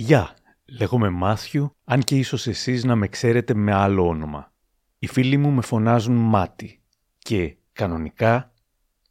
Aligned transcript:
Γεια, 0.00 0.36
λέγομαι 0.78 1.08
Μάθιου, 1.08 1.76
αν 1.84 2.00
και 2.00 2.16
ίσως 2.16 2.46
εσείς 2.46 2.84
να 2.84 2.96
με 2.96 3.08
ξέρετε 3.08 3.54
με 3.54 3.72
άλλο 3.72 4.08
όνομα. 4.08 4.52
Οι 4.98 5.06
φίλοι 5.06 5.36
μου 5.36 5.50
με 5.50 5.62
φωνάζουν 5.62 6.14
Μάτι 6.16 6.82
και, 7.18 7.56
κανονικά, 7.72 8.52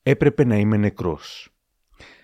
έπρεπε 0.04 0.46
να 0.46 0.56
είμαι 0.56 0.78
νεκρός. 0.78 1.50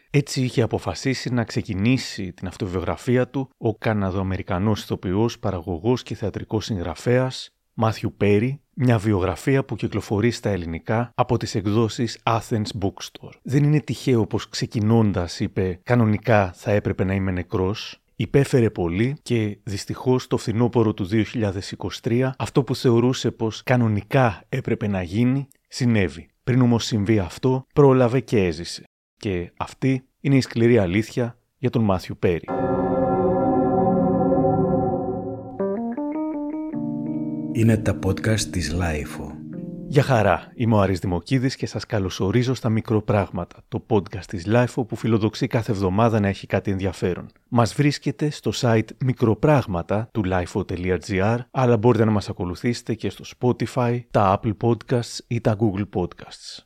Έτσι 0.10 0.41
είχε 0.41 0.62
αποφασίσει 0.62 1.34
να 1.34 1.44
ξεκινήσει 1.44 2.34
την 2.34 2.47
αυτοβιογραφία 2.47 3.28
του 3.28 3.49
ο 3.57 3.76
Καναδοαμερικανός 3.76 4.83
ηθοποιός, 4.83 5.39
παραγωγός 5.39 6.03
και 6.03 6.15
θεατρικός 6.15 6.65
συγγραφέας 6.65 7.55
Μάθιου 7.73 8.13
Πέρι, 8.17 8.61
μια 8.73 8.97
βιογραφία 8.97 9.65
που 9.65 9.75
κυκλοφορεί 9.75 10.31
στα 10.31 10.49
ελληνικά 10.49 11.11
από 11.15 11.37
τις 11.37 11.55
εκδόσεις 11.55 12.19
Athens 12.23 12.67
Bookstore. 12.79 13.33
Δεν 13.41 13.63
είναι 13.63 13.79
τυχαίο 13.79 14.27
πως 14.27 14.49
ξεκινώντας 14.49 15.39
είπε 15.39 15.79
«Κανονικά 15.83 16.52
θα 16.55 16.71
έπρεπε 16.71 17.03
να 17.03 17.13
είμαι 17.13 17.31
νεκρός», 17.31 18.02
Υπέφερε 18.23 18.70
πολύ 18.70 19.16
και 19.21 19.58
δυστυχώς 19.63 20.27
το 20.27 20.38
φθινόπωρο 20.38 20.94
του 20.94 21.08
2023 22.02 22.30
αυτό 22.38 22.63
που 22.63 22.76
θεωρούσε 22.76 23.32
πως 23.32 23.63
κανονικά 23.63 24.44
έπρεπε 24.49 24.88
να 24.88 25.02
γίνει 25.02 25.48
συνέβη. 25.68 26.27
Πριν 26.44 26.62
όμως 26.62 26.86
συμβεί 26.86 27.20
αυτό 27.20 27.66
πρόλαβε 27.73 28.20
και 28.20 28.46
έζησε. 28.46 28.84
Και 29.18 29.52
αυτή 29.58 30.04
είναι 30.20 30.36
η 30.36 30.41
σκληρή 30.41 30.77
αλήθεια 30.77 31.38
για 31.58 31.70
τον 31.70 31.84
Μάθιου 31.84 32.16
Πέρι. 32.20 32.46
Είναι 37.52 37.77
τα 37.77 37.99
podcast 38.05 38.41
της 38.41 38.71
LiFO. 38.72 39.43
Γεια 39.94 40.04
χαρά, 40.04 40.52
είμαι 40.56 40.76
ο 40.76 40.80
Άρης 40.80 41.00
Δημοκίδης 41.00 41.56
και 41.56 41.66
σας 41.66 41.86
καλωσορίζω 41.86 42.54
στα 42.54 42.70
Μικροπράγματα, 42.70 43.58
το 43.68 43.86
podcast 43.90 44.26
της 44.28 44.46
LiFO 44.48 44.88
που 44.88 44.96
φιλοδοξεί 44.96 45.48
κάθε 45.48 45.72
εβδομάδα 45.72 46.20
να 46.20 46.28
έχει 46.28 46.48
κάτι 46.48 46.72
ενδιαφέρον. 46.72 47.28
Μας 47.48 47.74
βρίσκετε 47.73 48.30
στο 48.30 48.52
site 48.56 48.88
Μικροπράγματα 49.05 50.09
του 50.12 50.24
lifo.gr, 50.26 51.38
αλλά 51.52 51.78
μπορείτε 51.78 52.06
να 52.06 52.12
μας 52.12 52.30
ακολουθήσετε 52.30 52.94
και 52.94 53.10
στο 53.10 53.24
Spotify, 53.40 54.00
τα 54.12 54.40
Apple 54.40 54.54
Podcasts 54.62 55.18
ή 55.27 55.41
τα 55.41 55.55
Google 55.60 56.02
Podcasts. 56.02 56.63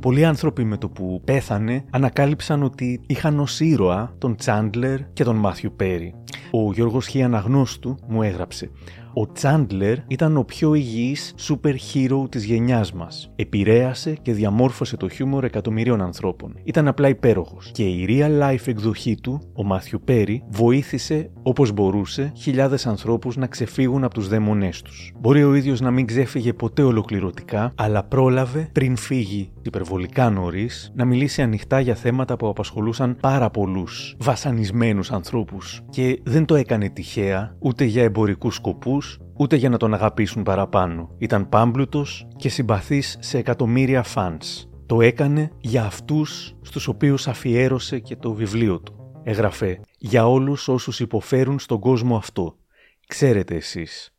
Πολλοί 0.00 0.24
άνθρωποι 0.24 0.64
με 0.64 0.76
το 0.76 0.88
που 0.88 1.20
πέθανε 1.24 1.84
ανακάλυψαν 1.90 2.62
ότι 2.62 3.00
είχαν 3.06 3.40
ως 3.40 3.60
ήρωα 3.60 4.14
τον 4.18 4.36
Τσάντλερ 4.36 5.12
και 5.12 5.24
τον 5.24 5.36
Μάθιου 5.36 5.72
Πέρι. 5.76 6.14
Ο 6.50 6.72
Γιώργος 6.72 7.06
Χι 7.06 7.22
Αναγνώστου 7.22 7.98
μου 8.08 8.22
έγραψε 8.22 8.70
ο 9.14 9.32
Τσάντλερ 9.32 9.96
ήταν 10.06 10.36
ο 10.36 10.44
πιο 10.44 10.74
υγιής 10.74 11.34
super 11.48 11.74
hero 11.74 12.30
της 12.30 12.44
γενιάς 12.44 12.92
μας. 12.92 13.32
Επηρέασε 13.36 14.14
και 14.22 14.32
διαμόρφωσε 14.32 14.96
το 14.96 15.08
χιούμορ 15.08 15.44
εκατομμυρίων 15.44 16.00
ανθρώπων. 16.00 16.54
Ήταν 16.64 16.88
απλά 16.88 17.08
υπέροχος. 17.08 17.70
Και 17.72 17.84
η 17.84 18.06
real 18.08 18.42
life 18.42 18.66
εκδοχή 18.66 19.14
του, 19.20 19.40
ο 19.54 19.64
Μάθιου 19.64 20.00
Πέρι, 20.04 20.42
βοήθησε 20.50 21.30
όπως 21.42 21.72
μπορούσε 21.72 22.32
χιλιάδες 22.36 22.86
ανθρώπους 22.86 23.36
να 23.36 23.46
ξεφύγουν 23.46 24.04
από 24.04 24.14
τους 24.14 24.28
δαίμονές 24.28 24.82
τους. 24.82 25.12
Μπορεί 25.20 25.44
ο 25.44 25.54
ίδιος 25.54 25.80
να 25.80 25.90
μην 25.90 26.06
ξέφυγε 26.06 26.52
ποτέ 26.52 26.82
ολοκληρωτικά, 26.82 27.72
αλλά 27.76 28.04
πρόλαβε 28.04 28.68
πριν 28.72 28.96
φύγει 28.96 29.52
υπερβολικά 29.62 30.30
νωρίς 30.30 30.92
να 30.94 31.04
μιλήσει 31.04 31.42
ανοιχτά 31.42 31.80
για 31.80 31.94
θέματα 31.94 32.36
που 32.36 32.48
απασχολούσαν 32.48 33.16
πάρα 33.20 33.50
πολλούς 33.50 34.16
βασανισμένους 34.18 35.10
ανθρώπους. 35.12 35.80
Και 35.90 36.20
δεν 36.24 36.44
το 36.44 36.54
έκανε 36.54 36.88
τυχαία 36.88 37.56
ούτε 37.58 37.84
για 37.84 38.02
εμπορικούς 38.02 38.54
σκοπούς, 38.54 39.09
ούτε 39.40 39.56
για 39.56 39.68
να 39.68 39.76
τον 39.76 39.94
αγαπήσουν 39.94 40.42
παραπάνω. 40.42 41.14
Ήταν 41.18 41.48
πάμπλουτος 41.48 42.28
και 42.36 42.48
συμπαθής 42.48 43.16
σε 43.20 43.38
εκατομμύρια 43.38 44.02
φανς. 44.02 44.68
Το 44.86 45.00
έκανε 45.00 45.50
για 45.60 45.84
αυτούς 45.84 46.56
στους 46.62 46.88
οποίους 46.88 47.28
αφιέρωσε 47.28 47.98
και 47.98 48.16
το 48.16 48.32
βιβλίο 48.32 48.80
του. 48.80 49.20
Έγραφε 49.22 49.80
«Για 49.98 50.28
όλους 50.28 50.68
όσους 50.68 51.00
υποφέρουν 51.00 51.58
στον 51.58 51.78
κόσμο 51.78 52.16
αυτό. 52.16 52.56
Ξέρετε 53.06 53.54
εσείς». 53.54 54.14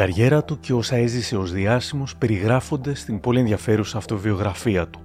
Καριέρα 0.00 0.44
του 0.44 0.60
και 0.60 0.72
όσα 0.72 0.96
έζησε 0.96 1.36
ως 1.36 1.52
διάσημος 1.52 2.16
περιγράφονται 2.16 2.94
στην 2.94 3.20
πολύ 3.20 3.38
ενδιαφέρουσα 3.38 3.98
αυτοβιογραφία 3.98 4.88
του. 4.88 5.00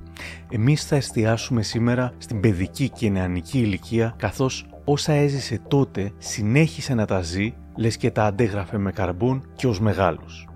Εμείς 0.50 0.86
θα 0.86 0.96
εστιάσουμε 0.96 1.62
σήμερα 1.62 2.14
στην 2.18 2.40
παιδική 2.40 2.90
και 2.90 3.10
νεανική 3.10 3.60
ηλικία 3.60 4.14
καθώς 4.18 4.66
όσα 4.86 5.14
έζησε 5.14 5.62
τότε 5.68 6.12
συνέχισε 6.18 6.94
να 6.94 7.06
τα 7.06 7.22
ζει 7.22 7.54
λες 7.76 7.98
και 7.98 8.12
τα 8.12 8.24
αντέγραφε 8.24 8.78
με 8.78 8.92
καρμπόν 8.92 9.50
και 9.56 9.68
ως 9.68 9.80
μεγάλος. 9.80 10.48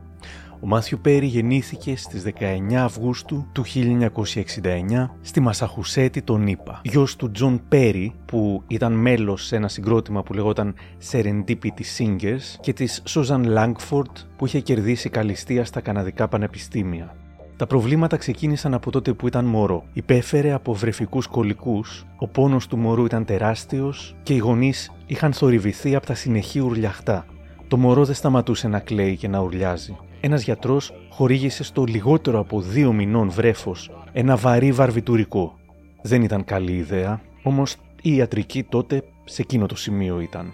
Ο 0.62 0.68
Μάθιου 0.68 1.00
Πέρι 1.02 1.26
γεννήθηκε 1.26 1.96
στις 1.96 2.24
19 2.40 2.74
Αυγούστου 2.74 3.48
του 3.52 3.64
1969 3.66 5.10
στη 5.22 5.40
Μασαχουσέτη 5.40 6.22
των 6.22 6.48
ΗΠΑ. 6.48 6.82
Γιος 6.84 7.16
του 7.16 7.32
Τζον 7.32 7.62
Πέρι 7.70 8.14
που 8.26 8.64
ήταν 8.68 8.94
μέλος 8.94 9.46
σε 9.46 9.56
ένα 9.56 9.68
συγκρότημα 9.68 10.24
που 10.24 10.34
λεγόταν 10.34 10.74
Serendipity 11.12 11.84
Singers 11.98 12.58
και 12.62 12.74
της 12.74 13.02
Σούζαν 13.06 13.46
Langford 13.58 14.12
που 14.38 14.46
είχε 14.46 14.60
κερδίσει 14.60 15.10
καλυστία 15.10 15.66
στα 15.66 15.82
καναδικά 15.82 16.28
πανεπιστήμια. 16.28 17.16
Τα 17.56 17.68
προβλήματα 17.68 18.18
ξεκίνησαν 18.18 18.74
από 18.74 18.92
τότε 18.92 19.14
που 19.14 19.28
ήταν 19.28 19.46
μωρό. 19.46 19.84
Υπέφερε 19.94 20.52
από 20.52 20.74
βρεφικούς 20.74 21.28
κολικούς, 21.28 22.06
ο 22.18 22.28
πόνος 22.28 22.68
του 22.68 22.78
μωρού 22.78 23.06
ήταν 23.06 23.26
τεράστιος 23.26 24.16
και 24.24 24.34
οι 24.34 24.38
γονείς 24.38 24.92
είχαν 25.06 25.34
θορυβηθεί 25.34 25.96
από 25.96 26.06
τα 26.06 26.14
συνεχή 26.14 26.60
ουρλιαχτά. 26.60 27.26
Το 27.68 27.78
μωρό 27.78 28.06
δεν 28.06 28.16
σταματούσε 28.16 28.68
να 28.68 28.80
κλαίει 28.80 29.18
και 29.18 29.28
να 29.28 29.40
ουρλιάζει 29.40 29.98
ένας 30.22 30.44
γιατρός 30.44 30.94
χορήγησε 31.10 31.64
στο 31.64 31.84
λιγότερο 31.84 32.40
από 32.40 32.62
δύο 32.62 32.94
μηνών 32.94 33.30
βρέφος 33.30 33.92
ένα 34.12 34.36
βαρύ 34.36 34.72
βαρβιτουρικό. 34.72 35.58
Δεν 36.02 36.22
ήταν 36.22 36.44
καλή 36.44 36.76
ιδέα, 36.76 37.22
όμως 37.44 37.76
η 38.02 38.16
ιατρική 38.16 38.64
τότε 38.64 39.04
σε 39.26 39.42
εκείνο 39.42 39.66
το 39.66 39.76
σημείο 39.76 40.20
ήταν. 40.20 40.54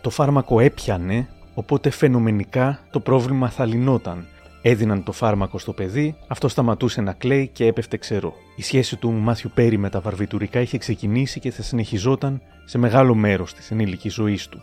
Το 0.00 0.10
φάρμακο 0.10 0.60
έπιανε, 0.60 1.28
οπότε 1.54 1.90
φαινομενικά 1.90 2.80
το 2.90 3.00
πρόβλημα 3.00 3.50
θα 3.50 3.64
λυνόταν. 3.64 4.26
Έδιναν 4.62 5.02
το 5.02 5.12
φάρμακο 5.12 5.58
στο 5.58 5.72
παιδί, 5.72 6.16
αυτό 6.26 6.48
σταματούσε 6.48 7.00
να 7.00 7.12
κλαίει 7.12 7.50
και 7.52 7.66
έπεφτε 7.66 7.96
ξερό. 7.96 8.34
Η 8.56 8.62
σχέση 8.62 8.96
του 8.96 9.12
Μάθιου 9.12 9.50
Πέρι 9.54 9.78
με 9.78 9.88
τα 9.90 10.00
βαρβιτουρικά 10.00 10.60
είχε 10.60 10.78
ξεκινήσει 10.78 11.40
και 11.40 11.50
θα 11.50 11.62
συνεχιζόταν 11.62 12.40
σε 12.64 12.78
μεγάλο 12.78 13.14
μέρος 13.14 13.54
της 13.54 13.70
ενήλικης 13.70 14.14
ζωής 14.14 14.48
του. 14.48 14.62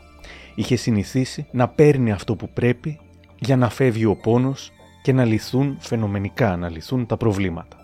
Είχε 0.55 0.75
συνηθίσει 0.75 1.47
να 1.51 1.67
παίρνει 1.67 2.11
αυτό 2.11 2.35
που 2.35 2.49
πρέπει 2.49 2.99
για 3.39 3.57
να 3.57 3.69
φεύγει 3.69 4.05
ο 4.05 4.15
πόνος 4.15 4.71
και 5.01 5.13
να 5.13 5.25
λυθούν 5.25 5.77
φαινομενικά, 5.79 6.57
να 6.57 6.69
λυθούν 6.69 7.05
τα 7.05 7.17
προβλήματα. 7.17 7.77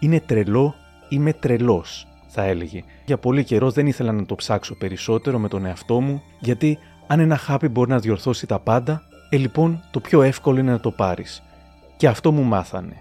Είναι 0.00 0.20
τρελό, 0.20 0.74
είμαι 1.08 1.32
τρελός, 1.32 2.06
θα 2.26 2.42
έλεγε. 2.42 2.82
Για 3.04 3.18
πολύ 3.18 3.44
καιρό 3.44 3.70
δεν 3.70 3.86
ήθελα 3.86 4.12
να 4.12 4.26
το 4.26 4.34
ψάξω 4.34 4.74
περισσότερο 4.74 5.38
με 5.38 5.48
τον 5.48 5.66
εαυτό 5.66 6.00
μου, 6.00 6.22
γιατί 6.38 6.78
αν 7.06 7.20
ένα 7.20 7.36
χάπι 7.36 7.68
μπορεί 7.68 7.90
να 7.90 7.98
διορθώσει 7.98 8.46
τα 8.46 8.58
πάντα, 8.58 9.02
ε 9.30 9.36
λοιπόν 9.36 9.82
το 9.90 10.00
πιο 10.00 10.22
εύκολο 10.22 10.58
είναι 10.58 10.70
να 10.70 10.80
το 10.80 10.90
πάρεις. 10.90 11.42
Και 11.96 12.08
αυτό 12.08 12.32
μου 12.32 12.42
μάθανε. 12.42 12.96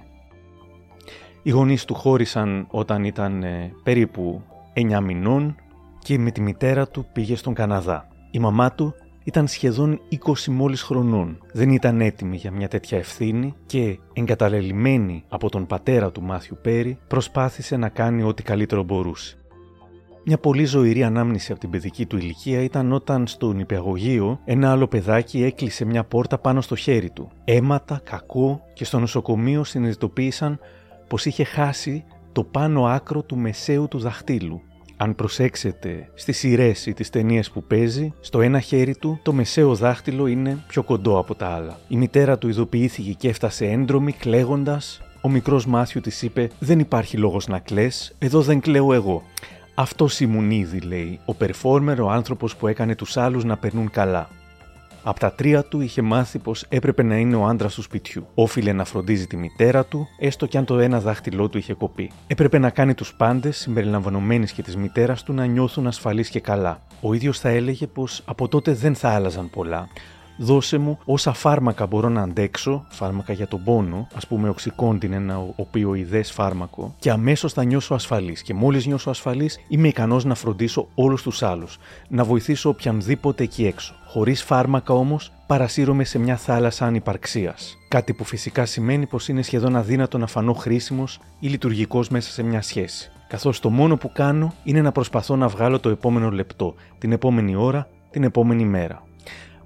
Οι 1.43 1.49
γονείς 1.49 1.85
του 1.85 1.93
χώρισαν 1.93 2.67
όταν 2.69 3.03
ήταν 3.03 3.43
ε, 3.43 3.73
περίπου 3.83 4.41
9 4.73 4.99
μηνών 5.03 5.55
και 5.99 6.17
με 6.17 6.31
τη 6.31 6.41
μητέρα 6.41 6.87
του 6.87 7.05
πήγε 7.13 7.35
στον 7.35 7.53
Καναδά. 7.53 8.07
Η 8.31 8.39
μαμά 8.39 8.71
του 8.71 8.93
ήταν 9.23 9.47
σχεδόν 9.47 9.99
20 10.25 10.45
μόλις 10.45 10.81
χρονών. 10.81 11.37
Δεν 11.53 11.69
ήταν 11.69 12.01
έτοιμη 12.01 12.35
για 12.37 12.51
μια 12.51 12.67
τέτοια 12.67 12.97
ευθύνη 12.97 13.53
και, 13.65 13.99
εγκαταλελειμμένη 14.13 15.23
από 15.29 15.49
τον 15.49 15.65
πατέρα 15.65 16.11
του 16.11 16.21
Μάθιου 16.21 16.57
Πέρι, 16.61 16.97
προσπάθησε 17.07 17.77
να 17.77 17.89
κάνει 17.89 18.23
ό,τι 18.23 18.43
καλύτερο 18.43 18.83
μπορούσε. 18.83 19.35
Μια 20.25 20.37
πολύ 20.37 20.65
ζωηρή 20.65 21.03
ανάμνηση 21.03 21.51
από 21.51 21.61
την 21.61 21.69
παιδική 21.69 22.05
του 22.05 22.17
ηλικία 22.17 22.61
ήταν 22.61 22.91
όταν 22.91 23.27
στο 23.27 23.51
νηπιαγωγείο 23.53 24.39
ένα 24.45 24.71
άλλο 24.71 24.87
παιδάκι 24.87 25.43
έκλεισε 25.43 25.85
μια 25.85 26.03
πόρτα 26.03 26.37
πάνω 26.37 26.61
στο 26.61 26.75
χέρι 26.75 27.09
του. 27.09 27.31
Έματα, 27.45 28.01
κακό 28.03 28.61
και 28.73 28.85
στο 28.85 28.99
νοσοκομείο 28.99 29.63
συνειδητοποίησαν 29.63 30.59
πως 31.07 31.25
είχε 31.25 31.43
χάσει 31.43 32.03
το 32.31 32.43
πάνω 32.43 32.85
άκρο 32.85 33.21
του 33.21 33.37
μεσαίου 33.37 33.87
του 33.87 33.99
δαχτύλου 33.99 34.61
αν 35.01 35.15
προσέξετε 35.15 36.09
στις 36.13 36.37
σειρές 36.37 36.85
ή 36.85 36.93
τις 36.93 37.09
ταινίες 37.09 37.51
που 37.51 37.63
παίζει, 37.63 38.13
στο 38.19 38.41
ένα 38.41 38.59
χέρι 38.59 38.95
του 38.95 39.19
το 39.23 39.33
μεσαίο 39.33 39.75
δάχτυλο 39.75 40.27
είναι 40.27 40.57
πιο 40.67 40.83
κοντό 40.83 41.17
από 41.17 41.35
τα 41.35 41.47
άλλα. 41.47 41.79
Η 41.87 41.95
μητέρα 41.95 42.37
του 42.37 42.47
ειδοποιήθηκε 42.47 43.11
και 43.11 43.29
έφτασε 43.29 43.65
έντρομη, 43.65 44.11
κλαίγοντας. 44.11 45.01
Ο 45.21 45.29
μικρός 45.29 45.65
Μάθιου 45.65 46.01
της 46.01 46.21
είπε: 46.21 46.49
Δεν 46.59 46.79
υπάρχει 46.79 47.17
λόγος 47.17 47.47
να 47.47 47.59
κλε, 47.59 47.87
εδώ 48.19 48.41
δεν 48.41 48.59
κλαίω 48.59 48.93
εγώ. 48.93 49.23
Αυτός 49.75 50.19
ήμουν 50.19 50.51
ήδη, 50.51 50.79
λέει, 50.79 51.19
ο 51.25 51.35
performer, 51.39 51.97
ο 52.01 52.09
άνθρωπος 52.09 52.55
που 52.55 52.67
έκανε 52.67 52.95
τους 52.95 53.17
άλλους 53.17 53.43
να 53.43 53.57
περνούν 53.57 53.89
καλά. 53.89 54.29
Από 55.03 55.19
τα 55.19 55.31
τρία 55.31 55.63
του 55.63 55.81
είχε 55.81 56.01
μάθει 56.01 56.39
πως 56.39 56.65
έπρεπε 56.69 57.03
να 57.03 57.17
είναι 57.17 57.35
ο 57.35 57.45
άντρας 57.45 57.73
του 57.73 57.81
σπιτιού. 57.81 58.27
Όφιλε 58.33 58.73
να 58.73 58.85
φροντίζει 58.85 59.27
τη 59.27 59.37
μητέρα 59.37 59.85
του, 59.85 60.07
έστω 60.19 60.45
κι 60.45 60.57
αν 60.57 60.65
το 60.65 60.79
ένα 60.79 60.99
δάχτυλό 60.99 61.49
του 61.49 61.57
είχε 61.57 61.73
κοπεί. 61.73 62.11
Έπρεπε 62.27 62.57
να 62.57 62.69
κάνει 62.69 62.93
τους 62.93 63.13
πάντες, 63.13 63.57
συμπεριλαμβανομένης 63.57 64.51
και 64.51 64.61
της 64.61 64.75
μητέρας 64.75 65.23
του, 65.23 65.33
να 65.33 65.45
νιώθουν 65.45 65.87
ασφαλείς 65.87 66.29
και 66.29 66.39
καλά. 66.39 66.81
Ο 67.01 67.13
ίδιος 67.13 67.39
θα 67.39 67.49
έλεγε 67.49 67.87
πως 67.87 68.21
από 68.25 68.47
τότε 68.47 68.73
δεν 68.73 68.95
θα 68.95 69.09
άλλαζαν 69.09 69.49
πολλά, 69.49 69.87
δώσε 70.41 70.77
μου 70.77 70.99
όσα 71.05 71.33
φάρμακα 71.33 71.85
μπορώ 71.85 72.09
να 72.09 72.21
αντέξω, 72.21 72.85
φάρμακα 72.89 73.33
για 73.33 73.47
τον 73.47 73.63
πόνο, 73.63 74.07
ας 74.13 74.27
πούμε 74.27 74.49
οξυκόντιν, 74.49 75.13
ένα 75.13 75.37
οπιοειδές 75.55 76.31
φάρμακο, 76.31 76.95
και 76.99 77.11
αμέσως 77.11 77.53
θα 77.53 77.63
νιώσω 77.63 77.93
ασφαλής. 77.93 78.41
Και 78.41 78.53
μόλις 78.53 78.85
νιώσω 78.85 79.09
ασφαλής, 79.09 79.59
είμαι 79.67 79.87
ικανός 79.87 80.25
να 80.25 80.35
φροντίσω 80.35 80.87
όλους 80.95 81.21
τους 81.21 81.43
άλλους, 81.43 81.77
να 82.07 82.23
βοηθήσω 82.23 82.69
οποιανδήποτε 82.69 83.43
εκεί 83.43 83.65
έξω. 83.65 83.93
Χωρίς 84.07 84.43
φάρμακα 84.43 84.93
όμως, 84.93 85.31
παρασύρωμαι 85.47 86.03
σε 86.03 86.19
μια 86.19 86.37
θάλασσα 86.37 86.85
ανυπαρξίας. 86.85 87.77
Κάτι 87.87 88.13
που 88.13 88.23
φυσικά 88.23 88.65
σημαίνει 88.65 89.05
πως 89.05 89.27
είναι 89.27 89.41
σχεδόν 89.41 89.75
αδύνατο 89.75 90.17
να 90.17 90.27
φανώ 90.27 90.53
χρήσιμος 90.53 91.19
ή 91.39 91.47
λειτουργικός 91.47 92.09
μέσα 92.09 92.31
σε 92.31 92.43
μια 92.43 92.61
σχέση. 92.61 93.11
Καθώς 93.27 93.59
το 93.59 93.69
μόνο 93.69 93.97
που 93.97 94.11
κάνω 94.11 94.53
είναι 94.63 94.81
να 94.81 94.91
προσπαθώ 94.91 95.35
να 95.35 95.47
βγάλω 95.47 95.79
το 95.79 95.89
επόμενο 95.89 96.29
λεπτό, 96.29 96.75
την 96.97 97.11
επόμενη 97.11 97.55
ώρα, 97.55 97.87
την 98.11 98.23
επόμενη 98.23 98.65
μέρα 98.65 99.03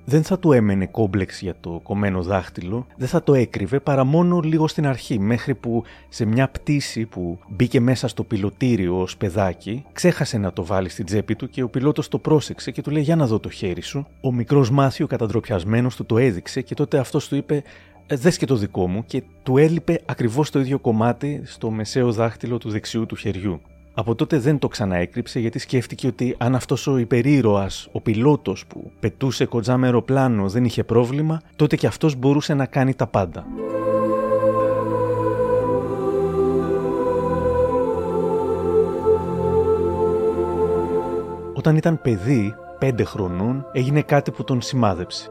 δεν 0.05 0.23
θα 0.23 0.39
του 0.39 0.51
έμενε 0.51 0.85
κόμπλεξ 0.85 1.41
για 1.41 1.55
το 1.59 1.79
κομμένο 1.83 2.21
δάχτυλο, 2.21 2.85
δεν 2.97 3.07
θα 3.07 3.23
το 3.23 3.33
έκρυβε 3.33 3.79
παρά 3.79 4.03
μόνο 4.03 4.39
λίγο 4.39 4.67
στην 4.67 4.87
αρχή, 4.87 5.19
μέχρι 5.19 5.55
που 5.55 5.83
σε 6.09 6.25
μια 6.25 6.49
πτήση 6.49 7.05
που 7.05 7.39
μπήκε 7.47 7.79
μέσα 7.79 8.07
στο 8.07 8.23
πιλωτήριο 8.23 9.01
ως 9.01 9.17
παιδάκι, 9.17 9.85
ξέχασε 9.93 10.37
να 10.37 10.53
το 10.53 10.65
βάλει 10.65 10.89
στην 10.89 11.05
τσέπη 11.05 11.35
του 11.35 11.49
και 11.49 11.63
ο 11.63 11.69
πιλότος 11.69 12.07
το 12.07 12.17
πρόσεξε 12.17 12.71
και 12.71 12.81
του 12.81 12.91
λέει 12.91 13.03
«Για 13.03 13.15
να 13.15 13.27
δω 13.27 13.39
το 13.39 13.49
χέρι 13.49 13.81
σου». 13.81 14.07
Ο 14.21 14.31
μικρός 14.31 14.69
Μάθιο 14.69 15.07
καταντροπιασμένος 15.07 15.95
του 15.95 16.05
το 16.05 16.17
έδειξε 16.17 16.61
και 16.61 16.73
τότε 16.75 16.97
αυτός 16.97 17.27
του 17.27 17.35
είπε 17.35 17.63
«Ε, 18.07 18.15
«Δες 18.15 18.37
και 18.37 18.45
το 18.45 18.55
δικό 18.55 18.87
μου» 18.87 19.05
και 19.05 19.23
του 19.43 19.57
έλειπε 19.57 20.01
ακριβώς 20.05 20.49
το 20.49 20.59
ίδιο 20.59 20.79
κομμάτι 20.79 21.41
στο 21.45 21.69
μεσαίο 21.69 22.11
δάχτυλο 22.11 22.57
του 22.57 22.69
δεξιού 22.69 23.05
του 23.05 23.15
χεριού. 23.15 23.61
Από 23.97 24.15
τότε 24.15 24.39
δεν 24.39 24.59
το 24.59 24.67
ξαναέκρυψε 24.67 25.39
γιατί 25.39 25.59
σκέφτηκε 25.59 26.07
ότι 26.07 26.35
αν 26.37 26.55
αυτός 26.55 26.87
ο 26.87 26.97
υπερήρωας, 26.97 27.87
ο 27.91 28.01
πιλότος 28.01 28.65
που 28.65 28.91
πετούσε 28.99 29.45
κοντζά 29.45 29.77
με 29.77 29.85
αεροπλάνο 29.85 30.49
δεν 30.49 30.65
είχε 30.65 30.83
πρόβλημα, 30.83 31.41
τότε 31.55 31.75
και 31.75 31.87
αυτός 31.87 32.15
μπορούσε 32.15 32.53
να 32.53 32.65
κάνει 32.65 32.93
τα 32.93 33.07
πάντα. 33.07 33.45
Όταν 41.53 41.75
ήταν 41.75 42.01
παιδί, 42.01 42.55
πέντε 42.79 43.03
χρονών, 43.03 43.65
έγινε 43.71 44.01
κάτι 44.01 44.31
που 44.31 44.43
τον 44.43 44.61
σημάδεψε. 44.61 45.29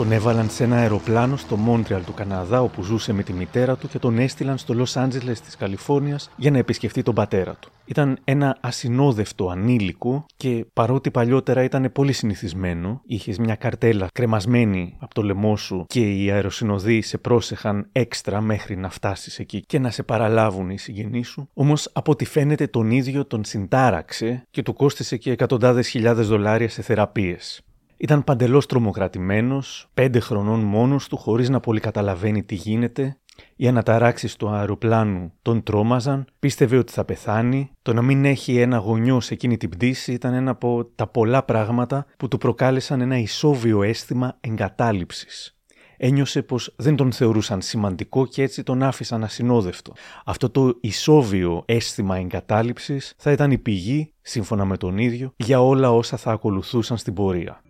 Τον 0.00 0.12
έβαλαν 0.12 0.50
σε 0.50 0.64
ένα 0.64 0.76
αεροπλάνο 0.76 1.36
στο 1.36 1.56
Μόντρεαλ 1.56 2.04
του 2.04 2.14
Καναδά, 2.14 2.62
όπου 2.62 2.82
ζούσε 2.82 3.12
με 3.12 3.22
τη 3.22 3.32
μητέρα 3.32 3.76
του 3.76 3.88
και 3.88 3.98
τον 3.98 4.18
έστειλαν 4.18 4.58
στο 4.58 4.74
Λος 4.74 4.96
Άντζελες 4.96 5.40
της 5.40 5.56
Καλιφόρνιας 5.56 6.30
για 6.36 6.50
να 6.50 6.58
επισκεφτεί 6.58 7.02
τον 7.02 7.14
πατέρα 7.14 7.54
του. 7.54 7.70
Ήταν 7.84 8.18
ένα 8.24 8.56
ασυνόδευτο 8.60 9.48
ανήλικο 9.48 10.26
και 10.36 10.66
παρότι 10.72 11.10
παλιότερα 11.10 11.62
ήταν 11.62 11.90
πολύ 11.92 12.12
συνηθισμένο, 12.12 13.00
είχες 13.06 13.38
μια 13.38 13.54
καρτέλα 13.54 14.08
κρεμασμένη 14.12 14.96
από 14.98 15.14
το 15.14 15.22
λαιμό 15.22 15.56
σου 15.56 15.84
και 15.88 16.00
οι 16.00 16.30
αεροσυνοδοί 16.30 17.02
σε 17.02 17.18
πρόσεχαν 17.18 17.88
έξτρα 17.92 18.40
μέχρι 18.40 18.76
να 18.76 18.90
φτάσεις 18.90 19.38
εκεί 19.38 19.62
και 19.66 19.78
να 19.78 19.90
σε 19.90 20.02
παραλάβουν 20.02 20.70
οι 20.70 20.78
συγγενείς 20.78 21.28
σου. 21.28 21.48
Όμως 21.54 21.90
από 21.92 22.10
ό,τι 22.10 22.24
φαίνεται 22.24 22.66
τον 22.66 22.90
ίδιο 22.90 23.24
τον 23.24 23.44
συντάραξε 23.44 24.42
και 24.50 24.62
του 24.62 24.72
κόστησε 24.72 25.16
και 25.16 25.30
εκατοντάδες 25.30 25.88
χιλιάδες 25.88 26.28
δολάρια 26.28 26.68
σε 26.68 26.82
θεραπείες. 26.82 27.62
Ήταν 28.02 28.24
παντελώς 28.24 28.66
τρομοκρατημένος, 28.66 29.88
πέντε 29.94 30.20
χρονών 30.20 30.60
μόνος 30.60 31.08
του, 31.08 31.16
χωρίς 31.16 31.48
να 31.48 31.60
πολύ 31.60 31.80
καταλαβαίνει 31.80 32.42
τι 32.42 32.54
γίνεται. 32.54 33.18
Οι 33.56 33.68
αναταράξεις 33.68 34.36
του 34.36 34.48
αεροπλάνου 34.48 35.32
τον 35.42 35.62
τρόμαζαν, 35.62 36.26
πίστευε 36.38 36.76
ότι 36.76 36.92
θα 36.92 37.04
πεθάνει. 37.04 37.70
Το 37.82 37.92
να 37.92 38.02
μην 38.02 38.24
έχει 38.24 38.58
ένα 38.58 38.76
γονιό 38.76 39.20
σε 39.20 39.34
εκείνη 39.34 39.56
την 39.56 39.68
πτήση 39.68 40.12
ήταν 40.12 40.34
ένα 40.34 40.50
από 40.50 40.84
τα 40.94 41.06
πολλά 41.06 41.42
πράγματα 41.42 42.06
που 42.16 42.28
του 42.28 42.38
προκάλεσαν 42.38 43.00
ένα 43.00 43.18
ισόβιο 43.18 43.82
αίσθημα 43.82 44.36
εγκατάλειψης. 44.40 45.58
Ένιωσε 45.96 46.42
πως 46.42 46.74
δεν 46.76 46.96
τον 46.96 47.12
θεωρούσαν 47.12 47.60
σημαντικό 47.60 48.26
και 48.26 48.42
έτσι 48.42 48.62
τον 48.62 48.82
άφησαν 48.82 49.24
ασυνόδευτο. 49.24 49.92
Αυτό 50.24 50.50
το 50.50 50.78
ισόβιο 50.80 51.62
αίσθημα 51.66 52.16
εγκατάλειψης 52.16 53.14
θα 53.18 53.32
ήταν 53.32 53.50
η 53.50 53.58
πηγή, 53.58 54.12
σύμφωνα 54.20 54.64
με 54.64 54.76
τον 54.76 54.98
ίδιο, 54.98 55.32
για 55.36 55.62
όλα 55.62 55.92
όσα 55.92 56.16
θα 56.16 56.32
ακολουθούσαν 56.32 56.96
στην 56.96 57.14
πορεία. 57.14 57.62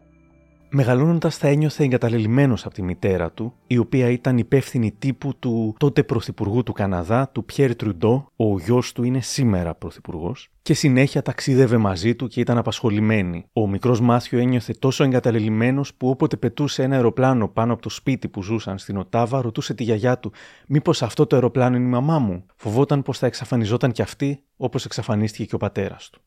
Μεγαλώνοντας, 0.73 1.37
θα 1.37 1.49
ένιωθε 1.49 1.85
εγκαταλελειμμένος 1.85 2.67
από 2.67 2.75
τη 2.75 2.83
μητέρα 2.83 3.31
του, 3.31 3.55
η 3.67 3.79
οποία 3.79 4.11
ήταν 4.11 4.39
υπεύθυνη 4.39 4.93
τύπου 4.93 5.39
του 5.39 5.75
τότε 5.79 6.03
πρωθυπουργού 6.03 6.63
του 6.63 6.73
Καναδά, 6.73 7.29
του 7.29 7.45
Πιέρ 7.45 7.77
Τρουντό, 7.77 8.31
ο 8.37 8.59
γιος 8.59 8.93
του 8.93 9.03
είναι 9.03 9.21
σήμερα 9.21 9.75
πρωθυπουργός, 9.75 10.51
και 10.63 10.75
συνέχεια 10.75 11.23
ταξίδευε 11.23 11.77
μαζί 11.77 12.15
του 12.15 12.27
και 12.27 12.41
ήταν 12.41 12.59
απασχολημένη. 12.59 13.45
Ο 13.53 13.69
μικρός 13.69 14.01
Μάθιο 14.01 14.39
ένιωθε 14.39 14.73
τόσο 14.79 15.05
εγκαταλελειμμένος 15.05 15.95
που 15.95 16.09
όποτε 16.09 16.37
πετούσε 16.37 16.83
ένα 16.83 16.95
αεροπλάνο 16.95 17.49
πάνω 17.49 17.73
από 17.73 17.83
το 17.83 17.89
σπίτι 17.89 18.29
που 18.29 18.43
ζούσαν 18.43 18.79
στην 18.79 18.97
Οτάβα, 18.97 19.41
ρωτούσε 19.41 19.75
τη 19.75 19.83
γιαγιά 19.83 20.19
του: 20.19 20.33
Μήπως 20.67 21.03
αυτό 21.03 21.27
το 21.27 21.37
αεροπλάνο 21.37 21.77
είναι 21.77 21.87
η 21.87 21.91
μαμά 21.91 22.19
μου; 22.19 22.47
Φοβόταν 22.57 23.03
πως 23.03 23.19
θα 23.19 23.27
εξαφανιζόταν 23.27 23.93
κι 23.93 24.03
αυτή, 24.03 24.43
όπως 24.57 24.85
εξαφανίστηκε 24.85 25.45
και 25.45 25.55
ο 25.55 25.59
πατέρας 25.59 26.11
του. 26.11 26.21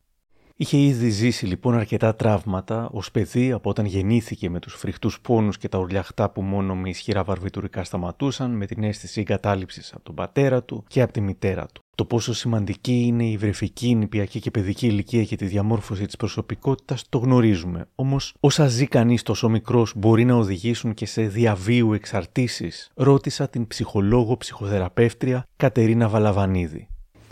Είχε 0.55 0.77
ήδη 0.77 1.09
ζήσει 1.09 1.45
λοιπόν 1.45 1.75
αρκετά 1.75 2.15
τραύματα 2.15 2.89
ως 2.91 3.11
παιδί 3.11 3.51
από 3.51 3.69
όταν 3.69 3.85
γεννήθηκε 3.85 4.49
με 4.49 4.59
τους 4.59 4.73
φρικτούς 4.73 5.21
πόνους 5.21 5.57
και 5.57 5.69
τα 5.69 5.77
ουρλιαχτά 5.77 6.29
που 6.29 6.41
μόνο 6.41 6.75
με 6.75 6.89
ισχυρά 6.89 7.23
βαρβιτουρικά 7.23 7.83
σταματούσαν, 7.83 8.51
με 8.51 8.65
την 8.65 8.83
αίσθηση 8.83 9.19
εγκατάλειψης 9.19 9.93
από 9.93 10.03
τον 10.03 10.15
πατέρα 10.15 10.63
του 10.63 10.83
και 10.87 11.01
από 11.01 11.13
τη 11.13 11.21
μητέρα 11.21 11.65
του. 11.73 11.81
Το 11.95 12.05
πόσο 12.05 12.33
σημαντική 12.33 13.03
είναι 13.05 13.25
η 13.25 13.37
βρεφική, 13.37 13.95
νηπιακή 13.95 14.39
και 14.39 14.51
παιδική 14.51 14.87
ηλικία 14.87 15.21
για 15.21 15.37
τη 15.37 15.45
διαμόρφωση 15.45 16.05
της 16.05 16.15
προσωπικότητας 16.15 17.09
το 17.09 17.17
γνωρίζουμε. 17.17 17.85
Όμως, 17.95 18.33
όσα 18.39 18.67
ζει 18.67 18.87
κανείς 18.87 19.23
τόσο 19.23 19.49
μικρός 19.49 19.93
μπορεί 19.95 20.25
να 20.25 20.35
οδηγήσουν 20.35 20.93
και 20.93 21.05
σε 21.05 21.21
διαβίου 21.21 21.93
εξαρτήσεις, 21.93 22.91
ρώτησα 22.95 23.49
την 23.49 23.67
ψυχολόγο 23.67 24.37
ψυχοθεραπεύτρια 24.37 25.47
Κατερίνα 25.57 26.07
Βαλαβανίδη. 26.07 26.87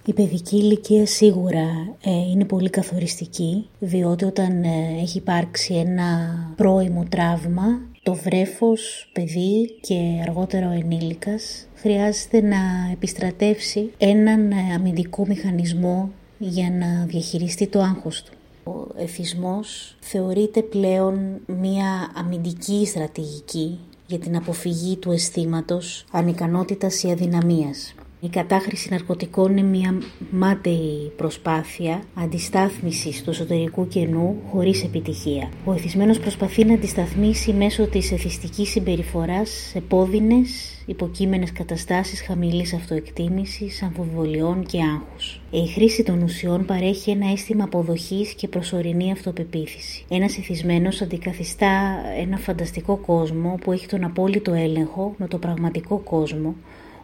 Η 0.05 0.13
παιδική 0.13 0.55
ηλικία 0.55 1.05
σίγουρα 1.05 1.95
ε, 2.03 2.11
είναι 2.31 2.45
πολύ 2.45 2.69
καθοριστική, 2.69 3.67
διότι 3.79 4.25
όταν 4.25 4.63
ε, 4.63 5.01
έχει 5.01 5.17
υπάρξει 5.17 5.73
ένα 5.73 6.07
πρώιμο 6.55 7.05
τραύμα, 7.09 7.81
το 8.03 8.13
βρέφος, 8.13 9.09
παιδί 9.13 9.77
και 9.81 9.95
αργότερο 10.21 10.69
ο 10.69 10.71
ενήλικας 10.71 11.67
χρειάζεται 11.75 12.41
να 12.41 12.57
επιστρατεύσει 12.91 13.91
έναν 13.97 14.51
ε, 14.51 14.73
αμυντικό 14.75 15.25
μηχανισμό 15.27 16.11
για 16.37 16.69
να 16.69 17.05
διαχειριστεί 17.05 17.67
το 17.67 17.79
άγχος 17.79 18.23
του. 18.23 18.31
Ο 18.71 19.01
εθισμός 19.01 19.95
θεωρείται 19.99 20.61
πλέον 20.61 21.39
μια 21.45 22.11
αμυντική 22.15 22.85
στρατηγική 22.85 23.79
για 24.07 24.19
την 24.19 24.35
αποφυγή 24.35 24.95
του 24.97 25.11
αισθήματος 25.11 26.05
ανικανότητας 26.11 27.03
ή 27.03 27.11
αδυναμίας. 27.11 27.93
Η 28.23 28.29
κατάχρηση 28.29 28.89
ναρκωτικών 28.91 29.57
είναι 29.57 29.67
μια 29.67 29.97
μάταιη 30.31 31.11
προσπάθεια 31.17 32.03
αντιστάθμισης 32.15 33.23
του 33.23 33.29
εσωτερικού 33.29 33.87
κενού 33.87 34.35
χωρίς 34.51 34.83
επιτυχία. 34.83 35.49
Ο 35.65 35.73
εθισμένος 35.73 36.19
προσπαθεί 36.19 36.65
να 36.65 36.73
αντισταθμίσει 36.73 37.53
μέσω 37.53 37.87
της 37.87 38.11
εθιστικής 38.11 38.69
συμπεριφοράς 38.69 39.49
σε 39.49 39.81
πόδινες, 39.81 40.81
υποκείμενες 40.85 41.51
καταστάσεις 41.51 42.21
χαμηλής 42.21 42.73
αυτοεκτίμησης, 42.73 43.83
αμφιβολιών 43.83 44.65
και 44.65 44.79
άγχους. 44.83 45.41
Η 45.51 45.67
χρήση 45.67 46.03
των 46.03 46.21
ουσιών 46.21 46.65
παρέχει 46.65 47.11
ένα 47.11 47.31
αίσθημα 47.31 47.63
αποδοχής 47.63 48.33
και 48.33 48.47
προσωρινή 48.47 49.11
αυτοπεποίθηση. 49.11 50.05
Ένας 50.09 50.37
εθισμένος 50.37 51.01
αντικαθιστά 51.01 52.03
ένα 52.19 52.37
φανταστικό 52.37 52.95
κόσμο 52.95 53.57
που 53.61 53.71
έχει 53.71 53.87
τον 53.87 54.03
απόλυτο 54.03 54.53
έλεγχο 54.53 55.13
με 55.17 55.27
το 55.27 55.37
πραγματικό 55.37 55.97
κόσμο 55.97 56.55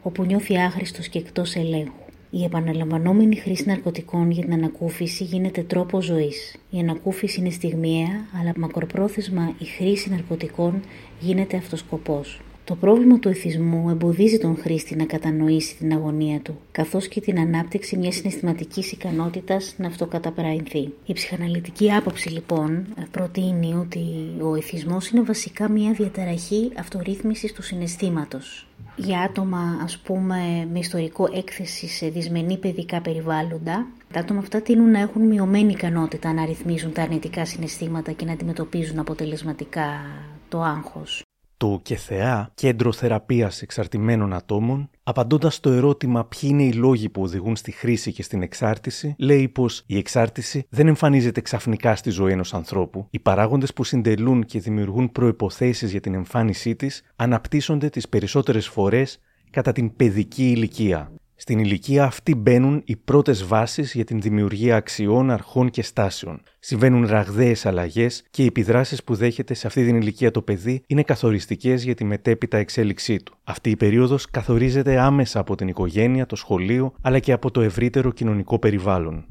όπου 0.02 0.24
νιώθει 0.24 0.58
άχρηστος 0.58 1.08
και 1.08 1.20
εκτός 1.20 1.56
ελέγχου. 1.56 2.06
Η 2.30 2.44
επαναλαμβανόμενη 2.44 3.36
χρήση 3.36 3.64
ναρκωτικών 3.68 4.32
για 4.32 4.44
την 4.44 4.54
ανακούφιση 4.54 5.24
γίνεται 5.24 5.64
τρόπο 5.64 6.02
ζωής. 6.02 6.56
Η 6.70 6.80
ανακούφιση 6.80 7.40
είναι 7.40 7.50
στιγμιαία, 7.50 8.26
αλλά 8.40 8.54
μακροπρόθεσμα 8.58 9.54
η 9.60 9.66
χρήση 9.66 10.10
ναρκωτικών 10.10 10.82
γίνεται 11.20 11.58
αυτοσκοπό. 11.58 12.22
Το 12.68 12.76
πρόβλημα 12.76 13.20
του 13.20 13.30
εθισμού 13.30 13.90
εμποδίζει 13.90 14.38
τον 14.38 14.58
χρήστη 14.58 14.96
να 14.96 15.06
κατανοήσει 15.06 15.76
την 15.76 15.94
αγωνία 15.94 16.40
του, 16.40 16.60
καθώς 16.72 17.08
και 17.08 17.22
την 17.22 17.40
ανάπτυξη 17.40 17.98
μιας 17.98 18.16
συναισθηματικής 18.16 18.92
ικανότητας 18.92 19.74
να 19.78 19.88
αυτοκαταπραϊνθεί. 19.88 20.94
Η 21.06 21.14
ψυχαναλυτική 21.14 21.94
άποψη 21.94 22.30
λοιπόν 22.30 22.86
προτείνει 23.12 23.74
ότι 23.74 24.04
ο 24.42 24.56
εθισμός 24.56 25.10
είναι 25.10 25.22
βασικά 25.22 25.70
μια 25.70 25.92
διαταραχή 25.92 26.72
αυτορύθμισης 26.78 27.54
του 27.54 27.62
συναισθήματος 27.62 28.68
για 28.96 29.20
άτομα 29.20 29.80
ας 29.84 29.98
πούμε 29.98 30.68
με 30.72 30.80
ιστορικό 30.80 31.30
έκθεση 31.34 31.88
σε 31.88 32.08
δυσμενή 32.08 32.58
παιδικά 32.58 33.02
περιβάλλοντα. 33.02 33.88
Τα 34.14 34.20
άτομα 34.20 34.40
αυτά 34.40 34.62
τείνουν 34.62 34.92
να 34.92 35.00
έχουν 35.00 35.22
μειωμένη 35.22 35.72
ικανότητα 35.72 36.34
να 36.34 36.46
ρυθμίζουν 36.46 36.94
τα 36.94 37.02
αρνητικά 37.02 37.46
συναισθήματα 37.46 38.12
και 38.12 38.26
να 38.26 38.32
αντιμετωπίζουν 38.32 39.00
αποτελεσματικά 39.00 40.02
το 40.50 40.62
άγχος 40.62 41.27
το 41.58 41.80
ΚΕΘΕΑ, 41.84 42.52
Κέντρο 42.54 42.92
Θεραπείας 42.92 43.62
Εξαρτημένων 43.62 44.34
Ατόμων, 44.34 44.90
απαντώντας 45.04 45.56
στο 45.56 45.72
ερώτημα 45.72 46.26
ποιοι 46.26 46.50
είναι 46.54 46.64
οι 46.64 46.74
λόγοι 46.74 47.10
που 47.10 47.22
οδηγούν 47.22 47.56
στη 47.56 47.72
χρήση 47.72 48.12
και 48.12 48.24
στην 48.24 48.42
εξάρτηση, 48.42 49.16
λέει 49.18 49.48
πως 49.48 49.84
η 49.86 49.98
εξάρτηση 49.98 50.66
δεν 50.70 50.88
εμφανίζεται 50.88 51.42
ξαφνικά 51.42 51.96
στη 51.96 52.10
ζωή 52.10 52.32
ενός 52.32 52.54
ανθρώπου. 52.54 53.08
Οι 53.10 53.20
παράγοντες 53.20 53.74
που 53.74 53.84
συντελούν 53.84 54.46
και 54.46 54.60
δημιουργούν 54.60 55.12
προϋποθέσεις 55.12 55.92
για 55.92 56.02
την 56.02 56.14
εμφάνισή 56.14 56.76
της 56.76 57.04
αναπτύσσονται 57.16 57.90
τις 57.90 58.10
περισσότερες 58.10 58.68
φορές 58.68 59.20
κατά 59.50 59.72
την 59.72 59.96
παιδική 59.96 60.50
ηλικία. 60.52 61.12
Στην 61.40 61.60
ηλικία 61.60 62.04
αυτή 62.04 62.36
μπαίνουν 62.36 62.82
οι 62.86 62.96
πρώτες 62.96 63.46
βάσεις 63.46 63.94
για 63.94 64.04
την 64.04 64.22
δημιουργία 64.22 64.76
αξιών, 64.76 65.30
αρχών 65.32 65.70
και 65.70 65.82
στάσεων. 65.82 66.42
Συμβαίνουν 66.60 67.08
ραγδαίες 67.08 67.66
αλλαγές 67.66 68.24
και 68.30 68.44
οι 68.44 68.46
επιδράσεις 68.46 69.04
που 69.04 69.16
δέχεται 69.16 69.54
σε 69.54 69.68
αυτή 69.68 69.86
την 69.86 69.96
ηλικία 69.96 70.32
το 70.32 70.42
παιδί 70.42 70.84
είναι 70.88 71.04
καθοριστικές 71.04 71.84
για 71.84 71.96
τη 71.96 72.04
μετέπειτα 72.04 72.58
εξέλιξή 72.58 73.18
του. 73.24 73.38
Αυτή 73.44 73.70
η 73.70 73.76
περίοδος 73.76 74.30
καθορίζεται 74.30 75.00
άμεσα 75.00 75.40
από 75.40 75.56
την 75.56 75.68
οικογένεια, 75.68 76.26
το 76.26 76.36
σχολείο 76.36 76.94
αλλά 77.02 77.20
και 77.20 77.32
από 77.32 77.52
το 77.52 77.62
ευρύτερο 77.62 78.12
κοινωνικό 78.12 78.60
περιβάλλον. 78.60 79.26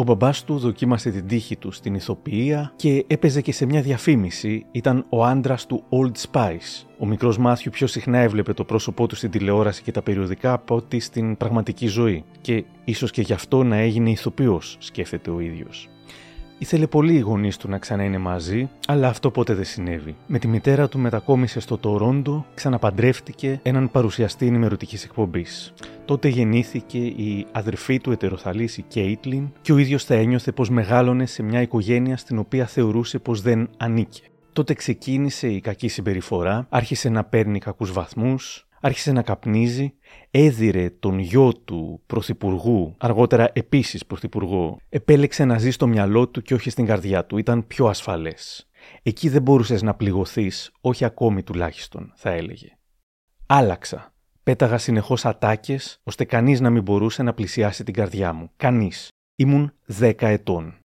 Ο 0.00 0.02
μπαμπάς 0.02 0.44
του 0.44 0.58
δοκίμασε 0.58 1.10
την 1.10 1.26
τύχη 1.26 1.56
του 1.56 1.70
στην 1.70 1.94
ηθοποιία 1.94 2.72
και 2.76 3.04
έπαιζε 3.06 3.40
και 3.40 3.52
σε 3.52 3.66
μια 3.66 3.82
διαφήμιση. 3.82 4.66
Ήταν 4.70 5.06
ο 5.08 5.24
άντρας 5.24 5.66
του 5.66 5.84
Old 5.88 6.30
Spice. 6.30 6.86
Ο 6.98 7.06
μικρός 7.06 7.38
Μάθιου 7.38 7.70
πιο 7.70 7.86
συχνά 7.86 8.18
έβλεπε 8.18 8.52
το 8.52 8.64
πρόσωπό 8.64 9.06
του 9.06 9.16
στην 9.16 9.30
τηλεόραση 9.30 9.82
και 9.82 9.90
τα 9.90 10.02
περιοδικά 10.02 10.52
από 10.52 10.74
ότι 10.74 11.00
στην 11.00 11.36
πραγματική 11.36 11.86
ζωή. 11.86 12.24
Και 12.40 12.64
ίσως 12.84 13.10
και 13.10 13.22
γι' 13.22 13.32
αυτό 13.32 13.62
να 13.62 13.76
έγινε 13.76 14.10
ηθοποιός, 14.10 14.76
σκέφτεται 14.78 15.30
ο 15.30 15.40
ίδιος. 15.40 15.88
Ήθελε 16.60 16.86
πολύ 16.86 17.14
οι 17.14 17.18
γονείς 17.18 17.56
του 17.56 17.68
να 17.68 17.78
ξανά 17.78 18.04
είναι 18.04 18.18
μαζί, 18.18 18.68
αλλά 18.86 19.08
αυτό 19.08 19.30
ποτέ 19.30 19.54
δεν 19.54 19.64
συνέβη. 19.64 20.16
Με 20.26 20.38
τη 20.38 20.48
μητέρα 20.48 20.88
του 20.88 20.98
μετακόμισε 20.98 21.60
στο 21.60 21.78
Τορόντο, 21.78 22.46
ξαναπαντρεύτηκε 22.54 23.60
έναν 23.62 23.90
παρουσιαστή 23.90 24.46
ενημερωτικής 24.46 25.04
εκπομπής. 25.04 25.72
Τότε 26.04 26.28
γεννήθηκε 26.28 26.98
η 26.98 27.46
αδερφή 27.52 28.00
του 28.00 28.12
ετεροθαλής 28.12 28.76
η 28.76 28.82
Κέιτλιν 28.88 29.48
και 29.60 29.72
ο 29.72 29.78
ίδιος 29.78 30.04
θα 30.04 30.14
ένιωθε 30.14 30.52
πως 30.52 30.70
μεγάλωνε 30.70 31.26
σε 31.26 31.42
μια 31.42 31.60
οικογένεια 31.60 32.16
στην 32.16 32.38
οποία 32.38 32.66
θεωρούσε 32.66 33.18
πως 33.18 33.40
δεν 33.40 33.68
ανήκε. 33.76 34.22
Τότε 34.52 34.74
ξεκίνησε 34.74 35.48
η 35.48 35.60
κακή 35.60 35.88
συμπεριφορά, 35.88 36.66
άρχισε 36.68 37.08
να 37.08 37.24
παίρνει 37.24 37.58
κακούς 37.58 37.92
βαθμούς, 37.92 38.67
άρχισε 38.80 39.12
να 39.12 39.22
καπνίζει, 39.22 39.94
έδιρε 40.30 40.90
τον 40.90 41.18
γιο 41.18 41.52
του 41.52 42.02
πρωθυπουργού, 42.06 42.94
αργότερα 42.98 43.50
επίσης 43.52 44.06
πρωθυπουργό, 44.06 44.78
επέλεξε 44.88 45.44
να 45.44 45.58
ζει 45.58 45.70
στο 45.70 45.86
μυαλό 45.86 46.28
του 46.28 46.42
και 46.42 46.54
όχι 46.54 46.70
στην 46.70 46.86
καρδιά 46.86 47.24
του, 47.24 47.38
ήταν 47.38 47.66
πιο 47.66 47.86
ασφαλές. 47.86 48.68
Εκεί 49.02 49.28
δεν 49.28 49.42
μπορούσες 49.42 49.82
να 49.82 49.94
πληγωθείς, 49.94 50.72
όχι 50.80 51.04
ακόμη 51.04 51.42
τουλάχιστον, 51.42 52.12
θα 52.16 52.30
έλεγε. 52.30 52.68
Άλλαξα, 53.46 54.12
Πέταγα 54.48 54.78
συνεχώς 54.78 55.24
ατάκες, 55.24 56.00
ώστε 56.02 56.24
κανείς 56.24 56.60
να 56.60 56.70
μην 56.70 56.82
μπορούσε 56.82 57.22
να 57.22 57.34
πλησιάσει 57.34 57.84
την 57.84 57.94
καρδιά 57.94 58.32
μου. 58.32 58.50
Κανείς. 58.56 59.08
Ήμουν 59.36 59.72
10 59.86 60.12
ετών. 60.18 60.78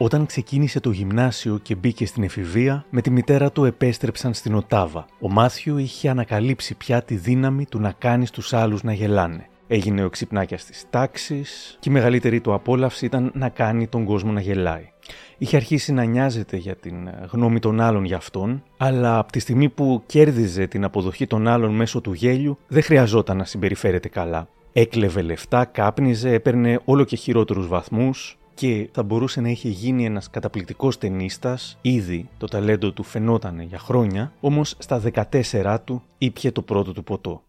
Όταν 0.00 0.26
ξεκίνησε 0.26 0.80
το 0.80 0.90
γυμνάσιο 0.90 1.58
και 1.62 1.74
μπήκε 1.74 2.06
στην 2.06 2.22
εφηβεία, 2.22 2.84
με 2.90 3.00
τη 3.00 3.10
μητέρα 3.10 3.52
του 3.52 3.64
επέστρεψαν 3.64 4.34
στην 4.34 4.54
Οτάβα. 4.54 5.06
Ο 5.20 5.30
Μάθιου 5.30 5.78
είχε 5.78 6.08
ανακαλύψει 6.08 6.74
πια 6.74 7.02
τη 7.02 7.14
δύναμη 7.14 7.66
του 7.66 7.80
να 7.80 7.92
κάνει 7.92 8.28
τους 8.28 8.52
άλλους 8.52 8.82
να 8.82 8.92
γελάνε. 8.92 9.48
Έγινε 9.66 10.04
ο 10.04 10.08
ξυπνάκιας 10.08 10.64
της 10.64 10.84
τάξης 10.90 11.76
και 11.80 11.88
η 11.88 11.92
μεγαλύτερη 11.92 12.40
του 12.40 12.52
απόλαυση 12.52 13.04
ήταν 13.04 13.30
να 13.34 13.48
κάνει 13.48 13.86
τον 13.86 14.04
κόσμο 14.04 14.32
να 14.32 14.40
γελάει. 14.40 14.92
Είχε 15.38 15.56
αρχίσει 15.56 15.92
να 15.92 16.04
νοιάζεται 16.04 16.56
για 16.56 16.76
την 16.76 16.94
γνώμη 17.30 17.58
των 17.58 17.80
άλλων 17.80 18.04
για 18.04 18.16
αυτόν, 18.16 18.62
αλλά 18.76 19.18
από 19.18 19.32
τη 19.32 19.38
στιγμή 19.38 19.68
που 19.68 20.02
κέρδιζε 20.06 20.66
την 20.66 20.84
αποδοχή 20.84 21.26
των 21.26 21.48
άλλων 21.48 21.74
μέσω 21.74 22.00
του 22.00 22.12
γέλιου, 22.12 22.58
δεν 22.68 22.82
χρειαζόταν 22.82 23.36
να 23.36 23.44
συμπεριφέρεται 23.44 24.08
καλά. 24.08 24.48
Έκλεβε 24.72 25.22
λεφτά, 25.22 25.64
κάπνιζε, 25.64 26.32
έπαιρνε 26.32 26.80
όλο 26.84 27.04
και 27.04 27.16
χειρότερους 27.16 27.68
βαθμούς 27.68 28.38
και 28.58 28.88
θα 28.92 29.02
μπορούσε 29.02 29.40
να 29.40 29.48
είχε 29.48 29.68
γίνει 29.68 30.04
ένας 30.04 30.30
καταπληκτικός 30.30 30.98
ταινίστας, 30.98 31.78
ήδη 31.80 32.28
το 32.38 32.46
ταλέντο 32.46 32.92
του 32.92 33.02
φαινόταν 33.02 33.60
για 33.60 33.78
χρόνια, 33.78 34.32
όμως 34.40 34.74
στα 34.78 34.98
14 34.98 35.78
του 35.84 36.02
ήπια 36.18 36.52
το 36.52 36.62
πρώτο 36.62 36.92
του 36.92 37.04
ποτό. 37.04 37.42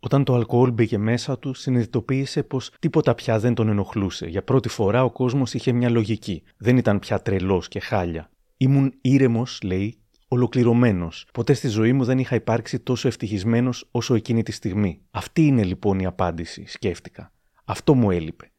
Όταν 0.00 0.24
το 0.24 0.34
αλκοόλ 0.34 0.70
μπήκε 0.70 0.98
μέσα 0.98 1.38
του, 1.38 1.54
συνειδητοποίησε 1.54 2.42
πως 2.42 2.70
τίποτα 2.78 3.14
πια 3.14 3.38
δεν 3.38 3.54
τον 3.54 3.68
ενοχλούσε. 3.68 4.26
Για 4.26 4.42
πρώτη 4.42 4.68
φορά 4.68 5.04
ο 5.04 5.10
κόσμος 5.10 5.54
είχε 5.54 5.72
μια 5.72 5.90
λογική. 5.90 6.42
Δεν 6.56 6.76
ήταν 6.76 6.98
πια 6.98 7.22
τρελός 7.22 7.68
και 7.68 7.80
χάλια. 7.80 8.30
Ήμουν 8.56 8.92
ήρεμος, 9.00 9.58
λέει, 9.62 9.98
ολοκληρωμένος. 10.28 11.26
Ποτέ 11.32 11.52
στη 11.52 11.68
ζωή 11.68 11.92
μου 11.92 12.04
δεν 12.04 12.18
είχα 12.18 12.34
υπάρξει 12.34 12.78
τόσο 12.78 13.08
ευτυχισμένος 13.08 13.88
όσο 13.90 14.14
εκείνη 14.14 14.42
τη 14.42 14.52
στιγμή. 14.52 15.00
Αυτή 15.10 15.46
είναι 15.46 15.64
λοιπόν 15.64 15.98
η 15.98 16.06
απάντηση, 16.06 16.64
σκέφτηκα. 16.66 17.32
Αυτό 17.64 17.94
μου 17.94 18.10
έλειπε. 18.10 18.49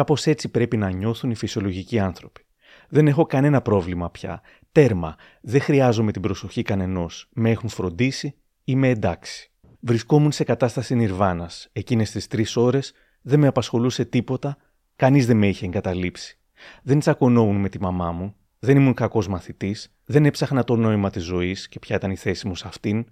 Κάπως 0.00 0.26
έτσι 0.26 0.48
πρέπει 0.48 0.76
να 0.76 0.90
νιώθουν 0.90 1.30
οι 1.30 1.34
φυσιολογικοί 1.34 1.98
άνθρωποι. 1.98 2.46
Δεν 2.88 3.06
έχω 3.06 3.26
κανένα 3.26 3.60
πρόβλημα 3.60 4.10
πια. 4.10 4.40
Τέρμα. 4.72 5.16
Δεν 5.40 5.60
χρειάζομαι 5.60 6.12
την 6.12 6.22
προσοχή 6.22 6.62
κανενός. 6.62 7.28
Με 7.32 7.50
έχουν 7.50 7.68
φροντίσει. 7.68 8.34
Είμαι 8.64 8.88
εντάξει. 8.88 9.50
Βρισκόμουν 9.80 10.32
σε 10.32 10.44
κατάσταση 10.44 10.94
νιρβάνας. 10.94 11.68
Εκείνες 11.72 12.10
τις 12.10 12.26
τρεις 12.26 12.56
ώρες 12.56 12.92
δεν 13.22 13.38
με 13.38 13.46
απασχολούσε 13.46 14.04
τίποτα, 14.04 14.56
κανείς 14.96 15.26
δεν 15.26 15.36
με 15.36 15.48
είχε 15.48 15.66
εγκαταλείψει. 15.66 16.38
Δεν 16.82 16.98
τσακωνόμουν 16.98 17.56
με 17.56 17.68
τη 17.68 17.80
μαμά 17.80 18.12
μου, 18.12 18.34
δεν 18.58 18.76
ήμουν 18.76 18.94
κακός 18.94 19.28
μαθητής, 19.28 19.94
δεν 20.04 20.24
έψαχνα 20.24 20.64
το 20.64 20.76
νόημα 20.76 21.10
της 21.10 21.22
ζωής 21.22 21.68
και 21.68 21.78
ποια 21.78 21.96
ήταν 21.96 22.10
η 22.10 22.16
θέση 22.16 22.46
μου 22.46 22.54
σε 22.54 22.66
αυτήν. 22.66 23.06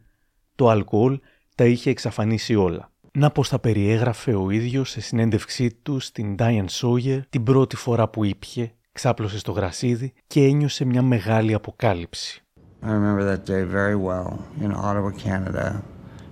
Το 0.55 0.69
αλκοόλ 0.69 1.21
τα 1.55 1.65
είχε 1.65 1.91
εξαφανίσει 1.91 2.55
όλα. 2.55 2.93
Να 3.19 3.31
πως 3.31 3.49
θα 3.49 3.59
περιέγραφε 3.59 4.35
ο 4.35 4.51
ίδιος 4.51 4.91
σε 4.91 5.01
συνέντευξή 5.01 5.71
του 5.83 6.01
στην 6.01 6.37
Diane 6.39 6.67
Sawyer 6.71 7.21
την 7.29 7.43
πρώτη 7.43 7.77
φορά 7.77 8.09
που 8.09 8.25
ήπια, 8.25 8.71
ξάπλωσε 8.93 9.39
στο 9.39 9.53
γρασίδι 9.53 10.13
και 10.27 10.45
ένιωσε 10.45 10.85
μια 10.85 11.03
μεγάλη 11.03 11.55
αποκάλυψη. 11.55 12.43
I 12.83 12.87
remember 12.87 13.25
that 13.25 13.45
day 13.45 13.63
very 13.65 13.97
well 13.97 14.29
in 14.65 14.71
Ottawa, 14.73 15.11
Canada. 15.27 15.83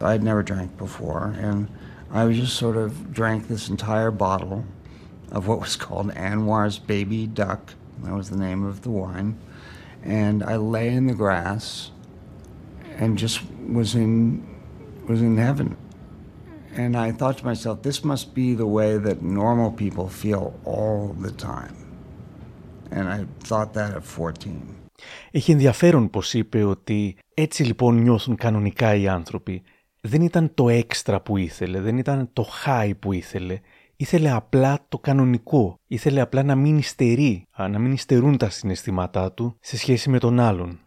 I 0.00 0.10
had 0.14 0.22
never 0.22 0.42
drank 0.52 0.70
before, 0.86 1.24
and 1.48 1.60
I 2.18 2.20
just 2.42 2.54
sort 2.64 2.76
of 2.84 2.90
drank 3.20 3.40
this 3.48 3.68
entire 3.74 4.12
bottle 4.26 4.60
of 5.36 5.40
what 5.48 5.58
was 5.66 5.74
called 5.84 6.08
Anwar's 6.28 6.78
Baby 6.94 7.22
Duck. 7.42 7.62
That 8.04 8.14
was 8.20 8.28
the 8.34 8.40
name 8.48 8.62
of 8.70 8.76
the 8.84 8.92
wine. 9.02 9.30
And 10.22 10.36
I 10.52 10.54
lay 10.76 10.88
in 10.98 11.04
the 11.10 11.18
grass 11.24 11.64
and 13.00 13.08
just 13.24 13.36
was 13.78 13.90
in 14.04 14.12
was 15.08 15.20
in 15.30 15.36
heaven. 15.48 15.68
And 16.82 16.94
I 17.06 17.10
thought 17.18 17.36
to 17.38 17.44
myself, 17.52 17.76
this 17.88 18.00
must 18.04 18.26
be 18.34 18.54
the 18.62 18.70
way 18.78 18.92
that 19.06 19.18
normal 19.22 19.70
people 19.82 20.08
feel 20.22 20.44
all 20.74 21.14
the 21.26 21.32
time. 21.50 21.76
And 22.96 23.04
I 23.08 23.20
thought 23.48 23.72
that 23.74 23.90
at 23.96 24.04
14. 24.04 24.52
Έχει 25.30 25.52
ενδιαφέρον 25.52 26.10
πως 26.10 26.34
είπε 26.34 26.64
ότι 26.64 27.16
έτσι 27.34 27.64
λοιπόν 27.64 28.02
νιώθουν 28.02 28.36
κανονικά 28.36 28.94
οι 28.94 29.08
άνθρωποι 29.08 29.62
δεν 30.00 30.22
ήταν 30.22 30.54
το 30.54 30.68
έξτρα 30.68 31.20
που 31.20 31.36
ήθελε, 31.36 31.80
δεν 31.80 31.98
ήταν 31.98 32.30
το 32.32 32.46
high 32.66 32.92
που 32.98 33.12
ήθελε. 33.12 33.60
Ήθελε 33.96 34.30
απλά 34.30 34.78
το 34.88 34.98
κανονικό. 34.98 35.78
Ήθελε 35.86 36.20
απλά 36.20 36.42
να 36.42 36.54
μην 36.54 36.78
υστερεί, 36.78 37.46
να 37.56 37.78
μην 37.78 37.92
υστερούν 37.92 38.36
τα 38.36 38.50
συναισθήματά 38.50 39.32
του 39.32 39.56
σε 39.60 39.76
σχέση 39.76 40.10
με 40.10 40.18
τον 40.18 40.40
άλλον. 40.40 40.78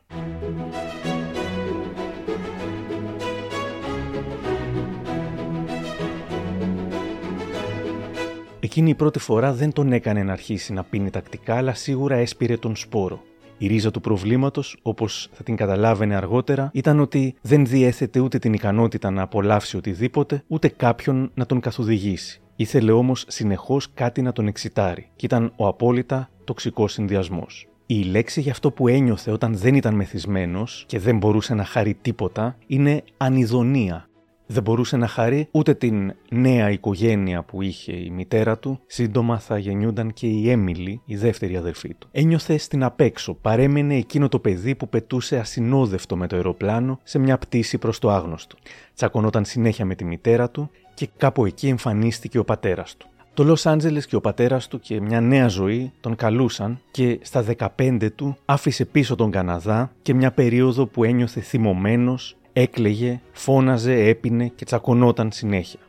Εκείνη 8.69 8.89
η 8.89 8.95
πρώτη 8.95 9.19
φορά 9.19 9.53
δεν 9.53 9.73
τον 9.73 9.91
έκανε 9.93 10.23
να 10.23 10.31
αρχίσει 10.31 10.73
να 10.73 10.83
πίνει 10.83 11.09
τακτικά, 11.09 11.55
αλλά 11.55 11.73
σίγουρα 11.73 12.15
έσπηρε 12.15 12.57
τον 12.57 12.75
σπόρο. 12.75 13.21
Η 13.57 13.67
ρίζα 13.67 13.91
του 13.91 14.01
προβλήματος, 14.01 14.77
όπως 14.81 15.29
θα 15.31 15.43
την 15.43 15.55
καταλάβαινε 15.55 16.15
αργότερα, 16.15 16.69
ήταν 16.73 16.99
ότι 16.99 17.35
δεν 17.41 17.65
διέθετε 17.65 18.19
ούτε 18.19 18.39
την 18.39 18.53
ικανότητα 18.53 19.09
να 19.09 19.21
απολαύσει 19.21 19.77
οτιδήποτε, 19.77 20.43
ούτε 20.47 20.67
κάποιον 20.67 21.31
να 21.33 21.45
τον 21.45 21.59
καθοδηγήσει. 21.59 22.41
Ήθελε 22.55 22.91
όμως 22.91 23.25
συνεχώς 23.27 23.93
κάτι 23.93 24.21
να 24.21 24.31
τον 24.31 24.47
εξητάρει, 24.47 25.09
και 25.15 25.25
ήταν 25.25 25.53
ο 25.55 25.67
απόλυτα 25.67 26.29
τοξικός 26.43 26.91
συνδυασμός. 26.91 27.67
Η 27.85 28.03
λέξη 28.03 28.41
για 28.41 28.51
αυτό 28.51 28.71
που 28.71 28.88
ένιωθε 28.88 29.31
όταν 29.31 29.57
δεν 29.57 29.75
ήταν 29.75 29.95
μεθυσμένος 29.95 30.83
και 30.88 30.99
δεν 30.99 31.17
μπορούσε 31.17 31.53
να 31.53 31.63
χαρεί 31.63 31.93
τίποτα 31.93 32.57
είναι 32.67 33.03
ανιδονία 33.17 34.09
δεν 34.51 34.63
μπορούσε 34.63 34.98
να 34.98 35.08
χαρεί 35.08 35.48
ούτε 35.51 35.74
την 35.74 36.13
νέα 36.29 36.70
οικογένεια 36.70 37.44
που 37.44 37.62
είχε 37.62 37.91
η 37.91 38.10
μητέρα 38.10 38.58
του. 38.58 38.79
Σύντομα 38.86 39.39
θα 39.39 39.58
γεννιούνταν 39.58 40.13
και 40.13 40.27
η 40.27 40.50
Έμιλι, 40.50 41.01
η 41.06 41.15
δεύτερη 41.15 41.58
αδερφή 41.58 41.94
του. 41.94 42.08
Ένιωθε 42.12 42.58
στην 42.58 42.84
απέξω, 42.84 43.34
παρέμενε 43.34 43.96
εκείνο 43.96 44.29
το 44.29 44.39
παιδί 44.39 44.75
που 44.75 44.89
πετούσε 44.89 45.38
ασυνόδευτο 45.38 46.18
με 46.18 46.27
το 46.27 46.36
αεροπλάνο 46.36 47.00
σε 47.03 47.20
μια 47.20 47.38
πτήση 47.38 47.77
προς 47.77 48.00
το 48.00 48.10
άγνωστο. 48.10 48.56
Τσακωνόταν 48.96 49.46
συνέχεια 49.46 49.86
με 49.86 49.96
τη 49.96 50.06
μητέρα 50.06 50.50
του 50.50 50.70
και 50.94 51.10
κάπου 51.18 51.46
εκεί 51.46 51.68
εμφανίστηκε 51.68 52.38
ο 52.38 52.44
πατέρας 52.44 52.98
του. 52.98 53.08
Το 53.34 53.44
Λος 53.44 53.65
Άντζελες 53.65 54.06
και 54.06 54.15
ο 54.15 54.22
πατέρας 54.22 54.68
του 54.68 54.79
και 54.79 55.01
μια 55.01 55.22
νέα 55.22 55.48
ζωή 55.48 55.91
τον 56.00 56.15
καλούσαν 56.15 56.79
και 56.91 57.20
στα 57.22 57.46
15 57.77 58.08
του 58.15 58.38
άφησε 58.46 58.86
πίσω 58.86 59.15
τον 59.15 59.32
Καναδά 59.32 59.91
και 60.01 60.13
μια 60.13 60.32
περίοδο 60.32 60.86
που 60.86 61.03
ένιωθε 61.03 61.39
θυμωμένος, 61.39 62.38
Έκλαιγε, 62.62 63.22
φώναζε, 63.32 63.94
έπινε 63.94 64.48
και 64.48 64.66
τσακωνόταν 64.66 65.32
συνέχεια. 65.32 65.80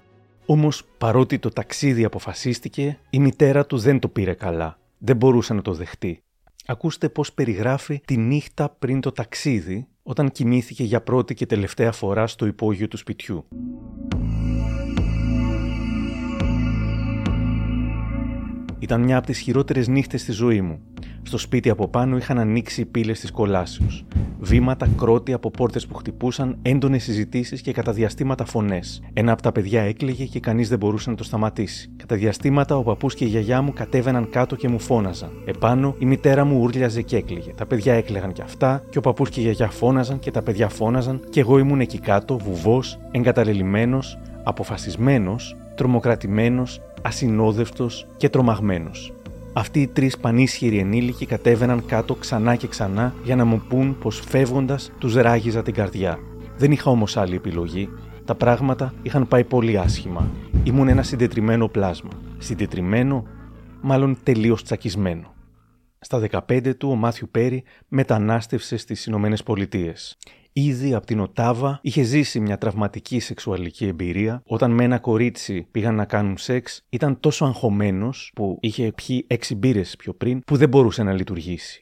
Όμως 0.47 0.85
παρότι 0.99 1.39
το 1.39 1.49
ταξίδι 1.49 2.05
αποφασίστηκε, 2.05 2.99
η 3.11 3.19
μητέρα 3.19 3.67
του 3.67 3.79
δεν 3.79 3.99
το 3.99 4.09
πήρε 4.09 4.35
καλά. 4.35 4.79
Δεν 4.99 5.17
μπορούσε 5.17 5.55
να 5.55 5.62
το 5.62 5.73
δεχτεί. 5.73 6.23
Ακούστε 6.67 7.09
πώς 7.09 7.33
περιγράφει 7.33 8.00
τη 8.05 8.17
νύχτα 8.17 8.77
πριν 8.79 9.00
το 9.00 9.12
ταξίδι, 9.12 9.87
όταν 10.03 10.31
κοιμήθηκε 10.31 10.85
για 10.85 11.00
πρώτη 11.00 11.35
και 11.35 11.47
τελευταία 11.47 11.93
φορά 11.93 12.27
στο 12.27 12.47
υπόγειο 12.47 12.89
του 12.89 12.97
σπιτιού. 12.97 13.45
Ήταν 18.82 19.00
μια 19.00 19.16
από 19.16 19.26
τις 19.26 19.38
χειρότερες 19.38 19.88
νύχτες 19.88 20.20
στη 20.20 20.32
ζωή 20.32 20.60
μου. 20.60 20.80
Στο 21.22 21.38
σπίτι 21.38 21.70
από 21.70 21.88
πάνω 21.88 22.16
είχαν 22.16 22.38
ανοίξει 22.38 22.80
οι 22.80 22.84
πύλες 22.84 23.20
της 23.20 23.30
κολάσεως. 23.30 24.04
Βήματα, 24.40 24.88
κρότη 24.96 25.32
από 25.32 25.50
πόρτες 25.50 25.87
που 25.87 25.94
χτυπούσαν, 25.94 26.58
έντονες 26.62 27.02
συζητήσεις 27.02 27.60
και 27.60 27.72
κατά 27.72 27.92
διαστήματα 27.92 28.44
φωνές. 28.44 29.02
Ένα 29.12 29.32
από 29.32 29.42
τα 29.42 29.52
παιδιά 29.52 29.82
έκλαιγε 29.82 30.25
και 30.25 30.40
κανείς 30.40 30.68
δεν 30.68 30.78
μπορούσε 30.78 31.10
να 31.10 31.16
το 31.16 31.25
σταματήσει. 31.25 31.90
Κατά 31.96 32.16
διαστήματα 32.16 32.76
ο 32.76 32.82
παππούς 32.82 33.14
και 33.14 33.25
η 33.25 33.28
γιαγιά 33.28 33.62
μου 33.62 33.72
κατέβαιναν 33.72 34.30
κάτω 34.30 34.56
και 34.56 34.68
μου 34.68 34.78
φώναζαν. 34.78 35.30
Επάνω 35.44 35.94
η 35.99 36.06
μητέρα 36.06 36.44
μου 36.44 36.60
ούρλιαζε 36.60 37.02
και 37.02 37.16
έκλαιγε. 37.16 37.52
Τα 37.56 37.66
παιδιά 37.66 37.94
έκλαιγαν 37.94 38.32
κι 38.32 38.42
αυτά, 38.42 38.82
και 38.90 38.99
ο 38.99 39.00
παππούς 39.00 39.30
και 39.30 39.40
η 39.40 39.42
γιαγιά 39.42 39.70
φώναζαν 39.70 40.18
και 40.18 40.30
τα 40.30 40.42
παιδιά 40.42 40.68
φώναζαν, 40.68 41.20
και 41.30 41.40
εγώ 41.40 41.58
ήμουν 41.58 41.80
εκεί 41.80 41.99
κάτω, 41.99 42.38
βουβός, 42.38 42.99
εγκαταλελειμμένος, 43.10 44.18
αποφασισμένος, 44.42 45.56
τρομοκρατημένος, 45.75 46.80
ασυνόδευτος 47.02 48.07
και 48.16 48.28
τρομαγμένος. 48.28 49.12
Αυτοί 49.52 49.80
οι 49.80 49.87
τρεις 49.87 50.19
πανίσχυροι 50.19 50.78
ενήλικοι 50.78 51.26
κατέβαιναν 51.26 51.87
κάτω 51.87 52.14
ξανά 52.14 52.54
και 52.54 52.66
ξανά 52.66 53.14
για 53.25 53.37
να 53.37 53.45
μου 53.45 53.62
πούν 53.69 53.99
πως 53.99 54.21
φεύγοντας 54.21 54.90
τους 54.99 55.14
ράγιζα 55.14 55.62
την 55.62 55.75
καρδιά. 55.75 56.19
Δεν 56.57 56.73
είχα 56.73 56.90
όμως 56.90 57.16
άλλη 57.16 57.35
επιλογή. 57.35 57.88
Τα 58.25 58.35
πράγματα 58.35 58.95
είχαν 59.02 59.28
πάει 59.28 59.45
πολύ 59.45 59.78
άσχημα. 59.78 60.30
Ήμουν 60.64 60.88
ένα 60.88 61.02
συντετριμένο 61.02 61.69
πλάσμα. 61.69 62.11
Συντετριμένο, 62.38 63.26
μάλλον 63.80 64.16
τελείως 64.23 64.62
τσακισμένο. 64.62 65.35
Στα 66.00 66.19
15 66.49 66.75
του 66.76 66.88
ο 66.90 66.95
Μάθιου 66.95 67.28
Πέρι 67.30 67.62
μετανάστευσε 67.88 68.76
στις 68.76 69.07
Ηνωμένες 69.07 69.42
Πολιτείες. 69.42 70.16
Ήδη 70.62 70.95
από 70.95 71.07
την 71.07 71.21
Οτάβα 71.21 71.79
είχε 71.83 72.02
ζήσει 72.02 72.40
μια 72.40 72.59
τραυματική 72.59 73.21
σεξουαλική 73.21 73.87
εμπειρία. 73.87 74.43
Όταν 74.47 74.71
με 74.71 74.85
ένα 74.85 74.99
κορίτσι 74.99 75.67
πήγαν 75.71 75.95
να 75.95 76.05
κάνουν 76.05 76.37
σεξ, 76.37 76.85
ήταν 76.88 77.21
τόσο 77.21 77.45
αγχωμένος 77.45 78.31
που 78.35 78.59
είχε 78.61 78.93
πιει 78.93 79.25
έξι 79.26 79.55
μπύρες 79.55 79.97
πιο 79.97 80.14
πριν, 80.14 80.40
που 80.47 80.57
δεν 80.57 80.69
μπορούσε 80.69 81.02
να 81.02 81.12
λειτουργήσει. 81.12 81.81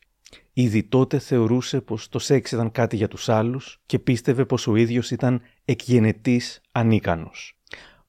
Ήδη 0.52 0.82
τότε 0.82 1.18
θεωρούσε 1.18 1.80
πως 1.80 2.08
το 2.08 2.18
σεξ 2.18 2.52
ήταν 2.52 2.70
κάτι 2.70 2.96
για 2.96 3.08
τους 3.08 3.28
άλλους 3.28 3.80
και 3.86 3.98
πίστευε 3.98 4.44
πως 4.44 4.66
ο 4.66 4.76
ίδιος 4.76 5.10
ήταν 5.10 5.40
εκγενετής 5.64 6.60
ανίκανος. 6.72 7.56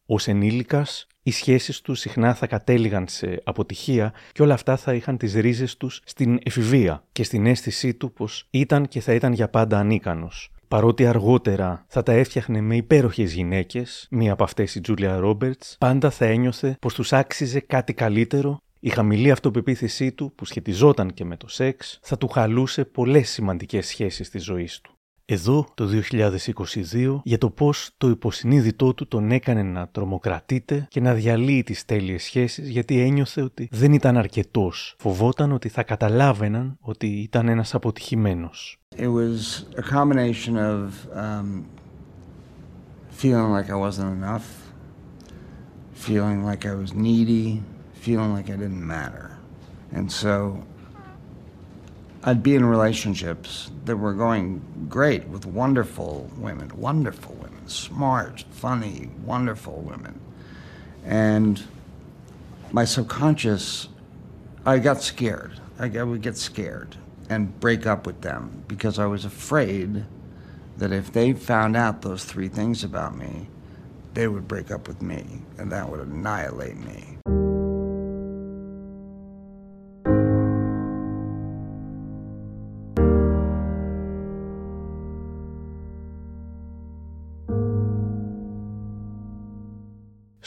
Ως 0.05 0.27
ενήλικας, 0.27 1.07
οι 1.23 1.31
σχέσεις 1.31 1.81
τους 1.81 1.99
συχνά 1.99 2.33
θα 2.33 2.47
κατέληγαν 2.47 3.07
σε 3.07 3.41
αποτυχία 3.43 4.13
και 4.31 4.41
όλα 4.41 4.53
αυτά 4.53 4.77
θα 4.77 4.93
είχαν 4.93 5.17
τις 5.17 5.33
ρίζες 5.33 5.77
τους 5.77 6.01
στην 6.05 6.39
εφηβεία 6.43 7.03
και 7.11 7.23
στην 7.23 7.45
αίσθησή 7.45 7.93
του 7.93 8.13
πως 8.13 8.47
ήταν 8.49 8.87
και 8.87 9.01
θα 9.01 9.13
ήταν 9.13 9.33
για 9.33 9.49
πάντα 9.49 9.79
ανίκανος. 9.79 10.51
Παρότι 10.69 11.05
αργότερα 11.05 11.85
θα 11.87 12.03
τα 12.03 12.11
έφτιαχνε 12.11 12.61
με 12.61 12.75
υπέροχες 12.75 13.33
γυναίκες, 13.33 14.07
μία 14.09 14.31
από 14.31 14.43
αυτές 14.43 14.75
η 14.75 14.81
Τζούλια 14.81 15.17
Ρόμπερτς, 15.17 15.75
πάντα 15.79 16.09
θα 16.09 16.25
ένιωθε 16.25 16.77
πως 16.81 16.93
τους 16.93 17.13
άξιζε 17.13 17.59
κάτι 17.59 17.93
καλύτερο. 17.93 18.61
Η 18.79 18.89
χαμηλή 18.89 19.31
αυτοπεποίθησή 19.31 20.11
του, 20.11 20.33
που 20.35 20.45
σχετιζόταν 20.45 21.13
και 21.13 21.25
με 21.25 21.37
το 21.37 21.47
σεξ, 21.47 21.99
θα 22.01 22.17
του 22.17 22.27
χαλούσε 22.27 22.85
πολλές 22.85 23.29
σημαντικές 23.29 23.87
σχέσεις 23.87 24.29
της 24.29 24.43
ζωής 24.43 24.81
του 24.81 24.98
εδώ 25.31 25.65
το 25.73 25.87
2022 26.11 27.19
για 27.23 27.37
το 27.37 27.49
πώς 27.49 27.89
το 27.97 28.09
υποσυνείδητό 28.09 28.93
του 28.93 29.07
τον 29.07 29.31
έκανε 29.31 29.63
να 29.63 29.87
τρομοκρατείται 29.87 30.87
και 30.89 31.01
να 31.01 31.13
διαλύει 31.13 31.63
τις 31.63 31.85
τέλειες 31.85 32.23
σχέσεις 32.23 32.69
γιατί 32.69 32.99
ένιωθε 32.99 33.41
ότι 33.41 33.67
δεν 33.71 33.93
ήταν 33.93 34.17
αρκετός. 34.17 34.95
Φοβόταν 34.99 35.51
ότι 35.51 35.69
θα 35.69 35.83
καταλάβαιναν 35.83 36.77
ότι 36.79 37.07
ήταν 37.07 37.47
ένας 37.47 37.73
αποτυχημένος. 37.73 38.79
It 38.97 39.01
was 39.01 39.65
a 39.77 39.83
combination 39.95 40.55
of 40.57 40.83
um, 41.23 41.63
feeling 43.21 43.49
like 43.57 43.69
I 43.69 43.77
wasn't 43.87 44.11
enough, 44.19 44.47
feeling 46.05 46.39
like 46.49 46.61
I 46.71 46.75
was 46.81 46.89
needy, 47.07 47.45
feeling 48.05 48.31
like 48.37 48.47
I 48.55 48.57
didn't 48.63 48.85
matter. 48.97 49.27
And 49.97 50.07
so 50.23 50.33
I'd 52.21 52.43
be 52.43 52.55
in 52.55 52.65
relationships 52.65 53.71
that 53.85 53.95
were 53.95 54.13
going 54.13 54.61
great 54.89 55.27
with 55.29 55.45
wonderful 55.45 56.29
women, 56.35 56.69
wonderful 56.75 57.33
women, 57.35 57.67
smart, 57.67 58.43
funny, 58.51 59.09
wonderful 59.23 59.81
women. 59.81 60.19
And 61.05 61.63
my 62.71 62.83
subconscious, 62.83 63.87
I 64.65 64.79
got 64.79 65.01
scared. 65.01 65.59
I 65.79 65.87
would 65.87 66.21
get 66.21 66.35
scared 66.35 66.97
and 67.29 67.57
break 67.61 67.85
up 67.85 68.05
with 68.05 68.19
them 68.19 68.65
because 68.67 68.99
I 68.99 69.05
was 69.05 69.23
afraid 69.23 70.03
that 70.77 70.91
if 70.91 71.13
they 71.13 71.31
found 71.31 71.77
out 71.77 72.01
those 72.01 72.25
three 72.25 72.49
things 72.49 72.83
about 72.83 73.17
me, 73.17 73.47
they 74.13 74.27
would 74.27 74.45
break 74.45 74.71
up 74.71 74.89
with 74.89 75.01
me 75.01 75.41
and 75.57 75.71
that 75.71 75.89
would 75.89 76.01
annihilate 76.01 76.77
me. 76.77 77.08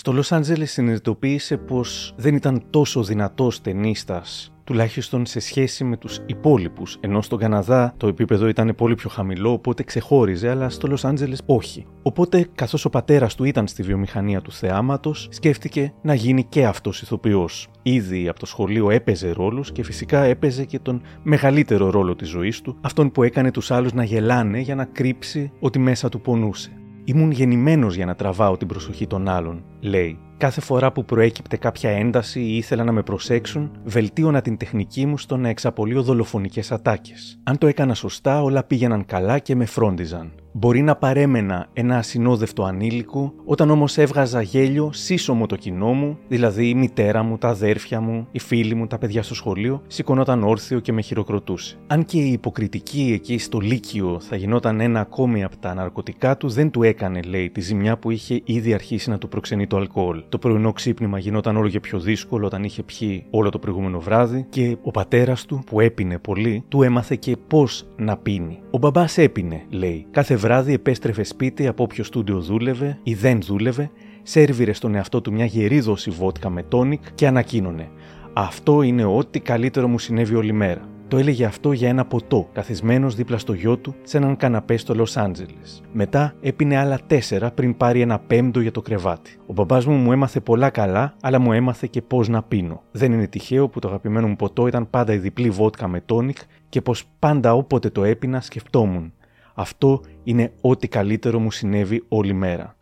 Στο 0.05 0.12
Λος 0.12 0.33
Άντζελες 0.33 0.71
συνειδητοποίησε 0.71 1.57
πως 1.57 2.15
δεν 2.17 2.35
ήταν 2.35 2.65
τόσο 2.71 3.03
δυνατός 3.03 3.61
ταινίστας 3.61 4.53
τουλάχιστον 4.65 5.27
σε 5.27 5.41
σχέση 5.41 5.85
με 5.85 5.97
τους 5.97 6.21
υπόλοιπους, 6.27 6.99
ενώ 7.01 7.23
στον 7.23 7.38
Καναδά 7.38 7.95
το 7.97 8.07
επίπεδο 8.07 8.49
ήταν 8.49 8.75
πολύ 8.77 8.95
πιο 8.95 9.11
χαμηλό, 9.11 9.53
οπότε 9.53 9.83
ξεχώριζε, 9.83 10.51
αλλά 10.51 10.69
στο 10.69 10.87
Λος 10.87 11.05
Άντζελες 11.05 11.41
όχι. 11.47 11.87
Οπότε, 12.03 12.49
καθώς 12.55 12.85
ο 12.85 12.91
πατέρας 12.91 13.35
του 13.35 13.45
ήταν 13.45 13.67
στη 13.67 13.83
βιομηχανία 13.83 14.41
του 14.41 14.53
θεάματος, 14.53 15.29
σκέφτηκε 15.31 15.93
να 16.03 16.15
γίνει 16.15 16.45
και 16.45 16.67
αυτός 16.67 17.03
ηθοποιός. 17.03 17.69
Ήδη 17.83 18.29
από 18.29 18.38
το 18.38 18.47
σχολείο 18.47 18.91
έπαιζε 18.91 19.31
ρόλους 19.31 19.73
και 19.73 19.85
φυσικά 19.85 20.23
έπαιζε 20.23 20.65
και 20.65 20.79
τον 20.79 21.03
μεγαλύτερο 21.23 21.91
ρόλο 21.91 22.17
της 22.17 22.29
ζωής 22.29 22.61
του, 22.61 22.77
αυτόν 22.81 23.12
που 23.12 23.23
έκανε 23.23 23.51
τους 23.51 23.71
άλλους 23.71 23.93
να 23.93 24.05
γελάνε 24.05 24.59
για 24.59 24.75
να 24.75 24.85
κρύψει 24.85 25.53
ότι 25.61 25.79
μέσα 25.79 26.09
του 26.09 26.21
πονούσε. 26.21 26.82
Ήμουν 27.05 27.31
γεννημένος 27.31 27.95
για 27.95 28.07
να 28.07 28.15
τραβάω 28.15 28.57
την 28.57 28.69
προσοχή 28.69 29.07
των 29.07 29.29
άλλων, 29.29 29.65
λέει. 29.81 30.19
Κάθε 30.37 30.61
φορά 30.61 30.93
που 30.93 31.05
προέκυπτε 31.05 31.57
κάποια 31.57 31.91
ένταση 31.91 32.41
ή 32.41 32.57
ήθελα 32.57 32.85
να 32.85 32.93
με 32.93 33.03
προσέξουν, 33.03 33.71
βελτίωνα 33.85 34.41
την 34.41 34.57
τεχνική 34.57 35.07
μου 35.07 35.19
στο 35.19 35.37
να 35.37 35.49
εξαπολύω 35.49 36.03
δολοφονικές 36.03 36.73
ατάκες. 36.73 37.41
Αν 37.43 37.59
το 37.59 37.67
έκανα 37.67 37.95
σωστά, 37.95 38.43
όλα 38.43 38.65
πήγαιναν 38.65 39.05
καλά 39.05 39.38
και 39.38 39.55
με 39.55 39.65
φρόντιζαν. 39.65 40.33
Μπορεί 40.55 40.83
να 40.83 40.97
παρέμενα 40.97 41.67
ένα 41.73 41.97
ασυνόδευτο 41.97 42.65
ανήλικο, 42.65 43.33
όταν 43.45 43.71
όμως 43.71 43.99
έβγαζα 43.99 44.43
γέλιο 44.43 44.91
σύσσωμο 44.93 45.47
το 45.47 45.57
κοινό 45.57 45.93
μου, 45.93 46.19
δηλαδή 46.29 46.69
η 46.69 46.75
μητέρα 46.75 47.23
μου, 47.23 47.38
τα 47.38 47.49
αδέρφια 47.49 48.01
μου, 48.01 48.27
οι 48.31 48.38
φίλοι 48.38 48.75
μου, 48.75 48.87
τα 48.87 48.99
παιδιά 48.99 49.23
στο 49.23 49.35
σχολείο, 49.35 49.83
σηκωνόταν 49.87 50.43
όρθιο 50.43 50.81
και 50.81 50.93
με 50.93 51.01
χειροκροτούσε. 51.03 51.77
Αν 51.87 52.05
και 52.05 52.19
η 52.19 52.33
υποκριτική 52.33 53.12
εκεί 53.15 53.38
στο 53.38 53.59
Λύκειο 53.59 54.21
θα 54.21 54.37
γινόταν 54.37 54.81
ένα 54.81 55.01
ακόμη 55.01 55.45
από 55.45 55.57
τα 55.57 55.75
ναρκωτικά 55.75 56.37
του, 56.37 56.49
δεν 56.49 56.71
του 56.71 56.83
έκανε, 56.83 57.21
λέει, 57.23 57.51
τη 57.51 57.61
ζημιά 57.61 57.99
που 57.99 58.11
είχε 58.11 58.41
ήδη 58.45 58.75
αρχίσει 58.75 59.11
να 59.11 59.19
του 59.19 59.29
προξενεί 59.29 59.67
το 59.67 59.77
αλκοόλ. 59.77 60.23
Το 60.29 60.38
πρωινό 60.38 60.73
ξύπνημα 60.73 61.19
γινόταν 61.19 61.57
όλο 61.57 61.69
και 61.69 61.81
πιο 61.81 61.99
δύσκολο 61.99 62.47
όταν 62.47 62.65
είχε 62.65 62.83
πιει 62.83 63.27
όλο 63.31 63.51
το 63.51 63.59
προηγούμενο 63.59 64.01
βράδυ 64.01 64.47
και 64.49 64.77
ο 64.83 64.91
πατέρας 64.91 65.45
του, 65.45 65.62
που 65.67 65.81
έπινε 65.81 66.19
πολύ, 66.19 66.65
του 66.69 66.83
έμαθε 66.83 67.17
και 67.17 67.37
πώς 67.47 67.87
να 67.97 68.17
πίνει. 68.17 68.59
Ο 68.71 68.79
μπαμπάς 68.79 69.19
έπινε, 69.19 69.62
λέει. 69.71 70.07
Κάθε 70.11 70.37
βράδυ 70.42 70.72
επέστρεφε 70.72 71.22
σπίτι 71.22 71.66
από 71.66 71.83
όποιο 71.83 72.05
στούντιο 72.05 72.40
δούλευε 72.40 72.98
ή 73.02 73.14
δεν 73.14 73.40
δούλευε, 73.42 73.90
σέρβιρε 74.22 74.72
στον 74.72 74.94
εαυτό 74.94 75.20
του 75.20 75.33
μια 75.33 75.44
γερή 75.44 75.81
δόση 75.81 76.11
βότκα 76.11 76.50
με 76.50 76.62
τόνικ 76.62 77.02
και 77.14 77.26
ανακοίνωνε. 77.26 77.88
Αυτό 78.33 78.83
είναι 78.83 79.05
ό,τι 79.05 79.40
καλύτερο 79.40 79.88
μου 79.88 79.98
συνέβη 79.98 80.35
όλη 80.35 80.52
μέρα. 80.52 80.88
Το 81.09 81.18
έλεγε 81.18 81.44
αυτό 81.44 81.72
για 81.72 81.88
ένα 81.88 82.05
ποτό, 82.05 82.48
καθισμένος 82.52 83.14
δίπλα 83.14 83.38
στο 83.38 83.52
γιο 83.52 83.76
του 83.76 83.94
σε 84.02 84.16
έναν 84.16 84.37
καναπέ 84.37 84.76
στο 84.76 84.94
Λος 84.94 85.16
Άντζελες. 85.16 85.83
Μετά 85.92 86.35
έπινε 86.40 86.76
άλλα 86.76 86.98
τέσσερα 87.07 87.50
πριν 87.50 87.76
πάρει 87.76 88.00
ένα 88.00 88.18
πέμπτο 88.18 88.61
για 88.61 88.70
το 88.70 88.83
κρεβάτι. 88.83 89.37
Ο 89.46 89.52
μπαμπάς 89.52 89.87
μου 89.87 89.94
μου 89.94 90.12
έμαθε 90.12 90.40
πολλά 90.40 90.70
καλά, 90.70 91.14
αλλά 91.22 91.38
μου 91.38 91.52
έμαθε 91.52 91.87
και 91.90 92.02
πώς 92.02 92.28
να 92.28 92.42
πίνω. 92.42 92.83
Δεν 92.92 93.12
είναι 93.12 93.26
τυχαίο 93.26 93.68
που 93.68 93.78
το 93.78 93.88
αγαπημένο 93.88 94.28
μου 94.28 94.37
ποτό 94.37 94.66
ήταν 94.66 94.90
πάντα 94.90 95.12
η 95.12 95.18
διπλή 95.18 95.50
βότκα 95.50 95.88
με 95.88 96.00
τόνικ 96.00 96.38
και 96.68 96.81
πως 96.81 97.05
πάντα 97.18 97.55
όποτε 97.55 97.90
το 97.90 98.05
έπινα 98.05 98.40
σκεφτόμουν. 98.40 99.12
Αυτό 99.55 100.01
είναι 100.25 100.53
ό,τι 100.61 100.88
καλύτερο 100.88 101.38
μου 101.38 101.51
συνέβη 101.51 102.05
όλη 102.09 102.33
μέρα. 102.33 102.77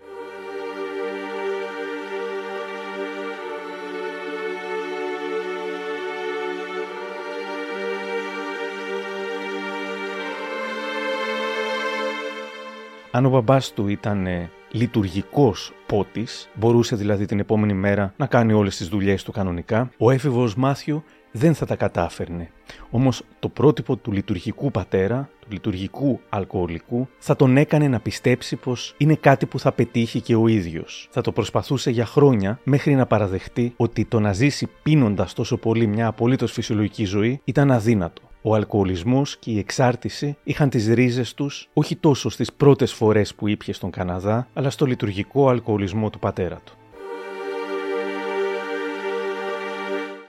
Αν 13.13 13.27
ο 13.27 13.31
μπαμπάς 13.31 13.73
του 13.73 13.89
ήταν 13.89 14.27
ε, 14.73 14.79
λειτουργικός 14.79 15.73
πότης, 15.87 16.49
μπορούσε 16.55 16.97
δηλαδή 16.97 17.25
την 17.27 17.39
επόμενη 17.39 17.73
μέρα 17.73 18.15
να 18.17 18.27
κάνει 18.27 18.53
όλες 18.53 18.77
τις 18.77 18.89
δουλειές 18.89 19.23
του 19.23 19.33
κανονικά, 19.33 19.91
ο 19.99 20.11
έφηβος 20.11 20.55
Μάθιου 20.55 21.05
δεν 21.33 21.55
θα 21.55 21.67
τα 21.67 21.77
κατάφερνε. 21.77 22.51
Όμως 22.91 23.23
το 23.39 23.49
πρότυπο 23.49 23.97
του 23.97 24.13
λειτουργικού 24.13 24.71
πατέρα, 24.71 25.29
του 25.41 25.47
λειτουργικού 25.51 26.21
αλκοολικού, 26.29 27.09
θα 27.19 27.37
τον 27.37 27.57
έκανε 27.57 27.89
να 27.89 28.01
πιστέψει 28.01 28.57
πως 28.57 28.95
είναι 28.99 29.15
κάτι 29.15 29.47
που 29.47 29.59
θα 29.59 29.73
πετύχει 29.73 30.21
και 30.21 30.35
ο 30.35 30.47
ίδιος. 30.47 31.09
Θα 31.11 31.21
το 31.21 31.33
προσπαθούσε 31.33 31.91
για 31.91 32.07
χρόνια 32.07 32.61
μέχρι 32.65 32.95
να 32.95 33.07
παραδεχτεί 33.07 33.73
ότι 33.77 34.05
το 34.05 34.21
να 34.21 34.33
ζήσει 34.33 34.69
πίνοντας 34.83 35.33
τόσο 35.33 35.57
πολύ 35.57 35.87
μια 35.87 36.07
απολύτως 36.07 36.53
φυσιολογική 36.53 37.05
ζωή 37.05 37.41
ήταν 37.45 37.71
αδύνατο. 37.71 38.30
Ο 38.43 38.55
αλκοολισμός 38.55 39.37
και 39.39 39.51
η 39.51 39.59
εξάρτηση 39.59 40.37
είχαν 40.43 40.69
τις 40.69 40.89
ρίζες 40.89 41.35
τους 41.35 41.69
όχι 41.73 41.97
τόσο 41.97 42.29
στις 42.29 42.53
πρώτες 42.53 42.93
φορές 42.93 43.35
που 43.35 43.47
ήπιε 43.49 43.73
στον 43.73 43.91
Καναδά, 43.91 44.49
αλλά 44.53 44.71
στο 44.71 44.87
λειτουργικό 44.87 45.49
αλκοολισμό 45.49 46.11
του 46.11 46.19
πατέρα 46.19 46.61
του. 46.65 46.75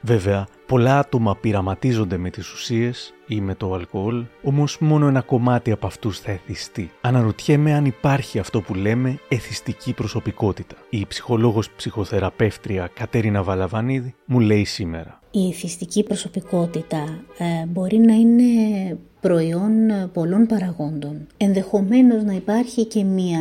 Βέβαια, 0.02 0.48
πολλά 0.72 1.00
άτομα 1.00 1.36
πειραματίζονται 1.36 2.18
με 2.18 2.30
τις 2.30 2.54
ουσίες 2.54 3.14
ή 3.28 3.42
με 3.42 3.56
το 3.56 3.74
αλκοόλ, 3.74 4.26
όμως 4.44 4.78
μόνο 4.80 5.08
ένα 5.08 5.22
κομμάτι 5.22 5.72
από 5.72 5.88
αυτούς 5.88 6.20
θα 6.20 6.32
εθιστεί. 6.32 6.92
Αναρωτιέμαι 7.02 7.74
αν 7.74 7.86
υπάρχει 7.86 8.40
αυτό 8.40 8.62
που 8.62 8.74
λέμε 8.74 9.20
εθιστική 9.30 9.94
προσωπικότητα. 9.94 10.76
Η 10.90 11.06
ψυχολόγος 11.06 11.72
ψυχοθεραπεύτρια 11.72 12.90
Κατέρινα 12.94 13.44
Βαλαβανίδη 13.44 14.16
μου 14.26 14.40
λέει 14.40 14.64
σήμερα. 14.64 15.20
Η 15.32 15.48
εθιστική 15.48 16.04
προσωπικότητα 16.04 17.24
ε, 17.38 17.66
μπορεί 17.66 17.98
να 17.98 18.14
είναι 18.14 18.44
προϊόν 19.22 19.72
πολλών 20.14 20.46
παραγόντων. 20.46 21.28
Ενδεχομένως 21.38 22.24
να 22.24 22.34
υπάρχει 22.34 22.86
και 22.86 23.04
μία 23.04 23.40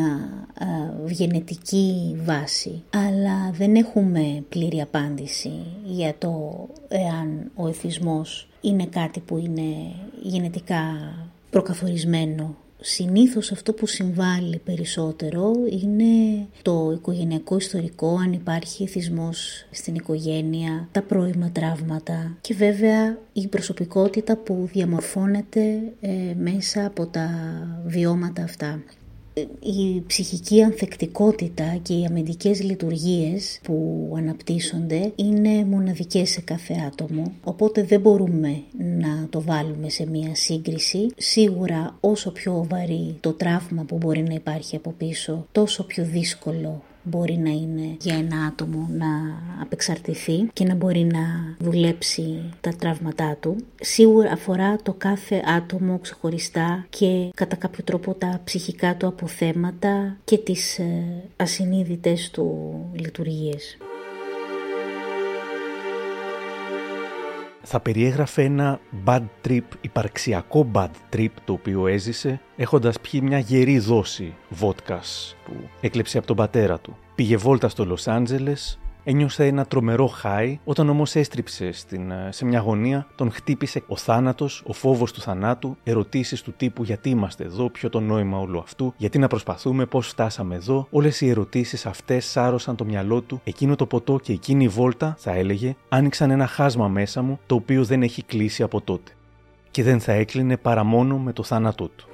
ε, 0.60 1.12
γενετική 1.12 2.16
βάση, 2.24 2.82
αλλά 2.94 3.50
δεν 3.52 3.74
έχουμε 3.74 4.44
πλήρη 4.48 4.80
απάντηση 4.80 5.52
για 5.84 6.14
το 6.18 6.68
εάν 6.90 7.50
ο 7.54 7.68
εθισμός 7.68 8.48
είναι 8.60 8.86
κάτι 8.86 9.20
που 9.20 9.36
είναι 9.36 9.94
γενετικά 10.22 10.82
προκαθορισμένο. 11.50 12.56
Συνήθως 12.82 13.52
αυτό 13.52 13.72
που 13.72 13.86
συμβάλλει 13.86 14.58
περισσότερο 14.58 15.52
είναι 15.82 16.46
το 16.62 16.90
οικογενειακό 16.94 17.56
ιστορικό, 17.56 18.16
αν 18.16 18.32
υπάρχει 18.32 18.82
εθισμός 18.82 19.66
στην 19.70 19.94
οικογένεια, 19.94 20.88
τα 20.92 21.02
πρώιμα 21.02 21.50
τραύματα 21.50 22.36
και 22.40 22.54
βέβαια 22.54 23.18
η 23.32 23.46
προσωπικότητα 23.48 24.36
που 24.36 24.68
διαμορφώνεται 24.72 25.92
ε, 26.00 26.34
μέσα 26.38 26.86
από 26.86 27.06
τα 27.06 27.30
βιώματα 27.86 28.42
αυτά 28.42 28.82
η 29.60 30.02
ψυχική 30.06 30.62
ανθεκτικότητα 30.62 31.78
και 31.82 31.94
οι 31.94 32.04
αμυντικές 32.04 32.62
λειτουργίες 32.62 33.60
που 33.62 34.08
αναπτύσσονται 34.16 35.12
είναι 35.14 35.64
μοναδικές 35.64 36.30
σε 36.30 36.40
κάθε 36.40 36.74
άτομο, 36.86 37.32
οπότε 37.44 37.82
δεν 37.82 38.00
μπορούμε 38.00 38.62
να 38.98 39.26
το 39.30 39.40
βάλουμε 39.40 39.88
σε 39.88 40.06
μία 40.06 40.34
σύγκριση. 40.34 41.06
Σίγουρα 41.16 41.96
όσο 42.00 42.32
πιο 42.32 42.66
βαρύ 42.68 43.16
το 43.20 43.32
τραύμα 43.32 43.84
που 43.84 43.96
μπορεί 43.96 44.22
να 44.22 44.34
υπάρχει 44.34 44.76
από 44.76 44.90
πίσω, 44.90 45.46
τόσο 45.52 45.84
πιο 45.84 46.04
δύσκολο 46.04 46.82
μπορεί 47.02 47.36
να 47.36 47.50
είναι 47.50 47.96
για 48.00 48.14
ένα 48.14 48.44
άτομο 48.44 48.88
να 48.98 49.06
απεξαρτηθεί 49.60 50.48
και 50.52 50.64
να 50.64 50.74
μπορεί 50.74 51.04
να 51.04 51.56
δουλέψει 51.58 52.42
τα 52.60 52.70
τραύματά 52.78 53.36
του. 53.40 53.56
Σίγουρα 53.80 54.32
αφορά 54.32 54.76
το 54.82 54.94
κάθε 54.98 55.42
άτομο 55.56 55.98
ξεχωριστά 55.98 56.86
και 56.88 57.30
κατά 57.34 57.56
κάποιο 57.56 57.84
τρόπο 57.84 58.14
τα 58.14 58.40
ψυχικά 58.44 58.96
του 58.96 59.06
αποθέματα 59.06 60.16
και 60.24 60.38
τις 60.38 60.78
ε, 60.78 61.04
ασυνείδητες 61.36 62.30
του 62.30 62.74
λειτουργίες. 62.92 63.78
Θα 67.62 67.80
περιέγραφε 67.80 68.42
ένα 68.42 68.80
bad 69.04 69.22
trip, 69.46 69.64
υπαρξιακό 69.80 70.70
bad 70.74 70.90
trip 71.12 71.28
το 71.44 71.52
οποίο 71.52 71.86
έζησε 71.86 72.40
έχοντας 72.56 73.00
πιει 73.00 73.20
μια 73.24 73.38
γερή 73.38 73.78
δόση 73.78 74.34
βότκας 74.48 75.36
που 75.44 75.52
έκλεψε 75.80 76.18
από 76.18 76.26
τον 76.26 76.36
πατέρα 76.36 76.78
του. 76.78 76.96
Πήγε 77.14 77.36
βόλτα 77.36 77.68
στο 77.68 77.84
Λος 77.84 78.08
Άντζελες, 78.08 78.78
Ένιωσε 79.04 79.46
ένα 79.46 79.64
τρομερό 79.64 80.06
χάι 80.06 80.58
όταν 80.64 80.88
όμως 80.88 81.14
έστριψε 81.14 81.72
στην, 81.72 82.10
ε, 82.10 82.28
σε 82.32 82.44
μια 82.44 82.60
γωνία, 82.60 83.06
τον 83.14 83.30
χτύπησε 83.30 83.82
ο 83.86 83.96
θάνατος, 83.96 84.62
ο 84.66 84.72
φόβος 84.72 85.12
του 85.12 85.20
θανάτου, 85.20 85.76
ερωτήσεις 85.82 86.42
του 86.42 86.52
τύπου 86.56 86.82
γιατί 86.84 87.08
είμαστε 87.10 87.44
εδώ, 87.44 87.70
ποιο 87.70 87.88
το 87.88 88.00
νόημα 88.00 88.38
όλου 88.38 88.58
αυτού, 88.58 88.94
γιατί 88.96 89.18
να 89.18 89.26
προσπαθούμε, 89.26 89.86
πώς 89.86 90.08
φτάσαμε 90.08 90.54
εδώ. 90.54 90.86
Όλες 90.90 91.20
οι 91.20 91.28
ερωτήσεις 91.28 91.86
αυτές 91.86 92.24
σάρωσαν 92.24 92.76
το 92.76 92.84
μυαλό 92.84 93.20
του, 93.20 93.40
εκείνο 93.44 93.76
το 93.76 93.86
ποτό 93.86 94.18
και 94.22 94.32
εκείνη 94.32 94.64
η 94.64 94.68
βόλτα, 94.68 95.14
θα 95.18 95.32
έλεγε, 95.32 95.76
άνοιξαν 95.88 96.30
ένα 96.30 96.46
χάσμα 96.46 96.88
μέσα 96.88 97.22
μου 97.22 97.38
το 97.46 97.54
οποίο 97.54 97.84
δεν 97.84 98.02
έχει 98.02 98.22
κλείσει 98.22 98.62
από 98.62 98.80
τότε. 98.80 99.12
Και 99.70 99.82
δεν 99.82 100.00
θα 100.00 100.12
έκλεινε 100.12 100.56
παρά 100.56 100.84
μόνο 100.84 101.18
με 101.18 101.32
το 101.32 101.42
θάνατό 101.42 101.88
του. 101.88 102.09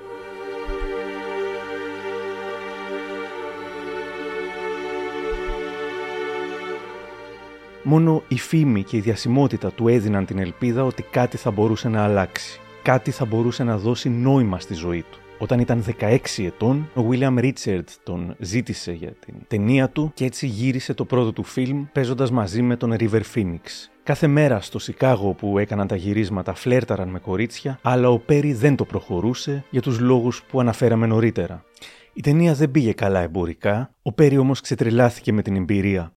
Μόνο 7.88 8.22
η 8.29 8.38
φήμη 8.38 8.83
και 8.83 8.96
η 8.96 9.01
διασημότητα 9.01 9.70
του 9.70 9.88
έδιναν 9.88 10.27
την 10.27 10.38
ελπίδα 10.38 10.85
ότι 10.85 11.03
κάτι 11.03 11.37
θα 11.37 11.51
μπορούσε 11.51 11.88
να 11.88 12.03
αλλάξει. 12.03 12.61
Κάτι 12.83 13.11
θα 13.11 13.25
μπορούσε 13.25 13.64
να 13.64 13.79
δώσει 13.79 14.09
νόημα 14.09 14.61
στη 14.61 14.75
ζωή 14.75 15.05
του. 15.11 15.18
Όταν 15.38 15.59
ήταν 15.61 15.85
16 16.01 16.18
ετών, 16.37 16.88
ο 16.94 17.03
William 17.11 17.38
Richard 17.38 17.85
τον 18.03 18.35
ζήτησε 18.38 18.92
για 18.92 19.11
την 19.11 19.35
ταινία 19.49 19.88
του 19.88 20.11
και 20.14 20.25
έτσι 20.25 20.46
γύρισε 20.46 20.94
το 20.94 21.05
πρώτο 21.05 21.33
του 21.33 21.42
φιλμ 21.42 21.85
παίζοντας 21.92 22.31
μαζί 22.31 22.62
με 22.62 22.77
τον 22.77 22.96
River 22.99 23.22
Phoenix. 23.35 23.61
Κάθε 24.03 24.27
μέρα 24.27 24.61
στο 24.61 24.79
Σικάγο 24.79 25.33
που 25.33 25.59
έκαναν 25.59 25.87
τα 25.87 25.96
γυρίσματα 25.96 26.55
φλέρταραν 26.55 27.09
με 27.09 27.18
κορίτσια, 27.18 27.79
αλλά 27.83 28.11
ο 28.11 28.18
Πέρι 28.18 28.53
δεν 28.53 28.77
το 28.77 28.85
προχωρούσε 28.85 29.64
για 29.70 29.83
τους 29.83 30.01
λόγους 30.01 30.42
που 30.42 30.61
αναφέραμε 30.61 31.07
νωρίτερα. 31.07 31.64
Η 32.12 32.20
ταινία 32.20 32.55
δεν 32.55 32.70
πήγε 32.70 32.92
καλά 32.92 33.20
εμπορικά, 33.20 33.90
ο 34.03 34.12
Πέρι 34.12 34.38
όμως 34.38 34.61
ξετρελάθηκε 34.61 35.33
με 35.33 35.42
την 35.42 35.57
εμπειρία. 35.57 36.16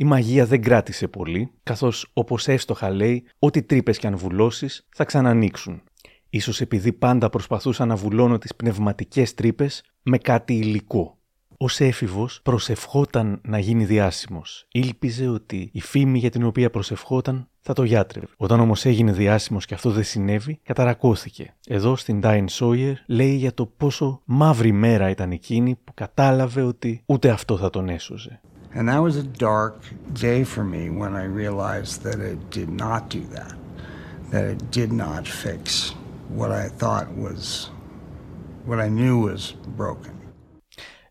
Η 0.00 0.04
μαγεία 0.04 0.46
δεν 0.46 0.62
κράτησε 0.62 1.08
πολύ, 1.08 1.50
καθώς 1.62 2.10
όπως 2.12 2.48
εύστοχα 2.48 2.90
λέει, 2.90 3.24
ό,τι 3.38 3.62
τρύπες 3.62 3.98
και 3.98 4.06
αν 4.06 4.16
βουλώσεις 4.16 4.86
θα 4.94 5.04
ξανανοίξουν. 5.04 5.82
Ίσως 6.30 6.60
επειδή 6.60 6.92
πάντα 6.92 7.28
προσπαθούσα 7.30 7.86
να 7.86 7.96
βουλώνω 7.96 8.38
τις 8.38 8.54
πνευματικές 8.54 9.34
τρύπες 9.34 9.84
με 10.02 10.18
κάτι 10.18 10.54
υλικό. 10.54 11.18
Ω 11.58 11.84
έφηβο 11.84 12.28
προσευχόταν 12.42 13.40
να 13.44 13.58
γίνει 13.58 13.84
διάσημος. 13.84 14.66
Ήλπιζε 14.72 15.28
ότι 15.28 15.70
η 15.72 15.80
φήμη 15.80 16.18
για 16.18 16.30
την 16.30 16.44
οποία 16.44 16.70
προσευχόταν 16.70 17.48
θα 17.60 17.72
το 17.72 17.82
γιάτρευε. 17.82 18.26
Όταν 18.36 18.60
όμως 18.60 18.84
έγινε 18.84 19.12
διάσημος 19.12 19.66
και 19.66 19.74
αυτό 19.74 19.90
δεν 19.90 20.04
συνέβη, 20.04 20.60
καταρακώθηκε. 20.62 21.56
Εδώ 21.66 21.96
στην 21.96 22.20
Dine 22.24 22.46
Sawyer 22.50 22.94
λέει 23.06 23.34
για 23.34 23.54
το 23.54 23.66
πόσο 23.66 24.22
μαύρη 24.24 24.72
μέρα 24.72 25.10
ήταν 25.10 25.30
εκείνη 25.30 25.78
που 25.84 25.94
κατάλαβε 25.94 26.62
ότι 26.62 27.02
ούτε 27.06 27.30
αυτό 27.30 27.56
θα 27.56 27.70
τον 27.70 27.88
έσωζε. 27.88 28.40
And 28.74 28.88
that 28.88 29.02
was 29.02 29.16
a 29.16 29.26
dark 29.50 29.76
day 30.12 30.44
for 30.44 30.64
me 30.74 30.90
when 30.90 31.12
I 31.22 31.24
realized 31.24 32.02
that 32.02 32.18
it 32.20 32.38
did 32.50 32.70
not 32.84 33.08
do 33.08 33.22
that, 33.36 33.54
that 34.32 34.44
it 34.44 34.60
did 34.70 34.92
not 34.92 35.26
fix 35.26 35.94
what 36.38 36.50
I 36.50 36.68
thought 36.80 37.08
was, 37.24 37.70
what 38.66 38.78
I 38.78 38.88
knew 38.88 39.14
was 39.28 39.54
broken. 39.76 40.12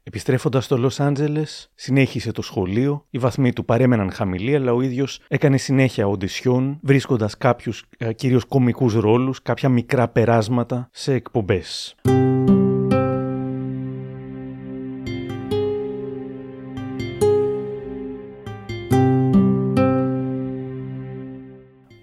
Επιστρέφοντας 0.03 0.65
στο 0.65 0.77
Λος 0.77 0.99
Άντζελες, 0.99 1.71
συνέχισε 1.75 2.31
το 2.31 2.41
σχολείο, 2.41 3.05
οι 3.09 3.17
βαθμοί 3.17 3.53
του 3.53 3.65
παρέμεναν 3.65 4.11
χαμηλοί, 4.11 4.55
αλλά 4.55 4.73
ο 4.73 4.81
ίδιος 4.81 5.21
έκανε 5.27 5.57
συνέχεια 5.57 6.07
οντισιόν, 6.07 6.79
βρίσκοντας 6.81 7.37
κάποιους 7.37 7.85
ε, 7.97 8.13
κυρίως 8.13 8.45
κομικούς 8.45 8.93
ρόλους, 8.93 9.41
κάποια 9.41 9.69
μικρά 9.69 10.07
περάσματα 10.07 10.89
σε 10.91 11.13
εκπομπές. 11.13 11.95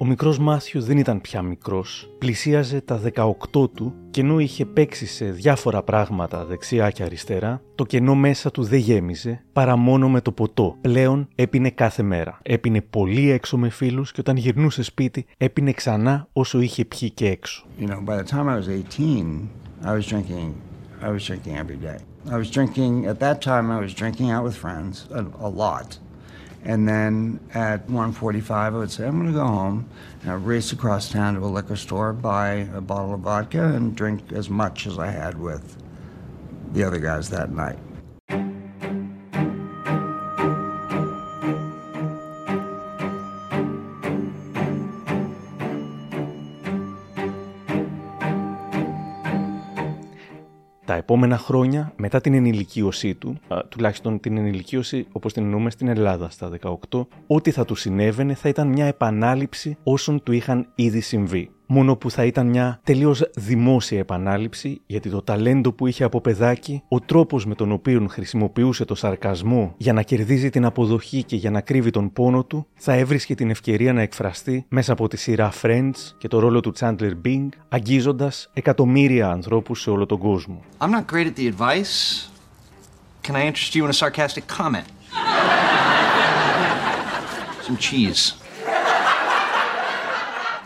Μικρός 0.05 0.39
Μάθιου 0.39 0.83
δεν 0.83 0.99
ήταν 0.99 1.21
πια 1.21 1.43
μικρός, 1.43 2.11
πλησίαζε 2.19 2.81
τα 2.81 3.01
18 3.15 3.71
του 3.75 3.95
και 4.11 4.21
ενώ 4.21 4.39
είχε 4.39 4.65
παίξει 4.65 5.07
σε 5.07 5.25
διάφορα 5.25 5.83
πράγματα 5.83 6.45
δεξιά 6.45 6.91
και 6.91 7.03
αριστερά, 7.03 7.63
το 7.75 7.85
κενό 7.85 8.15
μέσα 8.15 8.51
του 8.51 8.63
δεν 8.63 8.79
γέμιζε 8.79 9.43
παρά 9.53 9.77
μόνο 9.77 10.09
με 10.09 10.21
το 10.21 10.33
ποτό. 10.33 10.77
Πλέον 10.81 11.29
έπινε 11.35 11.71
κάθε 11.71 12.03
μέρα. 12.03 12.39
Έπινε 12.43 12.81
πολύ 12.81 13.31
έξω 13.31 13.59
με 13.59 13.69
φίλους 13.69 14.13
και 14.13 14.21
όταν 14.21 14.37
γυρνούσε 14.37 14.83
σπίτι 14.83 15.27
έπινε 15.37 15.73
ξανά 15.73 16.29
όσο 16.33 16.61
είχε 16.61 16.85
πιει 16.85 17.11
και 17.11 17.29
έξω. 17.29 17.67
You 17.81 17.87
know, 17.87 18.01
by 18.07 18.17
the 18.17 18.29
time 18.31 18.49
I 18.49 18.57
was 18.57 18.69
18, 18.69 19.49
I 19.85 19.93
was 19.93 20.07
drinking, 20.07 20.55
I 21.03 21.09
was 21.09 21.23
drinking 21.29 21.57
every 21.57 21.77
day. 21.77 21.99
I 22.35 22.37
was 22.37 22.51
drinking, 22.51 23.07
at 23.07 23.19
that 23.21 23.43
time 23.43 23.71
I 23.71 23.79
was 23.85 23.93
drinking 24.01 24.31
out 24.31 24.45
with 24.45 24.57
friends 24.57 24.95
a, 25.21 25.23
a 25.49 25.51
lot. 25.65 25.99
And 26.65 26.89
then 26.89 27.41
at 27.53 27.87
1.45, 27.89 28.51
I 28.51 28.71
would 28.71 28.91
say, 28.91 29.07
I'm 29.07 29.21
going 29.21 29.33
to 29.33 29.39
go 29.39 29.47
home. 29.47 29.89
And 30.23 30.33
I'd 30.33 30.45
race 30.45 30.73
across 30.73 31.11
town 31.11 31.35
to 31.35 31.41
a 31.41 31.47
liquor 31.47 31.77
store, 31.77 32.13
buy 32.15 32.69
a 32.75 32.81
bottle 32.81 33.13
of 33.13 33.21
vodka, 33.21 33.63
and 33.63 33.95
drink 33.95 34.33
as 34.33 34.49
much 34.49 34.87
as 34.87 34.99
I 34.99 35.09
had 35.09 35.39
with 35.39 35.77
the 36.73 36.83
other 36.83 36.99
guys 36.99 37.29
that 37.31 37.53
night. 37.53 37.79
Επόμενα 51.05 51.39
χρόνια, 51.39 51.93
μετά 51.97 52.21
την 52.21 52.35
ενηλικίωσή 52.35 53.15
του, 53.15 53.37
τουλάχιστον 53.69 54.21
την 54.21 54.37
ενηλικίωση 54.37 55.07
όπως 55.13 55.33
την 55.33 55.43
εννοούμε 55.43 55.71
στην 55.71 55.89
Ελλάδα 55.89 56.31
στα 56.31 56.51
18, 56.91 57.07
ό,τι 57.27 57.51
θα 57.51 57.65
του 57.65 57.75
συνέβαινε 57.75 58.35
θα 58.35 58.49
ήταν 58.49 58.69
μια 58.69 58.87
επανάληψη 58.87 59.77
όσων 59.83 60.23
του 60.23 60.33
είχαν 60.33 60.67
ήδη 60.75 61.01
συμβεί 61.01 61.51
μόνο 61.67 61.97
που 61.97 62.11
θα 62.11 62.25
ήταν 62.25 62.47
μια 62.47 62.81
τελείως 62.85 63.31
δημόσια 63.35 63.99
επανάληψη 63.99 64.81
γιατί 64.87 65.11
το 65.11 65.23
ταλέντο 65.23 65.73
που 65.73 65.87
είχε 65.87 66.05
από 66.05 66.21
παιδάκι, 66.21 66.83
ο 66.89 67.01
τρόπος 67.01 67.47
με 67.47 67.55
τον 67.55 67.73
οποίο 67.73 68.07
χρησιμοποιούσε 68.11 68.85
το 68.85 68.95
σαρκασμό 68.95 69.75
για 69.77 69.93
να 69.93 70.03
κερδίζει 70.03 70.51
την 70.51 70.65
αποδοχή 70.65 71.23
και 71.23 71.37
για 71.37 71.51
να 71.51 71.61
κρύβει 71.61 71.91
τον 71.91 72.13
πόνο 72.13 72.45
του, 72.45 72.67
θα 72.75 72.93
έβρισκε 72.93 73.35
την 73.35 73.51
ευκαιρία 73.51 73.93
να 73.93 74.01
εκφραστεί 74.01 74.67
μέσα 74.69 74.93
από 74.93 75.09
τη 75.09 75.17
σειρά 75.17 75.53
Friends 75.63 75.93
και 76.19 76.29
το 76.29 76.39
ρόλο 76.39 76.61
του 76.61 76.73
Chandler 76.79 77.13
Bing, 77.25 77.49
αγγίζοντας 77.69 78.51
εκατομμύρια 78.53 79.31
ανθρώπους 79.31 79.81
σε 79.81 79.91
όλο 79.91 80.07
τον 80.07 80.19
κόσμο. 80.19 80.63
I'm 80.81 80.91
not 80.91 81.07
great 81.13 81.27
at 81.27 81.37
the 81.37 81.47
advice. 81.47 82.29
Can 83.27 83.37
I 83.37 83.47
interest 83.47 83.75
you 83.75 83.85
in 83.85 83.91
a 83.91 83.99
sarcastic 84.05 84.45
comment? 84.59 84.87
Some 87.67 87.79
cheese. 87.79 88.44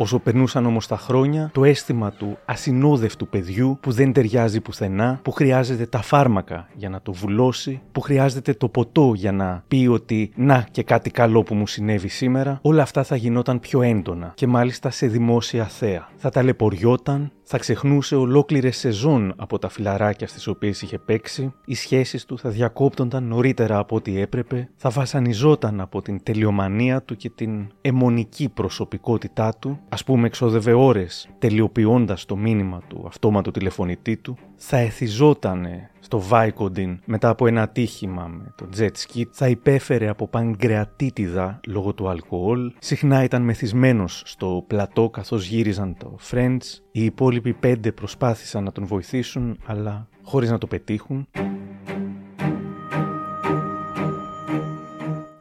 Όσο 0.00 0.18
περνούσαν 0.18 0.66
όμως 0.66 0.86
τα 0.86 0.96
χρόνια, 0.96 1.50
το 1.54 1.64
αίσθημα 1.64 2.10
του 2.10 2.38
ασυνόδευτου 2.44 3.28
παιδιού 3.28 3.78
που 3.80 3.92
δεν 3.92 4.12
ταιριάζει 4.12 4.60
πουθενά, 4.60 5.20
που 5.22 5.30
χρειάζεται 5.30 5.86
τα 5.86 6.02
φάρμακα 6.02 6.68
για 6.74 6.88
να 6.88 7.00
το 7.00 7.12
βουλώσει, 7.12 7.80
που 7.92 8.00
χρειάζεται 8.00 8.54
το 8.54 8.68
ποτό 8.68 9.12
για 9.14 9.32
να 9.32 9.64
πει 9.68 9.88
ότι 9.90 10.30
να 10.34 10.66
και 10.70 10.82
κάτι 10.82 11.10
καλό 11.10 11.42
που 11.42 11.54
μου 11.54 11.66
συνέβη 11.66 12.08
σήμερα, 12.08 12.58
όλα 12.62 12.82
αυτά 12.82 13.02
θα 13.02 13.16
γινόταν 13.16 13.60
πιο 13.60 13.82
έντονα 13.82 14.32
και 14.34 14.46
μάλιστα 14.46 14.90
σε 14.90 15.06
δημόσια 15.06 15.64
θέα. 15.64 16.08
Θα 16.16 16.30
ταλαιπωριόταν, 16.30 17.32
θα 17.50 17.58
ξεχνούσε 17.58 18.16
ολόκληρες 18.16 18.76
σεζόν 18.76 19.32
από 19.36 19.58
τα 19.58 19.68
φιλαράκια 19.68 20.26
στις 20.26 20.46
οποίες 20.46 20.82
είχε 20.82 20.98
παίξει, 20.98 21.52
οι 21.64 21.74
σχέσεις 21.74 22.24
του 22.24 22.38
θα 22.38 22.48
διακόπτονταν 22.50 23.24
νωρίτερα 23.24 23.78
από 23.78 23.96
ό,τι 23.96 24.20
έπρεπε, 24.20 24.68
θα 24.76 24.90
βασανιζόταν 24.90 25.80
από 25.80 26.02
την 26.02 26.22
τελειομανία 26.22 27.02
του 27.02 27.16
και 27.16 27.30
την 27.30 27.66
αιμονική 27.80 28.48
προσωπικότητά 28.48 29.54
του, 29.58 29.80
ας 29.88 30.04
πούμε 30.04 30.26
εξόδευε 30.26 30.72
ώρες 30.72 31.28
τελειοποιώντας 31.38 32.24
το 32.24 32.36
μήνυμα 32.36 32.82
του 32.88 33.04
αυτόματο 33.06 33.50
τηλεφωνητή 33.50 34.16
του, 34.16 34.36
θα 34.56 34.76
εθιζόταν 34.76 35.66
στο 36.00 36.20
Βάικοντιν 36.20 37.00
μετά 37.04 37.28
από 37.28 37.46
ένα 37.46 37.62
ατύχημα 37.62 38.26
με 38.26 38.54
το 38.56 38.68
jet 38.78 38.90
ski, 39.06 39.22
θα 39.30 39.48
υπέφερε 39.48 40.08
από 40.08 40.28
παγκρεατίτιδα 40.28 41.60
λόγω 41.66 41.92
του 41.92 42.08
αλκοόλ, 42.08 42.72
συχνά 42.78 43.22
ήταν 43.22 43.42
μεθυσμένος 43.42 44.22
στο 44.24 44.64
πλατό 44.66 45.10
καθώς 45.10 45.46
γύριζαν 45.46 45.96
το 45.98 46.16
Friends, 46.30 46.80
οι 46.92 47.04
υπόλοιποι 47.04 47.52
πέντε 47.52 47.92
προσπάθησαν 47.92 48.64
να 48.64 48.72
τον 48.72 48.86
βοηθήσουν 48.86 49.58
αλλά 49.66 50.08
χωρίς 50.22 50.50
να 50.50 50.58
το 50.58 50.66
πετύχουν. 50.66 51.28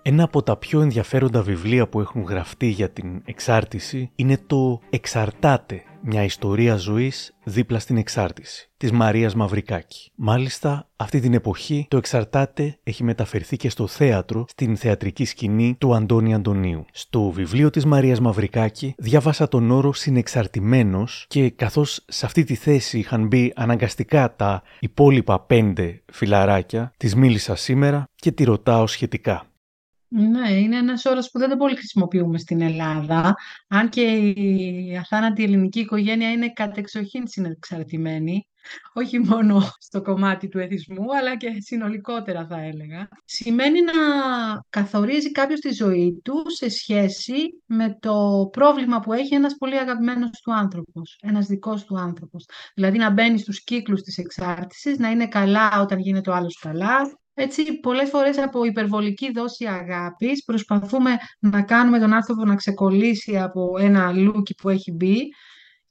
Ένα 0.02 0.24
από 0.24 0.44
τα 0.44 0.58
πιο 0.58 0.82
ενδιαφέροντα 0.82 1.42
βιβλία 1.42 1.88
που 1.88 2.00
έχουν 2.00 2.22
γραφτεί 2.22 2.68
για 2.68 2.90
την 2.90 3.22
εξάρτηση 3.26 4.12
είναι 4.16 4.40
το 4.48 4.80
«Εξαρτάτε. 4.90 5.84
Μια 6.02 6.24
ιστορία 6.24 6.76
ζωής 6.76 7.36
δίπλα 7.44 7.80
στην 7.80 7.98
εξάρτηση» 7.98 8.70
της 8.78 8.92
Μαρίας 8.92 9.36
Μαυρικάκη. 9.36 10.12
Μάλιστα, 10.16 10.90
αυτή 10.96 11.20
την 11.20 11.34
εποχή 11.34 11.86
το 11.90 11.98
«Εξαρτάτε» 11.98 12.80
έχει 12.84 13.04
μεταφερθεί 13.04 13.58
και 13.58 13.70
στο 13.70 13.88
θέατρο 13.88 14.46
στην 14.48 14.78
θεατρική 14.78 15.26
σκηνή 15.26 15.76
του 15.80 15.96
Αντώνη 15.96 16.34
Αντωνίου. 16.34 16.86
Στο 16.92 17.30
βιβλίο 17.30 17.70
της 17.70 17.86
Μαρίας 17.86 18.20
Μαυρικάκη 18.20 18.94
διάβασα 18.98 19.48
τον 19.48 19.72
όρο 19.72 19.94
«συνεξαρτημένος» 19.94 21.26
και 21.30 21.50
καθώς 21.50 22.06
σε 22.08 22.26
αυτή 22.26 22.44
τη 22.44 22.56
θέση 22.56 23.00
είχαν 23.00 23.28
μπει 23.28 23.54
αναγκαστικά 23.56 24.36
τα 24.36 24.64
υπόλοιπα 24.80 25.40
πέντε 25.40 26.04
φιλαράκια, 26.12 26.94
της 26.98 27.16
μίλησα 27.16 27.56
σήμερα 27.56 28.04
και 28.16 28.32
τη 28.32 28.44
ρωτάω 28.44 28.88
σχετικά. 28.88 29.46
Ναι, 30.10 30.50
είναι 30.52 30.78
ένας 30.78 31.06
όρος 31.06 31.30
που 31.30 31.40
δεν 31.40 31.50
τον 31.50 31.58
πολύ 31.58 31.76
χρησιμοποιούμε 31.76 32.38
στην 32.38 32.62
Ελλάδα, 32.62 33.36
αν 33.68 33.90
και 33.90 34.02
η 34.02 34.98
αθάνατη 34.98 35.44
ελληνική 35.44 35.80
οικογένεια 35.80 36.32
είναι 36.32 36.52
κατεξοχήν 36.54 37.28
συνεξαρτημένη, 37.28 38.48
όχι 38.94 39.20
μόνο 39.20 39.62
στο 39.80 40.02
κομμάτι 40.02 40.48
του 40.48 40.60
εθισμού, 40.60 41.16
αλλά 41.18 41.38
και 41.38 41.56
συνολικότερα 41.60 42.46
θα 42.46 42.60
έλεγα. 42.62 43.08
Σημαίνει 43.26 43.82
να 43.82 43.94
καθορίζει 44.70 45.32
κάποιος 45.32 45.60
τη 45.60 45.72
ζωή 45.72 46.22
του 46.24 46.44
σε 46.48 46.70
σχέση 46.70 47.36
με 47.66 47.98
το 48.00 48.48
πρόβλημα 48.52 49.00
που 49.00 49.14
έχει 49.14 49.36
ένας 49.36 49.56
πολύ 49.58 49.78
αγαπημένος 49.78 50.30
του 50.30 50.54
άνθρωπος, 50.54 51.18
ένας 51.22 51.46
δικός 51.46 51.86
του 51.86 52.00
άνθρωπος. 52.00 52.46
Δηλαδή 52.76 52.98
να 52.98 53.10
μπαίνει 53.10 53.40
στους 53.40 53.64
κύκλους 53.64 54.02
της 54.02 54.18
εξάρτησης, 54.18 54.98
να 54.98 55.10
είναι 55.10 55.28
καλά 55.28 55.82
όταν 55.82 56.00
γίνεται 56.00 56.30
ο 56.30 56.34
άλλος 56.34 56.60
καλά, 56.60 56.98
έτσι, 57.40 57.80
πολλές 57.80 58.10
φορές 58.10 58.38
από 58.38 58.64
υπερβολική 58.64 59.32
δόση 59.32 59.66
αγάπης 59.66 60.44
προσπαθούμε 60.44 61.18
να 61.40 61.62
κάνουμε 61.62 62.00
τον 62.00 62.14
άνθρωπο 62.14 62.46
να 62.46 62.56
ξεκολλήσει 62.56 63.38
από 63.38 63.76
ένα 63.80 64.12
λούκι 64.12 64.56
που 64.56 64.70
έχει 64.70 64.92
μπει 64.92 65.18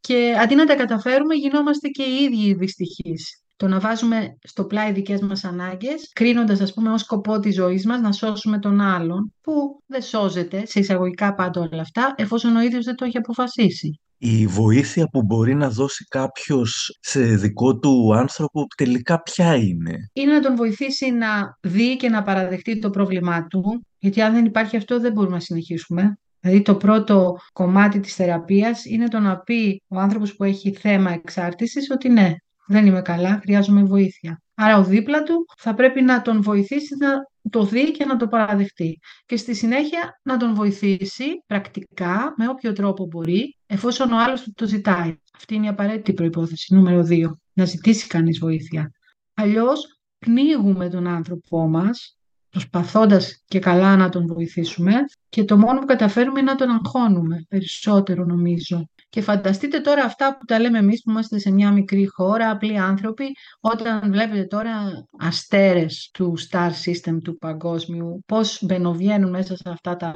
και 0.00 0.34
αντί 0.40 0.54
να 0.54 0.66
τα 0.66 0.76
καταφέρουμε 0.76 1.34
γινόμαστε 1.34 1.88
και 1.88 2.02
οι 2.02 2.24
ίδιοι 2.24 2.54
δυστυχείς. 2.54 3.45
Το 3.56 3.68
να 3.68 3.80
βάζουμε 3.80 4.36
στο 4.42 4.64
πλάι 4.64 4.92
δικές 4.92 5.20
μας 5.20 5.44
ανάγκες, 5.44 6.10
κρίνοντας 6.12 6.60
ας 6.60 6.74
πούμε 6.74 6.92
ως 6.92 7.00
σκοπό 7.00 7.38
της 7.38 7.54
ζωής 7.54 7.86
μας 7.86 8.00
να 8.00 8.12
σώσουμε 8.12 8.58
τον 8.58 8.80
άλλον, 8.80 9.32
που 9.40 9.82
δεν 9.86 10.02
σώζεται, 10.02 10.66
σε 10.66 10.80
εισαγωγικά 10.80 11.34
πάντα 11.34 11.60
όλα 11.60 11.80
αυτά, 11.80 12.14
εφόσον 12.16 12.56
ο 12.56 12.60
ίδιος 12.60 12.84
δεν 12.84 12.94
το 12.94 13.04
έχει 13.04 13.16
αποφασίσει 13.16 14.00
η 14.18 14.46
βοήθεια 14.46 15.08
που 15.08 15.22
μπορεί 15.22 15.54
να 15.54 15.70
δώσει 15.70 16.04
κάποιος 16.04 16.98
σε 17.00 17.20
δικό 17.20 17.78
του 17.78 18.14
άνθρωπο 18.14 18.66
τελικά 18.76 19.22
ποια 19.22 19.54
είναι; 19.54 20.10
Είναι 20.12 20.32
να 20.32 20.40
τον 20.40 20.56
βοηθήσει 20.56 21.10
να 21.10 21.58
δει 21.60 21.96
και 21.96 22.08
να 22.08 22.22
παραδεχτεί 22.22 22.78
το 22.78 22.90
πρόβλημά 22.90 23.46
του, 23.46 23.86
γιατί 23.98 24.20
αν 24.20 24.32
δεν 24.32 24.44
υπάρχει 24.44 24.76
αυτό 24.76 25.00
δεν 25.00 25.12
μπορούμε 25.12 25.34
να 25.34 25.40
συνεχίσουμε. 25.40 26.18
Δηλαδή 26.40 26.62
το 26.62 26.74
πρώτο 26.74 27.36
κομμάτι 27.52 28.00
της 28.00 28.14
θεραπείας 28.14 28.84
είναι 28.84 29.08
το 29.08 29.18
να 29.18 29.38
πει 29.38 29.82
ο 29.88 29.98
άνθρωπος 29.98 30.36
που 30.36 30.44
έχει 30.44 30.72
θέμα 30.72 31.10
εξάρτησης 31.12 31.90
ότι 31.90 32.08
ναι, 32.08 32.34
δεν 32.66 32.86
είμαι 32.86 33.02
καλά, 33.02 33.38
χρειάζομαι 33.42 33.82
βοήθεια. 33.82 34.40
Άρα 34.54 34.78
ο 34.78 34.84
δίπλα 34.84 35.22
του 35.22 35.46
θα 35.56 35.74
πρέπει 35.74 36.02
να 36.02 36.22
τον 36.22 36.42
βοηθήσει 36.42 36.96
να 36.96 37.10
το 37.50 37.64
δει 37.64 37.90
και 37.90 38.04
να 38.04 38.16
το 38.16 38.28
παραδεχτεί. 38.28 38.98
Και 39.26 39.36
στη 39.36 39.54
συνέχεια 39.54 40.20
να 40.22 40.36
τον 40.36 40.54
βοηθήσει 40.54 41.24
πρακτικά, 41.46 42.34
με 42.36 42.48
όποιο 42.48 42.72
τρόπο 42.72 43.06
μπορεί, 43.06 43.56
εφόσον 43.66 44.12
ο 44.12 44.18
άλλος 44.18 44.48
το 44.54 44.66
ζητάει. 44.66 45.16
Αυτή 45.36 45.54
είναι 45.54 45.66
η 45.66 45.68
απαραίτητη 45.68 46.12
προϋπόθεση, 46.12 46.74
νούμερο 46.74 47.02
2. 47.02 47.30
Να 47.52 47.64
ζητήσει 47.64 48.06
κανείς 48.06 48.38
βοήθεια. 48.38 48.92
Αλλιώς 49.34 50.00
πνίγουμε 50.18 50.88
τον 50.88 51.06
άνθρωπό 51.06 51.68
μας, 51.68 52.18
προσπαθώντας 52.50 53.42
και 53.46 53.58
καλά 53.58 53.96
να 53.96 54.08
τον 54.08 54.26
βοηθήσουμε 54.26 54.92
και 55.28 55.44
το 55.44 55.56
μόνο 55.56 55.80
που 55.80 55.86
καταφέρουμε 55.86 56.40
είναι 56.40 56.50
να 56.50 56.56
τον 56.56 56.70
αγχώνουμε 56.70 57.44
περισσότερο 57.48 58.24
νομίζω. 58.24 58.88
Και 59.08 59.22
φανταστείτε 59.22 59.80
τώρα 59.80 60.04
αυτά 60.04 60.36
που 60.38 60.44
τα 60.44 60.60
λέμε 60.60 60.78
εμείς 60.78 61.02
που 61.02 61.10
είμαστε 61.10 61.38
σε 61.38 61.50
μια 61.50 61.72
μικρή 61.72 62.06
χώρα, 62.06 62.50
απλοί 62.50 62.78
άνθρωποι, 62.78 63.24
όταν 63.60 64.10
βλέπετε 64.10 64.44
τώρα 64.44 64.72
αστέρες 65.18 66.10
του 66.12 66.34
star 66.50 66.70
system 66.84 67.18
του 67.24 67.38
παγκόσμιου, 67.38 68.22
πώς 68.26 68.62
μπαινοβγαίνουν 68.62 69.30
μέσα 69.30 69.56
σε 69.56 69.68
αυτά 69.70 69.96
τα 69.96 70.14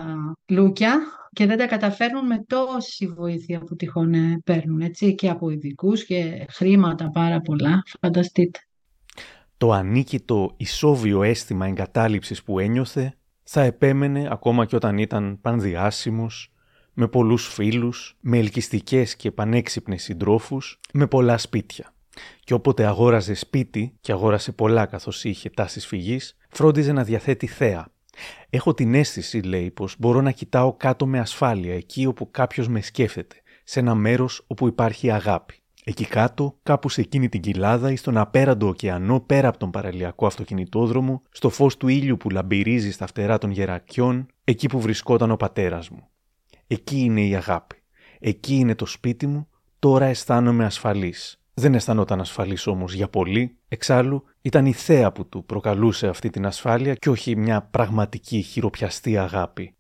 λούκια 0.49 1.01
και 1.33 1.47
δεν 1.47 1.59
τα 1.59 1.67
καταφέρνουν 1.67 2.27
με 2.27 2.45
τόση 2.47 3.07
βοήθεια 3.07 3.59
που 3.59 3.77
τυχόν 3.77 4.15
ε, 4.15 4.41
παίρνουν, 4.45 4.81
έτσι, 4.81 5.15
και 5.15 5.29
από 5.29 5.51
ειδικούς 5.51 6.05
και 6.05 6.47
χρήματα 6.51 7.11
πάρα 7.11 7.41
πολλά. 7.41 7.83
Φανταστείτε. 8.01 8.59
Το 9.57 9.73
ανίκητο 9.73 10.55
ισόβιο 10.57 11.23
αίσθημα 11.23 11.67
εγκατάλειψης 11.67 12.43
που 12.43 12.59
ένιωθε 12.59 13.15
θα 13.43 13.61
επέμενε 13.61 14.29
ακόμα 14.31 14.67
και 14.67 14.77
όταν 14.77 14.99
ήταν 14.99 15.39
πανδιάσιμος, 15.41 16.53
με 16.93 17.09
πολλούς 17.09 17.49
φίλους, 17.49 18.17
με 18.21 18.39
ελκυστικές 18.39 19.17
και 19.17 19.31
πανέξυπνες 19.31 20.03
συντρόφους, 20.03 20.81
με 20.93 21.07
πολλά 21.07 21.39
σπίτια. 21.39 21.95
Και 22.45 22.55
όποτε 22.55 22.87
αγόραζε 22.87 23.35
σπίτι, 23.35 23.97
και 24.01 24.13
αγόρασε 24.13 24.53
πολλά 24.53 24.87
καθώς 24.87 25.25
είχε 25.25 25.51
τάσεις 25.51 25.87
φυγής, 25.87 26.37
φρόντιζε 26.51 26.93
να 26.93 27.05
διαθέτει 27.05 27.47
θέα. 27.47 27.89
Έχω 28.51 28.75
την 28.75 28.95
αίσθηση, 28.95 29.41
λέει, 29.41 29.71
πως 29.71 29.95
μπορώ 29.99 30.21
να 30.21 30.31
κοιτάω 30.31 30.75
κάτω 30.77 31.07
με 31.07 31.19
ασφάλεια, 31.19 31.75
εκεί 31.75 32.07
όπου 32.07 32.31
κάποιος 32.31 32.69
με 32.69 32.81
σκέφτεται, 32.81 33.37
σε 33.65 33.81
ένα 33.81 33.95
μέρος 33.95 34.45
όπου 34.47 34.67
υπάρχει 34.67 35.11
αγάπη. 35.11 35.55
Εκεί 35.85 36.05
κάτω, 36.05 36.59
κάπου 36.63 36.89
σε 36.89 37.01
εκείνη 37.01 37.29
την 37.29 37.41
κοιλάδα 37.41 37.91
ή 37.91 37.97
στον 37.97 38.17
απέραντο 38.17 38.69
ωκεανό 38.69 39.21
πέρα 39.21 39.49
από 39.49 39.59
τον 39.59 39.71
παραλιακό 39.71 40.27
αυτοκινητόδρομο, 40.27 41.23
στο 41.31 41.49
φως 41.49 41.77
του 41.77 41.89
ήλιου 41.89 42.17
που 42.17 42.31
λαμπυρίζει 42.31 42.91
στα 42.93 43.07
φτερά 43.07 43.39
των 43.39 43.51
γερακιών, 43.51 44.27
εκεί 44.45 44.69
που 44.69 44.81
βρισκόταν 44.81 45.31
ο 45.31 45.37
πατέρας 45.37 45.91
μου. 45.91 46.09
Εκεί 46.73 46.99
είναι 46.99 47.21
η 47.21 47.35
αγάπη. 47.35 47.77
Εκεί 48.19 48.55
είναι 48.55 48.75
το 48.75 48.87
σπίτι 48.87 49.27
μου, 49.27 49.49
τώρα 49.79 50.05
αισθάνομαι 50.05 50.65
ασφαλής. 50.65 51.41
Δεν 51.55 51.75
αισθανόταν 51.75 52.21
ασφαλής 52.21 52.67
όμως 52.67 52.95
για 52.95 53.09
πολύ, 53.09 53.59
εξάλλου 53.69 54.25
ήταν 54.43 54.67
η 54.67 54.73
θέα 54.73 55.13
που 55.13 55.29
του 55.29 55.45
προκαλούσε 55.45 56.07
αυτή 56.09 56.31
την 56.31 56.47
ασφάλεια 56.47 56.95
και 56.95 57.11
όχι 57.11 57.37
μια 57.37 57.63
πραγματική 57.63 58.43
χειροπιαστή 58.43 59.19
αγάπη. 59.19 59.75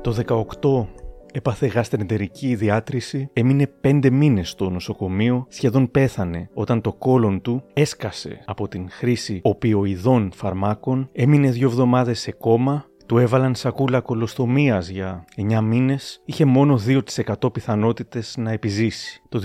Το 0.00 0.46
18 0.60 1.07
έπαθε 1.32 1.66
γαστρεντερική 1.66 2.54
διάτρηση, 2.54 3.30
έμεινε 3.32 3.66
πέντε 3.66 4.10
μήνες 4.10 4.48
στο 4.48 4.70
νοσοκομείο, 4.70 5.46
σχεδόν 5.48 5.90
πέθανε 5.90 6.48
όταν 6.54 6.80
το 6.80 6.92
κόλον 6.92 7.40
του 7.40 7.62
έσκασε 7.72 8.42
από 8.44 8.68
την 8.68 8.90
χρήση 8.90 9.40
οπιοειδών 9.42 10.30
φαρμάκων, 10.34 11.08
έμεινε 11.12 11.50
δύο 11.50 11.68
εβδομάδες 11.68 12.20
σε 12.20 12.32
κόμμα 12.32 12.87
του 13.08 13.18
έβαλαν 13.18 13.54
σακούλα 13.54 14.00
κολοστομίας 14.00 14.88
για 14.88 15.24
9 15.36 15.60
μήνες, 15.60 16.20
είχε 16.24 16.44
μόνο 16.44 16.80
2% 16.86 17.52
πιθανότητες 17.52 18.34
να 18.38 18.52
επιζήσει. 18.52 19.22
Το 19.28 19.40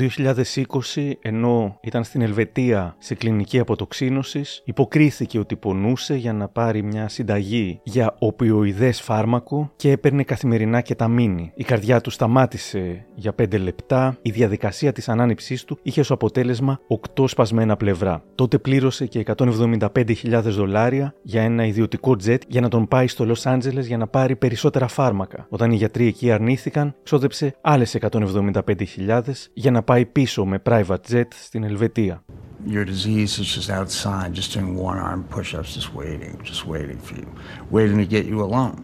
2020, 0.95 1.11
ενώ 1.21 1.77
ήταν 1.81 2.03
στην 2.03 2.21
Ελβετία 2.21 2.95
σε 2.99 3.15
κλινική 3.15 3.59
αποτοξίνωσης, 3.59 4.61
υποκρίθηκε 4.65 5.39
ότι 5.39 5.55
πονούσε 5.55 6.15
για 6.15 6.33
να 6.33 6.47
πάρει 6.47 6.83
μια 6.83 7.07
συνταγή 7.07 7.79
για 7.83 8.15
οπιοειδές 8.19 9.01
φάρμακο 9.01 9.71
και 9.75 9.91
έπαιρνε 9.91 10.23
καθημερινά 10.23 10.81
και 10.81 10.95
τα 10.95 11.07
μήνυ. 11.07 11.51
Η 11.55 11.63
καρδιά 11.63 12.01
του 12.01 12.09
σταμάτησε 12.09 13.05
για 13.15 13.35
5 13.41 13.59
λεπτά, 13.59 14.17
η 14.21 14.31
διαδικασία 14.31 14.91
της 14.91 15.09
ανάνυψής 15.09 15.63
του 15.63 15.79
είχε 15.83 15.99
ως 15.99 16.11
αποτέλεσμα 16.11 16.79
8 17.15 17.27
σπασμένα 17.27 17.75
πλευρά. 17.75 18.23
Τότε 18.35 18.57
πλήρωσε 18.57 19.05
και 19.05 19.23
175.000 19.37 20.41
δολάρια 20.43 21.13
για 21.21 21.41
ένα 21.41 21.65
ιδιωτικό 21.65 22.15
τζετ 22.15 22.41
για 22.47 22.61
να 22.61 22.69
τον 22.69 22.87
πάει 22.87 23.07
στο 23.07 23.25
Los 23.27 23.51
Άντζελες 23.53 23.87
για 23.87 23.97
να 23.97 24.07
πάρει 24.07 24.35
περισσότερα 24.35 24.87
φάρμακα. 24.87 25.45
Όταν 25.49 25.71
οι 25.71 25.75
γιατροί 25.75 26.07
εκεί 26.07 26.31
αρνήθηκαν, 26.31 26.95
ξόδεψε 27.03 27.55
άλλε 27.61 27.85
175.000 27.99 29.21
για 29.53 29.71
να 29.71 29.83
πάει 29.83 30.05
πίσω 30.05 30.45
με 30.45 30.61
private 30.65 31.11
jet 31.11 31.27
στην 31.33 31.63
Ελβετία. 31.63 32.23
Your 32.67 32.85
disease 32.85 33.39
is 33.39 33.49
just 33.57 33.69
outside, 33.69 34.33
just 34.33 34.53
doing 34.53 34.77
one 34.77 34.97
arm 34.97 35.21
push 35.35 35.53
ups, 35.53 35.73
just 35.79 35.93
waiting, 36.01 36.33
just 36.51 36.65
waiting 36.65 36.99
for 37.07 37.15
you, 37.21 37.29
waiting 37.77 37.97
to 38.03 38.07
get 38.15 38.25
you 38.31 38.39
alone. 38.47 38.77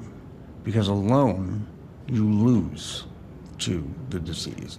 Because 0.68 0.88
alone, 1.00 1.46
you 2.16 2.24
lose 2.48 2.88
to 3.66 3.74
the 4.14 4.20
disease 4.32 4.74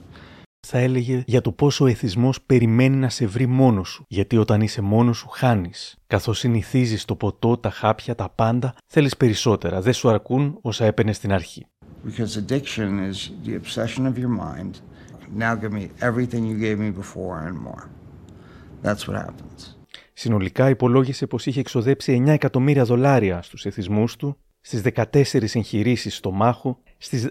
θα 0.66 0.79
έλεγε 0.79 1.23
για 1.27 1.40
το 1.40 1.53
πόσο 1.53 1.85
ο 1.85 1.88
εθισμός 1.88 2.42
περιμένει 2.42 2.96
να 2.96 3.09
σε 3.09 3.27
βρει 3.27 3.46
μόνος 3.46 3.88
σου, 3.88 4.05
γιατί 4.09 4.37
όταν 4.37 4.61
είσαι 4.61 4.81
μόνος 4.81 5.16
σου 5.18 5.29
χάνεις. 5.29 5.99
Καθώς 6.07 6.38
συνηθίζεις 6.38 7.05
το 7.05 7.16
ποτό, 7.16 7.57
τα 7.57 7.70
χάπια, 7.70 8.14
τα 8.14 8.29
πάντα, 8.35 8.75
θέλεις 8.87 9.16
περισσότερα, 9.16 9.81
δεν 9.81 9.92
σου 9.92 10.09
αρκούν 10.09 10.59
όσα 10.61 10.85
έπαιρνε 10.85 11.12
στην 11.12 11.33
αρχή. 11.33 11.66
Because 12.05 12.37
addiction 12.37 13.11
is 13.11 13.31
the 13.46 13.55
obsession 13.55 14.07
of 14.07 14.14
your 14.18 14.33
mind. 14.46 14.73
Now 15.38 15.55
give 15.55 15.73
me 15.73 15.88
everything 16.01 16.42
you 16.51 16.59
gave 16.66 16.79
me 16.79 16.90
before 16.90 17.37
and 17.46 17.57
more. 17.68 17.85
That's 18.83 19.07
what 19.07 19.16
happens. 19.16 19.77
Συνολικά 20.12 20.68
υπολόγισε 20.68 21.27
πως 21.27 21.46
είχε 21.46 21.61
εξοδέψει 21.61 22.23
9 22.27 22.29
εκατομμύρια 22.29 22.85
δολάρια 22.85 23.42
στους 23.42 23.66
εθισμούς 23.66 24.16
του, 24.16 24.37
στις 24.61 24.83
14 24.83 25.55
εγχειρήσεις 25.55 26.16
στο 26.16 26.31
μάχο, 26.31 26.79
στις 26.99 27.29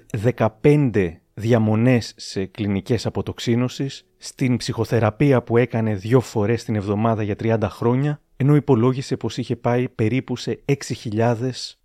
15 0.62 1.22
διαμονές 1.40 2.14
σε 2.16 2.46
κλινικές 2.46 3.06
αποτοξίνωσης, 3.06 4.06
στην 4.18 4.58
ψυχοθεραπεία 4.58 5.44
που 5.44 5.58
έκανε 5.58 5.96
δύο 5.96 6.20
φορές 6.20 6.64
την 6.64 6.76
εβδομάδα 6.76 7.24
για 7.24 7.36
30 7.44 7.58
χρόνια, 7.70 8.22
ενώ 8.38 8.56
υπολόγισε 8.56 9.18
πως 9.18 9.38
είχε 9.38 9.56
πάει 9.56 9.90
περίπου 9.90 10.36
σε 10.36 10.64
6.000 10.66 11.36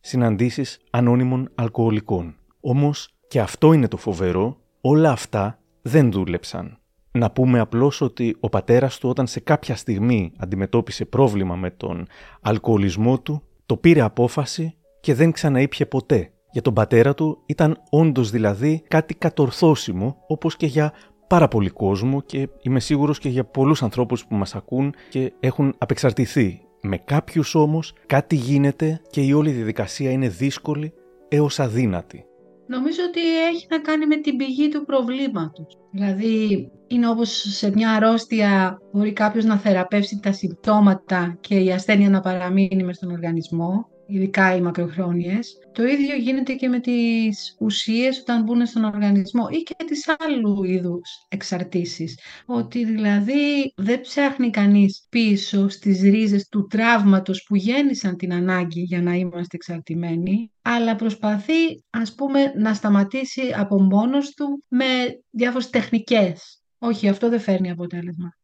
συναντήσεις 0.01 0.81
ανώνυμων 0.91 1.51
αλκοολικών. 1.55 2.37
Όμως, 2.61 3.15
και 3.29 3.41
αυτό 3.41 3.73
είναι 3.73 3.89
το 3.89 3.97
φοβερό, 3.97 4.57
όλα 4.81 5.11
αυτά 5.11 5.59
δεν 5.83 6.13
δούλεψαν. 6.13 6.79
Να 7.11 7.31
πούμε 7.31 7.59
απλώς 7.59 8.01
ότι 8.01 8.37
ο 8.41 8.49
πατέρας 8.49 8.99
του 8.99 9.09
όταν 9.09 9.27
σε 9.27 9.41
κάποια 9.41 9.77
στιγμή 9.77 10.33
αντιμετώπισε 10.37 11.05
πρόβλημα 11.05 11.57
με 11.57 11.71
τον 11.71 12.07
αλκοολισμό 12.41 13.21
του, 13.21 13.43
το 13.67 13.77
πήρε 13.77 14.01
απόφαση 14.01 14.75
και 15.01 15.15
δεν 15.15 15.33
ξαναήπιε 15.33 15.87
ποτέ. 15.87 16.34
Για 16.55 16.63
τον 16.63 16.75
πατέρα 16.75 17.15
του 17.15 17.43
ήταν 17.47 17.83
όντως 17.91 18.31
δηλαδή 18.31 18.83
κάτι 18.89 19.15
κατορθώσιμο, 19.15 20.17
όπως 20.27 20.57
και 20.57 20.67
για 20.67 20.93
πάρα 21.27 21.49
πολύ 21.49 21.71
κόσμο 21.71 22.21
και 22.21 22.49
είμαι 22.63 22.81
σίγουρος 22.81 23.19
και 23.19 23.29
για 23.29 23.45
πολλούς 23.45 23.83
ανθρώπους 23.83 24.27
που 24.27 24.35
μας 24.35 24.55
ακούν 24.55 24.95
και 25.09 25.33
έχουν 25.41 25.75
απεξαρτηθεί. 25.79 26.61
Με 26.83 26.97
κάποιους 26.97 27.55
όμως 27.55 27.95
κάτι 28.07 28.37
γίνεται 28.37 29.01
και 29.11 29.21
η 29.21 29.33
όλη 29.33 29.51
διαδικασία 29.51 30.11
είναι 30.11 30.29
δύσκολη 30.29 30.93
έως 31.29 31.61
αδύνατη. 31.61 32.25
Νομίζω 32.67 33.01
ότι 33.09 33.21
έχει 33.55 33.67
να 33.71 33.79
κάνει 33.79 34.07
με 34.07 34.17
την 34.17 34.37
πηγή 34.37 34.69
του 34.69 34.85
προβλήματος. 34.85 35.79
Δηλαδή, 35.91 36.71
είναι 36.87 37.09
όπως 37.09 37.29
σε 37.31 37.71
μια 37.71 37.91
αρρώστια 37.91 38.79
μπορεί 38.93 39.13
κάποιος 39.13 39.45
να 39.45 39.57
θεραπεύσει 39.57 40.21
τα 40.23 40.33
συμπτώματα 40.33 41.37
και 41.41 41.55
η 41.55 41.73
ασθένεια 41.73 42.11
να 42.11 42.21
παραμείνει 42.21 42.85
μες 42.85 42.97
στον 42.97 43.11
οργανισμό 43.11 43.93
ειδικά 44.07 44.57
οι 44.57 44.61
μακροχρόνιες. 44.61 45.59
Το 45.73 45.85
ίδιο 45.85 46.17
γίνεται 46.17 46.55
και 46.55 46.69
με 46.69 46.81
τις 46.81 47.57
ουσίες 47.61 48.21
όταν 48.21 48.43
μπουν 48.43 48.67
στον 48.67 48.85
οργανισμό 48.85 49.47
ή 49.51 49.63
και 49.63 49.75
τις 49.87 50.05
άλλου 50.19 50.65
είδους 50.65 51.11
εξαρτήσεις. 51.29 52.19
Ότι 52.47 52.85
δηλαδή 52.85 53.73
δεν 53.77 54.01
ψάχνει 54.01 54.51
κανείς 54.51 55.07
πίσω 55.09 55.69
στις 55.69 56.01
ρίζες 56.01 56.49
του 56.49 56.67
τραύματος 56.67 57.43
που 57.43 57.57
γέννησαν 57.57 58.17
την 58.17 58.33
ανάγκη 58.33 58.81
για 58.81 59.03
να 59.03 59.15
είμαστε 59.15 59.57
εξαρτημένοι, 59.57 60.51
αλλά 60.63 60.97
προσπαθεί 60.97 61.85
ας 61.91 62.15
πούμε 62.15 62.53
να 62.57 62.75
σταματήσει 62.75 63.43
από 63.57 63.83
μόνος 63.83 64.35
του 64.35 64.65
με 64.69 64.85
διάφορες 65.31 65.71
τεχνικές. 65.71 66.64
Όχι, 66.89 67.09
αυτό 67.09 67.29
δεν 67.29 67.41
φέρνει 67.41 67.71
αποτέλεσμα 67.71 68.35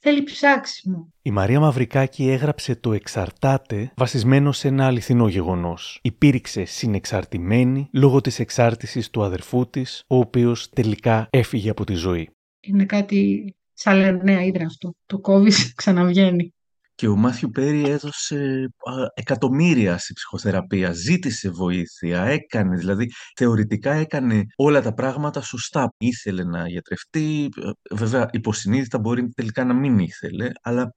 θέλει 0.00 0.22
ψάξιμο. 0.22 1.12
Η 1.22 1.30
Μαρία 1.30 1.60
Μαυρικάκη 1.60 2.28
έγραψε 2.28 2.74
το 2.74 2.92
«Εξαρτάται» 2.92 3.92
βασισμένο 3.96 4.52
σε 4.52 4.68
ένα 4.68 4.86
αληθινό 4.86 5.28
γεγονός. 5.28 5.98
Υπήρξε 6.02 6.64
συνεξαρτημένη 6.64 7.88
λόγω 7.92 8.20
της 8.20 8.38
εξάρτησης 8.38 9.10
του 9.10 9.22
αδερφού 9.22 9.70
της, 9.70 10.04
ο 10.06 10.16
οποίος 10.16 10.70
τελικά 10.70 11.28
έφυγε 11.30 11.70
από 11.70 11.84
τη 11.84 11.94
ζωή. 11.94 12.30
Είναι 12.60 12.84
κάτι 12.84 13.44
σαν 13.72 14.20
νέα 14.22 14.42
ύδρα 14.42 14.64
αυτό. 14.64 14.94
Το 15.06 15.18
κόβεις, 15.18 15.74
ξαναβγαίνει. 15.74 16.54
Και 17.00 17.08
ο 17.08 17.16
Μάθιου 17.16 17.50
Πέρι 17.50 17.88
έδωσε 17.88 18.70
εκατομμύρια 19.14 19.98
στη 19.98 20.12
ψυχοθεραπεία, 20.12 20.92
ζήτησε 20.92 21.50
βοήθεια, 21.50 22.22
έκανε, 22.22 22.76
δηλαδή 22.76 23.10
θεωρητικά 23.36 23.92
έκανε 23.92 24.46
όλα 24.56 24.82
τα 24.82 24.94
πράγματα 24.94 25.40
σωστά. 25.40 25.94
Ήθελε 25.98 26.44
να 26.44 26.68
γιατρευτεί, 26.68 27.48
ε, 27.62 27.94
βέβαια 27.94 28.28
υποσυνείδητα 28.32 28.98
μπορεί 28.98 29.28
τελικά 29.28 29.64
να 29.64 29.74
μην 29.74 29.98
ήθελε, 29.98 30.50
αλλά 30.62 30.94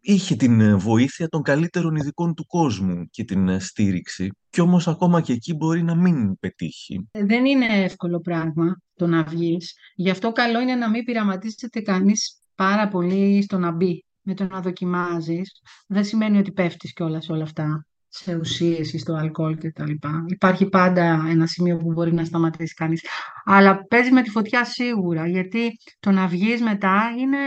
είχε 0.00 0.36
την 0.36 0.78
βοήθεια 0.78 1.28
των 1.28 1.42
καλύτερων 1.42 1.96
ειδικών 1.96 2.34
του 2.34 2.46
κόσμου 2.46 3.06
και 3.10 3.24
την 3.24 3.60
στήριξη. 3.60 4.30
Κι 4.50 4.60
όμως 4.60 4.88
ακόμα 4.88 5.20
και 5.20 5.32
εκεί 5.32 5.54
μπορεί 5.54 5.82
να 5.82 5.94
μην 5.94 6.38
πετύχει. 6.38 7.08
Δεν 7.10 7.44
είναι 7.44 7.66
εύκολο 7.66 8.20
πράγμα 8.20 8.76
το 8.94 9.06
να 9.06 9.22
βγεις. 9.22 9.74
Γι' 9.94 10.10
αυτό 10.10 10.32
καλό 10.32 10.60
είναι 10.60 10.74
να 10.74 10.90
μην 10.90 11.04
πειραματίσετε 11.04 11.80
κανείς 11.80 12.36
πάρα 12.54 12.88
πολύ 12.88 13.42
στο 13.42 13.58
να 13.58 13.70
μπει 13.70 14.04
με 14.22 14.34
το 14.34 14.46
να 14.46 14.60
δοκιμάζεις, 14.60 15.60
δεν 15.86 16.04
σημαίνει 16.04 16.38
ότι 16.38 16.52
πέφτεις 16.52 16.92
κιόλας 16.92 17.24
σε 17.24 17.32
όλα 17.32 17.42
αυτά, 17.42 17.86
σε 18.08 18.36
ουσίες 18.36 18.92
ή 18.92 18.98
στο 18.98 19.14
αλκοόλ 19.14 19.58
και 19.58 19.70
τα 19.72 19.86
λοιπά. 19.86 20.24
Υπάρχει 20.26 20.68
πάντα 20.68 21.24
ένα 21.28 21.46
σημείο 21.46 21.76
που 21.76 21.92
μπορεί 21.92 22.14
να 22.14 22.24
σταματήσει 22.24 22.74
κανείς. 22.74 23.04
Αλλά 23.44 23.86
παίζει 23.86 24.10
με 24.12 24.22
τη 24.22 24.30
φωτιά 24.30 24.64
σίγουρα, 24.64 25.26
γιατί 25.26 25.70
το 26.00 26.10
να 26.10 26.26
βγεις 26.26 26.62
μετά 26.62 27.14
είναι 27.18 27.38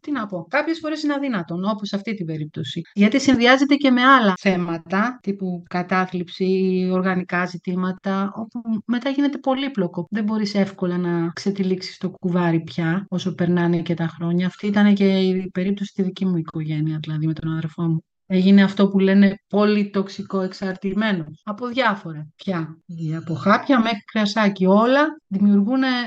τι 0.00 0.10
να 0.10 0.26
πω. 0.26 0.46
Κάποιες 0.50 0.78
φορές 0.78 1.02
είναι 1.02 1.14
αδύνατον, 1.14 1.64
όπως 1.64 1.88
σε 1.88 1.96
αυτή 1.96 2.14
την 2.14 2.26
περίπτωση. 2.26 2.80
Γιατί 2.92 3.20
συνδυάζεται 3.20 3.74
και 3.74 3.90
με 3.90 4.02
άλλα 4.02 4.34
θέματα, 4.40 5.18
τύπου 5.22 5.62
κατάθλιψη, 5.68 6.88
οργανικά 6.92 7.46
ζητήματα, 7.46 8.32
όπου 8.34 8.60
μετά 8.86 9.10
γίνεται 9.10 9.38
πολύπλοκο. 9.38 10.06
Δεν 10.10 10.24
μπορείς 10.24 10.54
εύκολα 10.54 10.98
να 10.98 11.30
ξετυλίξεις 11.34 11.98
το 11.98 12.10
κουβάρι 12.10 12.60
πια, 12.60 13.06
όσο 13.08 13.34
περνάνε 13.34 13.82
και 13.82 13.94
τα 13.94 14.06
χρόνια. 14.06 14.46
Αυτή 14.46 14.66
ήταν 14.66 14.94
και 14.94 15.18
η 15.18 15.50
περίπτωση 15.50 15.90
στη 15.90 16.02
δική 16.02 16.26
μου 16.26 16.36
οικογένεια, 16.36 16.98
δηλαδή 17.02 17.26
με 17.26 17.32
τον 17.32 17.52
αδερφό 17.52 17.82
μου. 17.82 18.04
Έγινε 18.26 18.62
αυτό 18.62 18.88
που 18.88 18.98
λένε 18.98 19.34
πολυτοξικό 19.48 20.40
εξαρτημένος. 20.40 21.40
Από 21.44 21.66
διάφορα 21.66 22.28
πια. 22.36 22.78
Από 23.16 23.34
χάπια 23.34 23.78
μέχρι 23.78 24.02
κρασάκι. 24.12 24.66
Όλα 24.66 25.06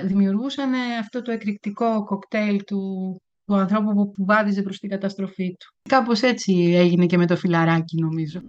δημιουργούσαν 0.03 0.73
αυτό 0.99 1.21
το 1.21 1.31
εκρηκτικό 1.31 2.03
κοκτέιλ 2.03 2.63
του, 2.63 2.81
του 3.47 3.55
ανθρώπου 3.55 4.11
που 4.11 4.25
βάδιζε 4.25 4.61
προς 4.61 4.79
την 4.79 4.89
καταστροφή 4.89 5.55
του. 5.59 5.73
Κάπως 5.89 6.21
έτσι 6.21 6.73
έγινε 6.75 7.05
και 7.05 7.17
με 7.17 7.25
το 7.25 7.35
φιλαράκι 7.35 8.01
νομίζω. 8.01 8.41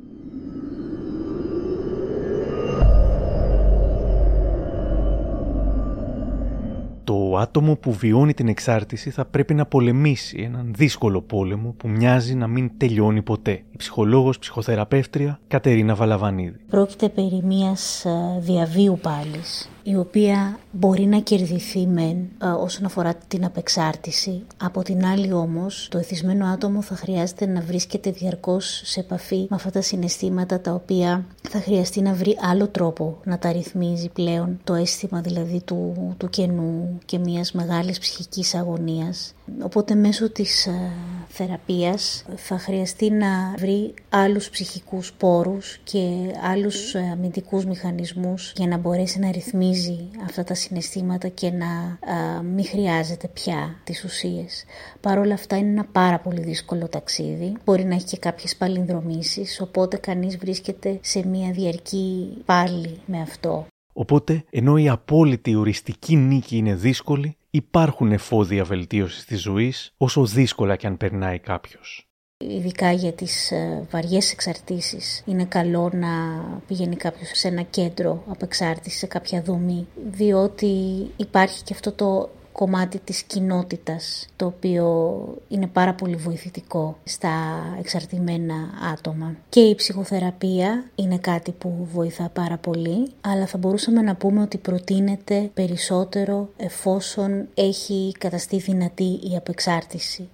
Το 7.05 7.37
άτομο 7.37 7.77
που 7.77 7.93
βιώνει 7.93 8.35
την 8.35 8.49
εξάρτηση 8.49 9.11
θα 9.11 9.25
πρέπει 9.25 9.55
να 9.55 9.67
πολεμήσει 9.67 10.43
έναν 10.43 10.73
δύσκολο 10.77 11.23
πόλεμο 11.23 11.75
που 11.77 11.89
μοιάζει 11.89 12.35
να 12.35 12.47
μην 12.47 12.71
τελειώνει 12.77 13.23
ποτέ. 13.23 13.53
Η 13.53 13.77
ψυχολόγος 13.77 14.39
ψυχοθεραπεύτρια 14.39 15.41
Κατερίνα 15.49 15.95
Βαλαβανίδη. 15.95 16.59
Πρόκειται 16.71 17.09
περί 17.09 17.43
μιας 17.45 18.05
ε, 18.05 18.39
διαβίου 18.41 18.99
πάλης 19.03 19.71
η 19.91 19.97
οποία 19.97 20.59
μπορεί 20.73 21.07
να 21.07 21.19
κερδιθεί 21.19 21.87
μεν 21.87 22.17
ε, 22.43 22.47
όσον 22.47 22.85
αφορά 22.85 23.15
την 23.29 23.45
απεξάρτηση. 23.45 24.43
Από 24.57 24.83
την 24.83 25.05
άλλη 25.05 25.33
όμως 25.33 25.89
το 25.91 25.99
εθισμένο 25.99 26.47
άτομο 26.47 26.83
θα 26.83 26.95
χρειάζεται 26.95 27.47
να 27.47 27.61
βρίσκεται 27.61 28.11
διαρκώς 28.11 28.81
σε 28.85 29.01
επαφή 29.01 29.47
με 29.51 29.57
αυτά 29.57 29.71
τα 29.71 29.83
συναισθήματα 29.83 30.61
τα 30.61 30.73
οποία 30.73 31.25
θα 31.49 31.61
χρειαστεί 31.61 32.01
να 32.01 32.13
βρει 32.13 32.37
άλλο 32.41 32.69
τρόπο 32.69 33.19
να 33.25 33.39
τα 33.39 33.53
ρυθμίζει 33.53 34.09
πλέον 34.09 34.59
το 34.65 34.75
αίσθημα 34.75 35.21
δηλαδή 35.21 35.63
του, 35.65 36.15
του 36.19 36.29
κενού 36.29 36.99
και 37.05 37.19
μιας 37.19 37.53
μεγάλης 37.53 37.99
ψυχικής 37.99 38.55
αγωνίας. 38.55 39.33
Οπότε 39.63 39.95
μέσω 39.95 40.31
της 40.31 40.67
ε, 40.67 40.93
θεραπείας 41.29 42.25
θα 42.37 42.59
χρειαστεί 42.59 43.11
να 43.11 43.55
βρει 43.59 43.95
άλλους 44.09 44.51
ψυχικούς 44.51 45.13
πόρους 45.13 45.79
και 45.85 45.99
άλλους 46.53 46.95
ε, 46.95 47.11
αμυντικούς 47.13 47.65
μηχανισμούς 47.65 48.53
για 48.57 48.67
να 48.67 48.77
μπορέσει 48.77 49.19
να 49.19 49.31
ρυθμίζει 49.31 50.09
αυτά 50.25 50.45
τα 50.45 50.55
συναισθήματα 50.55 51.29
και 51.29 51.51
να 51.51 51.99
μην 52.43 52.65
χρειάζεται 52.65 53.29
πια 53.29 53.81
τις 53.85 54.05
ουσίες. 54.05 54.65
Παρ' 55.01 55.19
όλα 55.19 55.35
αυτά 55.35 55.57
είναι 55.57 55.71
ένα 55.71 55.85
πάρα 55.85 56.19
πολύ 56.19 56.41
δύσκολο 56.41 56.89
ταξίδι. 56.89 57.53
Μπορεί 57.65 57.85
να 57.85 57.95
έχει 57.95 58.05
και 58.05 58.17
κάποιες 58.17 58.57
παλινδρομήσεις, 58.57 59.61
οπότε 59.61 59.97
κανείς 59.97 60.37
βρίσκεται 60.37 60.99
σε 61.03 61.27
μια 61.27 61.51
διαρκή 61.51 62.43
πάλι 62.45 63.01
με 63.07 63.21
αυτό. 63.21 63.67
Οπότε, 63.93 64.45
ενώ 64.51 64.77
η 64.77 64.89
απόλυτη 64.89 65.55
οριστική 65.55 66.17
νίκη 66.17 66.57
είναι 66.57 66.75
δύσκολη, 66.75 67.37
υπάρχουν 67.51 68.13
εφόδια 68.13 68.65
βελτίωσης 68.65 69.25
της 69.25 69.41
ζωής, 69.41 69.93
όσο 69.97 70.27
δύσκολα 70.27 70.77
και 70.77 70.87
αν 70.87 70.97
περνάει 70.97 71.39
κάποιος. 71.39 72.09
Ειδικά 72.45 72.93
για 72.93 73.13
τις 73.13 73.51
ε, 73.51 73.87
βαριές 73.91 74.33
εξαρτήσεις 74.33 75.23
είναι 75.27 75.45
καλό 75.45 75.91
να 75.93 76.09
πηγαίνει 76.67 76.97
κάποιος 76.97 77.31
σε 77.33 77.49
ένα 77.49 77.63
κέντρο 77.63 78.23
απεξάρτησης, 78.29 78.99
σε 78.99 79.07
κάποια 79.07 79.43
δομή, 79.43 79.87
διότι 80.11 81.07
υπάρχει 81.17 81.63
και 81.63 81.75
αυτό 81.75 81.93
το 81.93 82.31
κομμάτι 82.59 82.99
της 82.99 83.23
κοινότητας, 83.23 84.27
το 84.37 84.47
οποίο 84.47 84.87
είναι 85.49 85.67
πάρα 85.67 85.95
πολύ 85.95 86.17
βοηθητικό 86.17 86.99
στα 87.05 87.31
εξαρτημένα 87.79 88.55
άτομα. 88.93 89.37
Και 89.49 89.61
η 89.61 89.75
ψυχοθεραπεία 89.75 90.85
είναι 90.95 91.19
κάτι 91.19 91.53
που 91.53 91.89
βοηθά 91.93 92.29
πάρα 92.29 92.57
πολύ, 92.57 93.11
αλλά 93.21 93.47
θα 93.47 93.59
μπορούσαμε 93.59 94.03
να 94.03 94.15
πούμε 94.15 94.43
ότι 94.43 94.59
προτείνεται 94.59 95.51
περισσότερο 95.55 96.49
εφόσον 96.57 97.49
έχει 97.55 98.13
καταστεί 98.19 98.57
δυνατή 98.57 99.21
η 99.33 99.37
απεξάρτηση. 99.37 100.29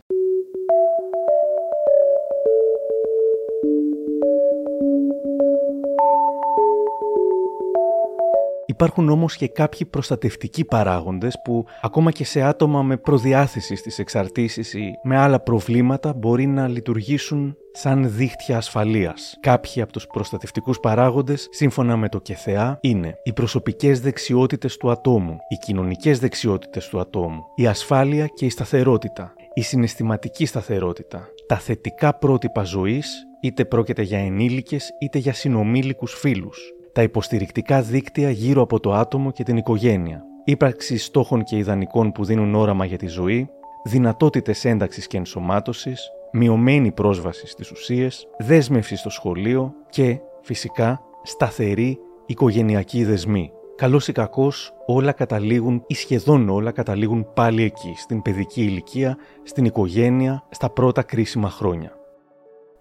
Υπάρχουν 8.74 9.08
όμως 9.08 9.36
και 9.36 9.48
κάποιοι 9.48 9.86
προστατευτικοί 9.86 10.64
παράγοντες 10.64 11.40
που 11.44 11.64
ακόμα 11.82 12.10
και 12.10 12.24
σε 12.24 12.42
άτομα 12.42 12.82
με 12.82 12.96
προδιάθεση 12.96 13.76
στις 13.76 13.98
εξαρτήσεις 13.98 14.74
ή 14.74 14.90
με 15.02 15.16
άλλα 15.16 15.40
προβλήματα 15.40 16.12
μπορεί 16.12 16.46
να 16.46 16.68
λειτουργήσουν 16.68 17.56
σαν 17.72 18.16
δίχτυα 18.16 18.56
ασφαλείας. 18.56 19.36
Κάποιοι 19.40 19.82
από 19.82 19.92
τους 19.92 20.06
προστατευτικούς 20.06 20.80
παράγοντες, 20.80 21.48
σύμφωνα 21.50 21.96
με 21.96 22.08
το 22.08 22.20
ΚΕΘΕΑ, 22.20 22.78
είναι 22.80 23.14
οι 23.22 23.32
προσωπικές 23.32 24.00
δεξιότητες 24.00 24.76
του 24.76 24.90
ατόμου, 24.90 25.36
οι 25.48 25.56
κοινωνικές 25.56 26.18
δεξιότητες 26.18 26.88
του 26.88 27.00
ατόμου, 27.00 27.44
η 27.54 27.66
ασφάλεια 27.66 28.26
και 28.26 28.44
η 28.44 28.50
σταθερότητα, 28.50 29.32
η 29.54 29.62
συναισθηματική 29.62 30.46
σταθερότητα, 30.46 31.28
τα 31.46 31.56
θετικά 31.56 32.14
πρότυπα 32.18 32.62
ζωής, 32.62 33.26
είτε 33.40 33.64
πρόκειται 33.64 34.02
για 34.02 34.18
ενήλικες 34.18 34.90
είτε 35.00 35.18
για 35.18 35.32
συνομήλικους 35.32 36.12
φίλους, 36.12 36.74
τα 36.94 37.02
υποστηρικτικά 37.02 37.82
δίκτυα 37.82 38.30
γύρω 38.30 38.62
από 38.62 38.80
το 38.80 38.92
άτομο 38.92 39.30
και 39.30 39.42
την 39.42 39.56
οικογένεια, 39.56 40.24
ύπαρξη 40.44 40.96
στόχων 40.98 41.42
και 41.42 41.56
ιδανικών 41.56 42.12
που 42.12 42.24
δίνουν 42.24 42.54
όραμα 42.54 42.84
για 42.84 42.98
τη 42.98 43.06
ζωή, 43.06 43.48
δυνατότητες 43.84 44.64
ένταξης 44.64 45.06
και 45.06 45.16
ενσωμάτωσης, 45.16 46.10
μειωμένη 46.32 46.92
πρόσβαση 46.92 47.46
στις 47.46 47.70
ουσίες, 47.70 48.26
δέσμευση 48.38 48.96
στο 48.96 49.10
σχολείο 49.10 49.72
και, 49.88 50.20
φυσικά, 50.42 51.00
σταθερή 51.22 51.98
οικογενειακή 52.26 53.04
δεσμή. 53.04 53.50
Καλό 53.76 54.00
ή 54.06 54.12
κακό, 54.12 54.52
όλα 54.86 55.12
καταλήγουν 55.12 55.84
ή 55.86 55.94
σχεδόν 55.94 56.48
όλα 56.48 56.70
καταλήγουν 56.70 57.26
πάλι 57.34 57.62
εκεί, 57.62 57.94
στην 57.96 58.22
παιδική 58.22 58.62
ηλικία, 58.62 59.16
στην 59.42 59.64
οικογένεια, 59.64 60.44
στα 60.50 60.70
πρώτα 60.70 61.02
κρίσιμα 61.02 61.50
χρόνια. 61.50 61.92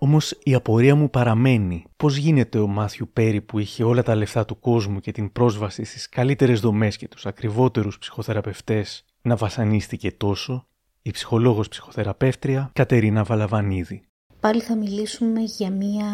Όμως 0.03 0.39
η 0.43 0.53
απορία 0.53 0.95
μου 0.95 1.09
παραμένει. 1.09 1.85
Πώς 1.97 2.15
γίνεται 2.17 2.59
ο 2.59 2.67
Μάθιου 2.67 3.09
Πέρι 3.13 3.41
που 3.41 3.59
είχε 3.59 3.83
όλα 3.83 4.03
τα 4.03 4.15
λεφτά 4.15 4.45
του 4.45 4.59
κόσμου 4.59 4.99
και 4.99 5.11
την 5.11 5.31
πρόσβαση 5.31 5.83
στις 5.83 6.09
καλύτερες 6.09 6.59
δομές 6.59 6.97
και 6.97 7.07
τους 7.07 7.25
ακριβότερους 7.25 7.97
ψυχοθεραπευτές 7.97 9.05
να 9.21 9.35
βασανίστηκε 9.35 10.11
τόσο, 10.11 10.67
η 11.01 11.11
ψυχολόγος 11.11 11.67
ψυχοθεραπεύτρια 11.67 12.69
Κατερίνα 12.73 13.23
Βαλαβανίδη. 13.23 14.01
Πάλι 14.39 14.61
θα 14.61 14.75
μιλήσουμε 14.75 15.41
για 15.41 15.69
μια 15.69 16.05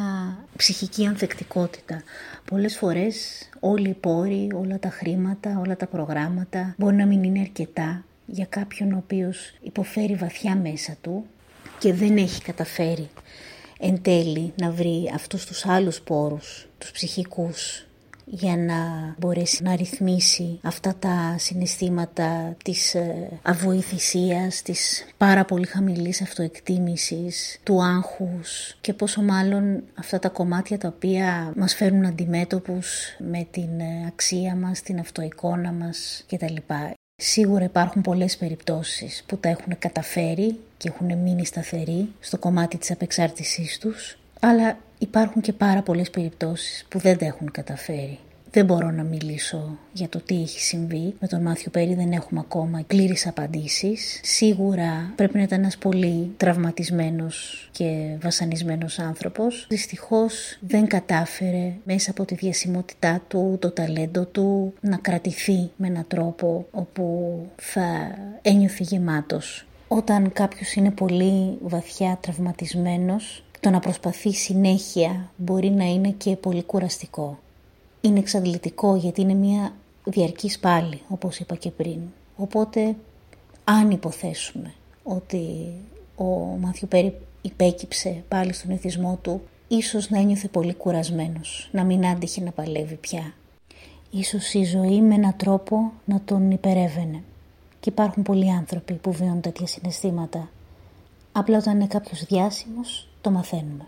ψυχική 0.56 1.06
ανθεκτικότητα. 1.06 2.04
Πολλές 2.46 2.78
φορές 2.78 3.50
όλοι 3.60 3.90
οι 3.90 3.98
πόροι, 4.00 4.52
όλα 4.56 4.80
τα 4.80 4.90
χρήματα, 4.90 5.62
όλα 5.66 5.76
τα 5.76 5.88
προγράμματα 5.88 6.76
μπορεί 6.78 6.96
να 6.96 7.06
μην 7.06 7.24
είναι 7.24 7.40
αρκετά 7.40 8.04
για 8.26 8.46
κάποιον 8.46 8.92
ο 8.94 8.98
οποίος 8.98 9.54
υποφέρει 9.62 10.16
βαθιά 10.16 10.56
μέσα 10.56 10.96
του 11.02 11.26
και 11.80 11.94
δεν 11.94 12.18
έχει 12.18 12.42
καταφέρει 12.42 13.10
εν 13.80 14.02
τέλει 14.02 14.54
να 14.62 14.72
βρει 14.72 15.12
αυτούς 15.14 15.46
τους 15.46 15.66
άλλους 15.66 16.02
πόρους, 16.02 16.68
τους 16.78 16.92
ψυχικούς, 16.92 17.84
για 18.32 18.58
να 18.58 18.76
μπορέσει 19.18 19.64
να 19.64 19.76
ρυθμίσει 19.76 20.60
αυτά 20.64 20.96
τα 21.00 21.36
συναισθήματα 21.38 22.56
της 22.64 22.96
ε, 22.96 23.40
αβοηθησίας, 23.42 24.62
της 24.62 25.06
πάρα 25.18 25.46
πολύ 25.46 25.66
χαμηλής 25.66 26.22
αυτοεκτίμησης, 26.22 27.60
του 27.64 27.84
άγχους 27.84 28.78
και 28.82 28.94
πόσο 28.94 29.22
μάλλον 29.22 29.84
αυτά 29.96 30.20
τα 30.20 30.30
κομμάτια 30.30 30.78
τα 30.78 30.88
οποία 30.88 31.54
μας 31.56 31.76
φέρνουν 31.76 32.06
αντιμέτωπους 32.06 33.16
με 33.20 33.48
την 33.52 33.80
ε, 33.80 34.06
αξία 34.08 34.56
μας, 34.56 34.82
την 34.82 35.00
αυτοεικόνα 35.00 35.72
μας 35.72 36.26
κτλ. 36.28 36.56
Σίγουρα 37.22 37.64
υπάρχουν 37.64 38.02
πολλές 38.02 38.38
περιπτώσεις 38.38 39.24
που 39.28 39.38
τα 39.38 39.50
έχουν 39.50 39.80
καταφέρει 39.80 40.60
και 40.78 40.88
έχουν 40.88 41.18
μείνει 41.18 41.46
σταθεροί 41.46 42.12
στο 42.20 42.38
κομμάτι 42.38 42.78
της 42.78 42.92
απεξάρτησής 42.92 43.78
τους, 43.80 44.18
αλλά 44.40 44.78
υπάρχουν 44.98 45.42
και 45.42 45.54
πάρα 45.54 45.82
πολλές 45.82 46.10
περιπτώσεις 46.10 46.86
που 46.90 47.00
δεν 47.00 47.18
τα 47.18 47.26
έχουν 47.26 47.52
καταφέρει. 47.52 48.20
Δεν 48.52 48.66
μπορώ 48.66 48.92
να 48.92 49.04
μιλήσω 49.04 49.78
για 49.94 50.10
το 50.10 50.20
τι 50.20 50.42
έχει 50.42 50.60
συμβεί. 50.60 51.16
Με 51.20 51.28
τον 51.28 51.42
Μάθιο 51.42 51.72
Πέρι 51.72 51.94
δεν 51.94 52.12
έχουμε 52.12 52.40
ακόμα 52.40 52.84
πλήρεις 52.88 53.28
απαντήσεις. 53.28 54.20
Σίγουρα 54.24 55.14
πρέπει 55.16 55.38
να 55.38 55.44
ήταν 55.44 55.60
ένας 55.60 55.78
πολύ 55.78 56.34
τραυματισμένος 56.38 57.70
και 57.72 58.18
βασανισμένος 58.22 59.00
άνθρωπος. 59.00 59.66
Δυστυχώς 59.70 60.58
δεν 60.60 60.88
κατάφερε 60.88 61.74
μέσα 61.84 62.12
από 62.12 62.26
τη 62.26 62.36
διασημότητά 62.36 63.22
του, 63.28 63.58
το 63.62 63.72
ταλέντο 63.72 64.26
του 64.26 64.74
να 64.82 64.98
κρατηθεί 64.98 65.70
με 65.76 65.88
έναν 65.88 66.06
τρόπο 66.08 66.68
όπου 66.72 67.36
θα 67.56 68.16
ένιωθε 68.42 68.84
γεμάτος. 68.84 69.66
Όταν 69.88 70.32
κάποιος 70.34 70.74
είναι 70.74 70.92
πολύ 70.92 71.58
βαθιά 71.62 72.18
τραυματισμένος, 72.22 73.44
το 73.60 73.70
να 73.70 73.80
προσπαθεί 73.80 74.34
συνέχεια 74.34 75.32
μπορεί 75.36 75.70
να 75.70 75.84
είναι 75.84 76.10
και 76.10 76.36
πολύ 76.36 76.64
κουραστικό 76.64 77.40
είναι 78.02 78.20
εξαντλητικό 78.20 78.96
γιατί 78.96 79.22
είναι 79.22 79.34
μια 79.34 79.74
διαρκής 80.04 80.60
πάλι, 80.60 81.02
όπως 81.08 81.40
είπα 81.40 81.56
και 81.56 81.72
πριν. 81.72 82.00
Οπότε, 82.36 82.96
αν 83.64 83.92
υποθέσουμε 83.92 84.74
ότι 85.04 85.72
ο 86.16 86.26
Μάθιου 86.60 86.88
Πέρι 86.88 87.16
υπέκυψε 87.42 88.24
πάλι 88.28 88.54
στον 88.54 88.72
εθισμό 88.72 89.20
του, 89.22 89.42
ίσως 89.68 90.10
να 90.10 90.20
ένιωθε 90.20 90.48
πολύ 90.48 90.74
κουρασμένος, 90.74 91.70
να 91.72 91.84
μην 91.84 92.06
άντυχε 92.06 92.42
να 92.42 92.52
παλεύει 92.52 92.96
πια. 92.96 93.34
Ίσως 94.12 94.54
η 94.54 94.64
ζωή 94.64 95.02
με 95.02 95.16
έναν 95.16 95.34
τρόπο 95.38 95.92
να 96.06 96.22
τον 96.26 96.52
υπερεύαινε. 96.52 97.24
Και 97.80 97.90
υπάρχουν 97.90 98.24
πολλοί 98.24 98.52
άνθρωποι 98.52 98.94
που 98.94 99.12
βιώνουν 99.12 99.42
τέτοια 99.42 99.68
συναισθήματα. 99.68 100.50
Απλά 101.32 101.58
όταν 101.58 101.76
είναι 101.76 101.88
κάποιος 101.88 102.24
διάσημος, 102.24 103.08
το 103.22 103.32
μαθαίνουμε. 103.32 103.88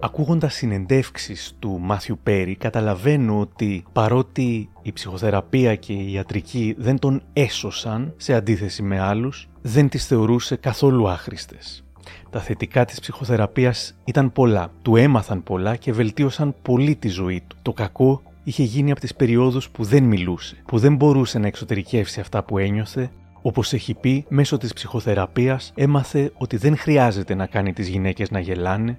Ακούγοντας 0.00 0.54
συνεντεύξεις 0.54 1.54
του 1.58 1.78
Μάθιου 1.80 2.18
Πέρι 2.22 2.56
καταλαβαίνω 2.56 3.40
ότι 3.40 3.84
παρότι 3.92 4.70
η 4.82 4.92
ψυχοθεραπεία 4.92 5.74
και 5.74 5.92
η 5.92 6.12
ιατρική 6.12 6.74
δεν 6.78 6.98
τον 6.98 7.22
έσωσαν 7.32 8.14
σε 8.16 8.34
αντίθεση 8.34 8.82
με 8.82 9.00
άλλους, 9.00 9.48
δεν 9.62 9.88
τις 9.88 10.06
θεωρούσε 10.06 10.56
καθόλου 10.56 11.08
άχρηστες. 11.08 11.84
Τα 12.30 12.40
θετικά 12.40 12.84
της 12.84 13.00
ψυχοθεραπείας 13.00 13.96
ήταν 14.04 14.32
πολλά, 14.32 14.70
του 14.82 14.96
έμαθαν 14.96 15.42
πολλά 15.42 15.76
και 15.76 15.92
βελτίωσαν 15.92 16.54
πολύ 16.62 16.96
τη 16.96 17.08
ζωή 17.08 17.42
του. 17.46 17.56
Το 17.62 17.72
κακό 17.72 18.22
είχε 18.44 18.62
γίνει 18.62 18.90
από 18.90 19.00
τις 19.00 19.14
περιόδους 19.14 19.70
που 19.70 19.84
δεν 19.84 20.04
μιλούσε, 20.04 20.56
που 20.66 20.78
δεν 20.78 20.94
μπορούσε 20.94 21.38
να 21.38 21.46
εξωτερικεύσει 21.46 22.20
αυτά 22.20 22.42
που 22.42 22.58
ένιωθε, 22.58 23.10
όπως 23.42 23.72
έχει 23.72 23.94
πει, 23.94 24.24
μέσω 24.28 24.58
της 24.58 24.72
ψυχοθεραπείας 24.72 25.72
έμαθε 25.74 26.32
ότι 26.34 26.56
δεν 26.56 26.76
χρειάζεται 26.76 27.34
να 27.34 27.46
κάνει 27.46 27.72
τις 27.72 27.88
γυναίκες 27.88 28.30
να 28.30 28.40
γελάνε, 28.40 28.98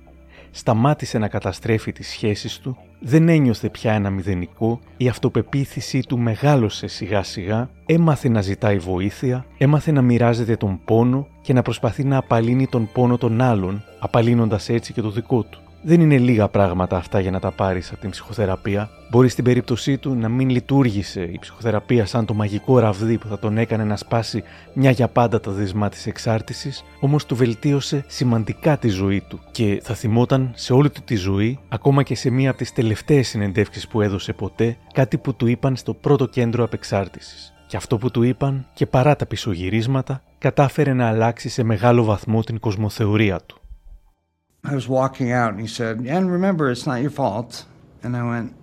σταμάτησε 0.51 1.17
να 1.17 1.27
καταστρέφει 1.27 1.91
τις 1.91 2.07
σχέσεις 2.07 2.59
του, 2.59 2.77
δεν 2.99 3.29
ένιωθε 3.29 3.69
πια 3.69 3.93
ένα 3.93 4.09
μηδενικό, 4.09 4.79
η 4.97 5.07
αυτοπεποίθησή 5.07 5.99
του 5.99 6.17
μεγάλωσε 6.17 6.87
σιγά 6.87 7.23
σιγά, 7.23 7.69
έμαθε 7.85 8.29
να 8.29 8.41
ζητάει 8.41 8.77
βοήθεια, 8.77 9.45
έμαθε 9.57 9.91
να 9.91 10.01
μοιράζεται 10.01 10.55
τον 10.55 10.79
πόνο 10.85 11.27
και 11.41 11.53
να 11.53 11.61
προσπαθεί 11.61 12.03
να 12.03 12.17
απαλύνει 12.17 12.67
τον 12.67 12.89
πόνο 12.93 13.17
των 13.17 13.41
άλλων, 13.41 13.83
απαλύνοντας 13.99 14.69
έτσι 14.69 14.93
και 14.93 15.01
το 15.01 15.11
δικό 15.11 15.43
του. 15.43 15.59
Δεν 15.81 16.01
είναι 16.01 16.17
λίγα 16.17 16.47
πράγματα 16.47 16.97
αυτά 16.97 17.19
για 17.19 17.31
να 17.31 17.39
τα 17.39 17.51
πάρεις 17.51 17.91
από 17.91 18.01
την 18.01 18.09
ψυχοθεραπεία. 18.09 18.89
Μπορείς 19.11 19.31
στην 19.31 19.43
περίπτωσή 19.43 19.97
του 19.97 20.15
να 20.15 20.29
μην 20.29 20.49
λειτουργήσε 20.49 21.21
η 21.21 21.37
ψυχοθεραπεία 21.39 22.05
σαν 22.05 22.25
το 22.25 22.33
μαγικό 22.33 22.79
ραβδί 22.79 23.17
που 23.17 23.27
θα 23.27 23.39
τον 23.39 23.57
έκανε 23.57 23.83
να 23.83 23.95
σπάσει 23.95 24.43
μια 24.73 24.91
για 24.91 25.07
πάντα 25.07 25.39
τα 25.39 25.51
δεσμά 25.51 25.89
της 25.89 26.07
εξάρτησης, 26.07 26.83
όμως 26.99 27.25
του 27.25 27.35
βελτίωσε 27.35 28.03
σημαντικά 28.07 28.77
τη 28.77 28.87
ζωή 28.87 29.23
του 29.29 29.39
και 29.51 29.79
θα 29.83 29.93
θυμόταν 29.93 30.51
σε 30.55 30.73
όλη 30.73 30.89
του 30.89 31.01
τη 31.05 31.15
ζωή, 31.15 31.59
ακόμα 31.69 32.03
και 32.03 32.15
σε 32.15 32.29
μία 32.29 32.49
από 32.49 32.57
τις 32.57 32.73
τελευταίες 32.73 33.27
συνεντεύξεις 33.27 33.87
που 33.87 34.01
έδωσε 34.01 34.33
ποτέ, 34.33 34.77
κάτι 34.93 35.17
που 35.17 35.35
του 35.35 35.47
είπαν 35.47 35.75
στο 35.75 35.93
πρώτο 35.93 36.25
κέντρο 36.25 36.63
απεξάρτησης. 36.63 37.53
Και 37.67 37.77
αυτό 37.77 37.97
που 37.97 38.11
του 38.11 38.23
είπαν, 38.23 38.65
και 38.73 38.85
παρά 38.85 39.15
τα 39.15 39.25
πισωγυρίσματα, 39.25 40.21
κατάφερε 40.37 40.93
να 40.93 41.07
αλλάξει 41.07 41.49
σε 41.49 41.63
μεγάλο 41.63 42.03
βαθμό 42.03 42.41
την 42.41 42.59
κοσμοθεωρία 42.59 43.39
του. 43.45 43.61
I 44.63 44.75
was 44.75 44.87
walking 44.87 45.31
out 45.31 45.51
and 45.51 45.61
he 45.61 45.67
said, 45.67 45.99
And 45.99 46.31
remember, 46.31 46.69
it's 46.69 46.85
not 46.85 47.01
your 47.01 47.11
fault. 47.11 47.65
And 48.03 48.15
I 48.15 48.27
went, 48.27 48.55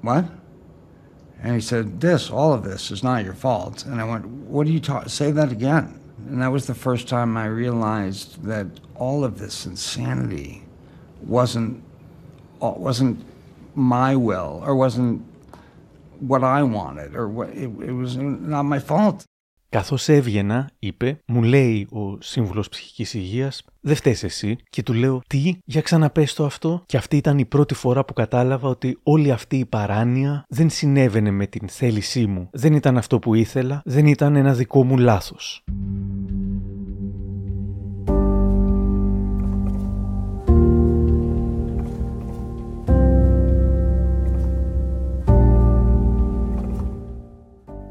What? 0.00 0.24
And 1.42 1.54
he 1.54 1.60
said, 1.60 2.00
This, 2.00 2.30
all 2.30 2.52
of 2.52 2.64
this 2.64 2.90
is 2.90 3.02
not 3.02 3.24
your 3.24 3.34
fault. 3.34 3.84
And 3.84 4.00
I 4.00 4.04
went, 4.04 4.26
What 4.26 4.66
are 4.66 4.70
you? 4.70 4.80
Say 5.06 5.30
that 5.32 5.52
again. 5.52 6.00
And 6.28 6.42
that 6.42 6.50
was 6.50 6.66
the 6.66 6.74
first 6.74 7.08
time 7.08 7.36
I 7.36 7.46
realized 7.46 8.42
that 8.44 8.66
all 8.96 9.24
of 9.24 9.38
this 9.38 9.66
insanity 9.66 10.64
wasn't 11.22 11.82
uh, 12.60 12.74
wasn't 12.76 13.24
my 13.74 14.16
will 14.16 14.62
or 14.64 14.74
wasn't 14.74 15.24
what 16.18 16.42
I 16.42 16.62
wanted 16.64 17.14
or 17.14 17.28
what 17.28 17.50
it, 17.50 17.70
it 17.80 17.92
was 17.92 18.16
not 18.16 18.64
my 18.64 18.78
fault. 18.78 19.24
Καθώς 19.70 20.08
έβγαινα, 20.08 20.70
είπε, 20.78 21.20
μου 21.26 21.42
λέει 21.42 21.88
ο 21.90 22.20
σύμβουλος 22.20 22.68
ψυχικής 22.68 23.14
υγείας, 23.14 23.64
δεν 23.80 23.96
φταίεις 23.96 24.22
εσύ. 24.22 24.56
Και 24.70 24.82
του 24.82 24.92
λέω, 24.92 25.22
Τι, 25.26 25.58
για 25.64 25.80
ξαναπες 25.80 26.34
το 26.34 26.44
αυτό. 26.44 26.82
Και 26.86 26.96
αυτή 26.96 27.16
ήταν 27.16 27.38
η 27.38 27.44
πρώτη 27.44 27.74
φορά 27.74 28.04
που 28.04 28.12
κατάλαβα 28.12 28.68
ότι 28.68 28.98
όλη 29.02 29.30
αυτή 29.30 29.56
η 29.56 29.64
παράνοια 29.64 30.44
δεν 30.48 30.70
συνέβαινε 30.70 31.30
με 31.30 31.46
την 31.46 31.68
θέλησή 31.68 32.26
μου. 32.26 32.48
Δεν 32.52 32.72
ήταν 32.72 32.98
αυτό 32.98 33.18
που 33.18 33.34
ήθελα, 33.34 33.82
δεν 33.84 34.06
ήταν 34.06 34.36
ένα 34.36 34.54
δικό 34.54 34.84
μου 34.84 34.98
λάθος. 34.98 35.64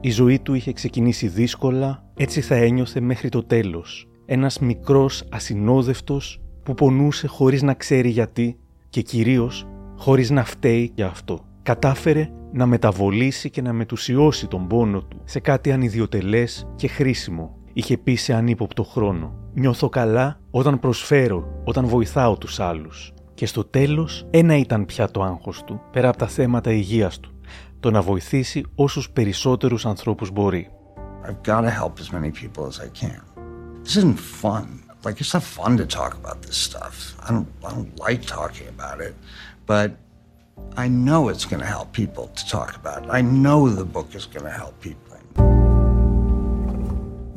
Η 0.01 0.09
ζωή 0.09 0.39
του 0.39 0.53
είχε 0.53 0.73
ξεκινήσει 0.73 1.27
δύσκολα, 1.27 2.03
έτσι 2.13 2.41
θα 2.41 2.55
ένιωθε 2.55 2.99
μέχρι 2.99 3.29
το 3.29 3.43
τέλος. 3.43 4.07
Ένας 4.25 4.59
μικρός 4.59 5.23
ασυνόδευτος 5.31 6.41
που 6.63 6.73
πονούσε 6.73 7.27
χωρίς 7.27 7.61
να 7.61 7.73
ξέρει 7.73 8.09
γιατί 8.09 8.57
και 8.89 9.01
κυρίως 9.01 9.67
χωρίς 9.97 10.29
να 10.29 10.43
φταίει 10.43 10.91
για 10.95 11.07
αυτό. 11.07 11.45
Κατάφερε 11.63 12.29
να 12.51 12.65
μεταβολήσει 12.65 13.49
και 13.49 13.61
να 13.61 13.73
μετουσιώσει 13.73 14.47
τον 14.47 14.67
πόνο 14.67 15.01
του 15.01 15.21
σε 15.23 15.39
κάτι 15.39 15.71
ανιδιοτελές 15.71 16.67
και 16.75 16.87
χρήσιμο. 16.87 17.57
Είχε 17.73 17.97
πει 17.97 18.15
σε 18.15 18.33
ανύποπτο 18.33 18.83
χρόνο. 18.83 19.33
Νιώθω 19.53 19.89
καλά 19.89 20.39
όταν 20.51 20.79
προσφέρω, 20.79 21.61
όταν 21.63 21.85
βοηθάω 21.85 22.37
τους 22.37 22.59
άλλους. 22.59 23.13
Και 23.33 23.45
στο 23.45 23.63
τέλος 23.63 24.27
ένα 24.29 24.57
ήταν 24.57 24.85
πια 24.85 25.11
το 25.11 25.21
άγχος 25.23 25.63
του, 25.63 25.81
πέρα 25.91 26.09
από 26.09 26.17
τα 26.17 26.27
θέματα 26.27 26.71
υγείας 26.71 27.19
του 27.19 27.36
το 27.87 27.93
να 27.93 28.01
βοηθήσει 28.01 28.63
όσους 28.75 29.09
περισσότερους 29.09 29.85
ανθρώπους 29.85 30.31
μπορεί. 30.31 30.69
I've 31.25 31.47
got 31.51 31.61
to 31.61 31.71
help 31.81 31.93
as 32.03 32.09
many 32.17 32.31
people 32.41 32.63
as 32.71 32.77
I 32.87 32.89
can. 33.01 33.21
This 33.83 33.95
isn't 34.01 34.19
fun. 34.43 34.67
Like 35.05 35.17
it's 35.21 35.33
not 35.37 35.45
fun 35.57 35.71
to 35.81 35.85
talk 35.99 36.11
about 36.21 36.37
this 36.45 36.57
stuff. 36.69 36.95
I 37.25 37.29
don't 37.33 37.49
I 37.67 37.69
don't 37.77 37.93
like 38.07 38.21
talking 38.37 38.67
about 38.75 38.97
it, 39.07 39.13
but 39.71 39.89
I 40.83 40.85
know 41.03 41.19
it's 41.31 41.47
going 41.51 41.63
to 41.67 41.71
help 41.75 41.87
people 42.01 42.25
to 42.39 42.43
talk 42.57 42.71
about 42.81 42.97
it. 43.03 43.09
I 43.19 43.21
know 43.43 43.59
the 43.81 43.87
book 43.95 44.09
is 44.19 44.25
going 44.33 44.47
to 44.51 44.55
help 44.61 44.75
people. 44.87 45.07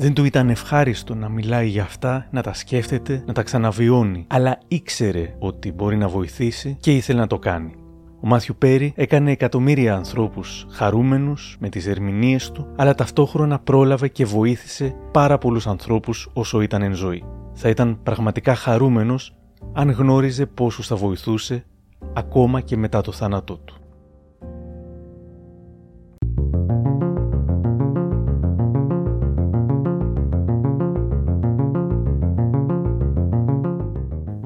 Δεν 0.02 0.14
του 0.14 0.24
ήταν 0.24 0.50
ευχάριστο 0.50 1.14
να 1.14 1.28
μιλάει 1.28 1.68
για 1.68 1.82
αυτά, 1.82 2.26
να 2.30 2.42
τα 2.42 2.54
σκέφτεται, 2.54 3.22
να 3.26 3.32
τα 3.32 3.42
ξαναβιώνει, 3.42 4.24
αλλά 4.28 4.58
ήξερε 4.68 5.34
ότι 5.38 5.72
μπορεί 5.72 5.96
να 5.96 6.08
βοηθήσει 6.08 6.76
και 6.80 6.96
ήθελε 6.96 7.20
να 7.20 7.26
το 7.26 7.38
κάνει. 7.38 7.79
Ο 8.22 8.26
Μάθιου 8.26 8.54
Πέρι 8.58 8.92
έκανε 8.96 9.30
εκατομμύρια 9.30 9.94
ανθρώπους 9.94 10.66
χαρούμενους 10.70 11.56
με 11.60 11.68
τις 11.68 11.86
ερμηνείες 11.86 12.50
του, 12.50 12.72
αλλά 12.76 12.94
ταυτόχρονα 12.94 13.58
πρόλαβε 13.58 14.08
και 14.08 14.24
βοήθησε 14.24 14.96
πάρα 15.12 15.38
πολλούς 15.38 15.66
ανθρώπους 15.66 16.30
όσο 16.32 16.60
ήταν 16.60 16.82
εν 16.82 16.94
ζωή. 16.94 17.24
Θα 17.52 17.68
ήταν 17.68 17.98
πραγματικά 18.02 18.54
χαρούμενος 18.54 19.36
αν 19.72 19.90
γνώριζε 19.90 20.46
πόσους 20.46 20.86
θα 20.86 20.96
βοηθούσε 20.96 21.64
ακόμα 22.12 22.60
και 22.60 22.76
μετά 22.76 23.00
το 23.00 23.12
θάνατό 23.12 23.56
του. 23.56 23.79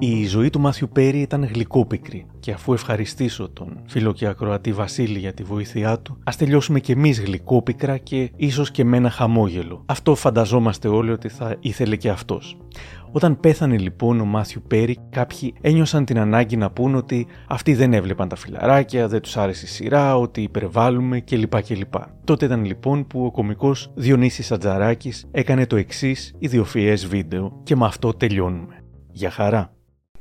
Η 0.06 0.26
ζωή 0.26 0.50
του 0.50 0.60
Μάθιου 0.60 0.88
Πέρι 0.92 1.20
ήταν 1.20 1.44
γλυκόπικρη 1.44 2.26
και 2.40 2.52
αφού 2.52 2.72
ευχαριστήσω 2.72 3.48
τον 3.48 3.82
φίλο 3.86 4.12
και 4.12 4.26
ακροατή 4.26 4.72
Βασίλη 4.72 5.18
για 5.18 5.32
τη 5.32 5.42
βοήθειά 5.42 5.98
του, 5.98 6.18
ας 6.24 6.36
τελειώσουμε 6.36 6.80
κι 6.80 6.92
εμείς 6.92 7.20
γλυκόπικρα 7.20 7.98
και 7.98 8.30
ίσως 8.36 8.70
και 8.70 8.84
με 8.84 8.96
ένα 8.96 9.10
χαμόγελο. 9.10 9.82
Αυτό 9.86 10.14
φανταζόμαστε 10.14 10.88
όλοι 10.88 11.10
ότι 11.10 11.28
θα 11.28 11.56
ήθελε 11.60 11.96
και 11.96 12.08
αυτός. 12.08 12.56
Όταν 13.12 13.40
πέθανε 13.40 13.78
λοιπόν 13.78 14.20
ο 14.20 14.24
Μάθιου 14.24 14.62
Πέρι, 14.68 14.98
κάποιοι 15.10 15.54
ένιωσαν 15.60 16.04
την 16.04 16.18
ανάγκη 16.18 16.56
να 16.56 16.70
πούν 16.70 16.94
ότι 16.94 17.26
αυτοί 17.48 17.74
δεν 17.74 17.92
έβλεπαν 17.92 18.28
τα 18.28 18.36
φιλαράκια, 18.36 19.08
δεν 19.08 19.20
τους 19.20 19.36
άρεσε 19.36 19.64
η 19.64 19.68
σειρά, 19.68 20.16
ότι 20.16 20.42
υπερβάλλουμε 20.42 21.20
κλπ. 21.20 21.62
κλπ. 21.62 21.94
Τότε 22.24 22.44
ήταν 22.44 22.64
λοιπόν 22.64 23.06
που 23.06 23.24
ο 23.24 23.30
κωμικός 23.30 23.90
Διονύσης 23.94 24.52
Ατζαράκης 24.52 25.26
έκανε 25.30 25.66
το 25.66 25.76
εξής 25.76 26.34
ιδιοφυές 26.38 27.06
βίντεο 27.06 27.60
και 27.62 27.76
με 27.76 27.86
αυτό 27.86 28.12
τελειώνουμε. 28.12 28.78
Για 29.10 29.30
χαρά! 29.30 29.72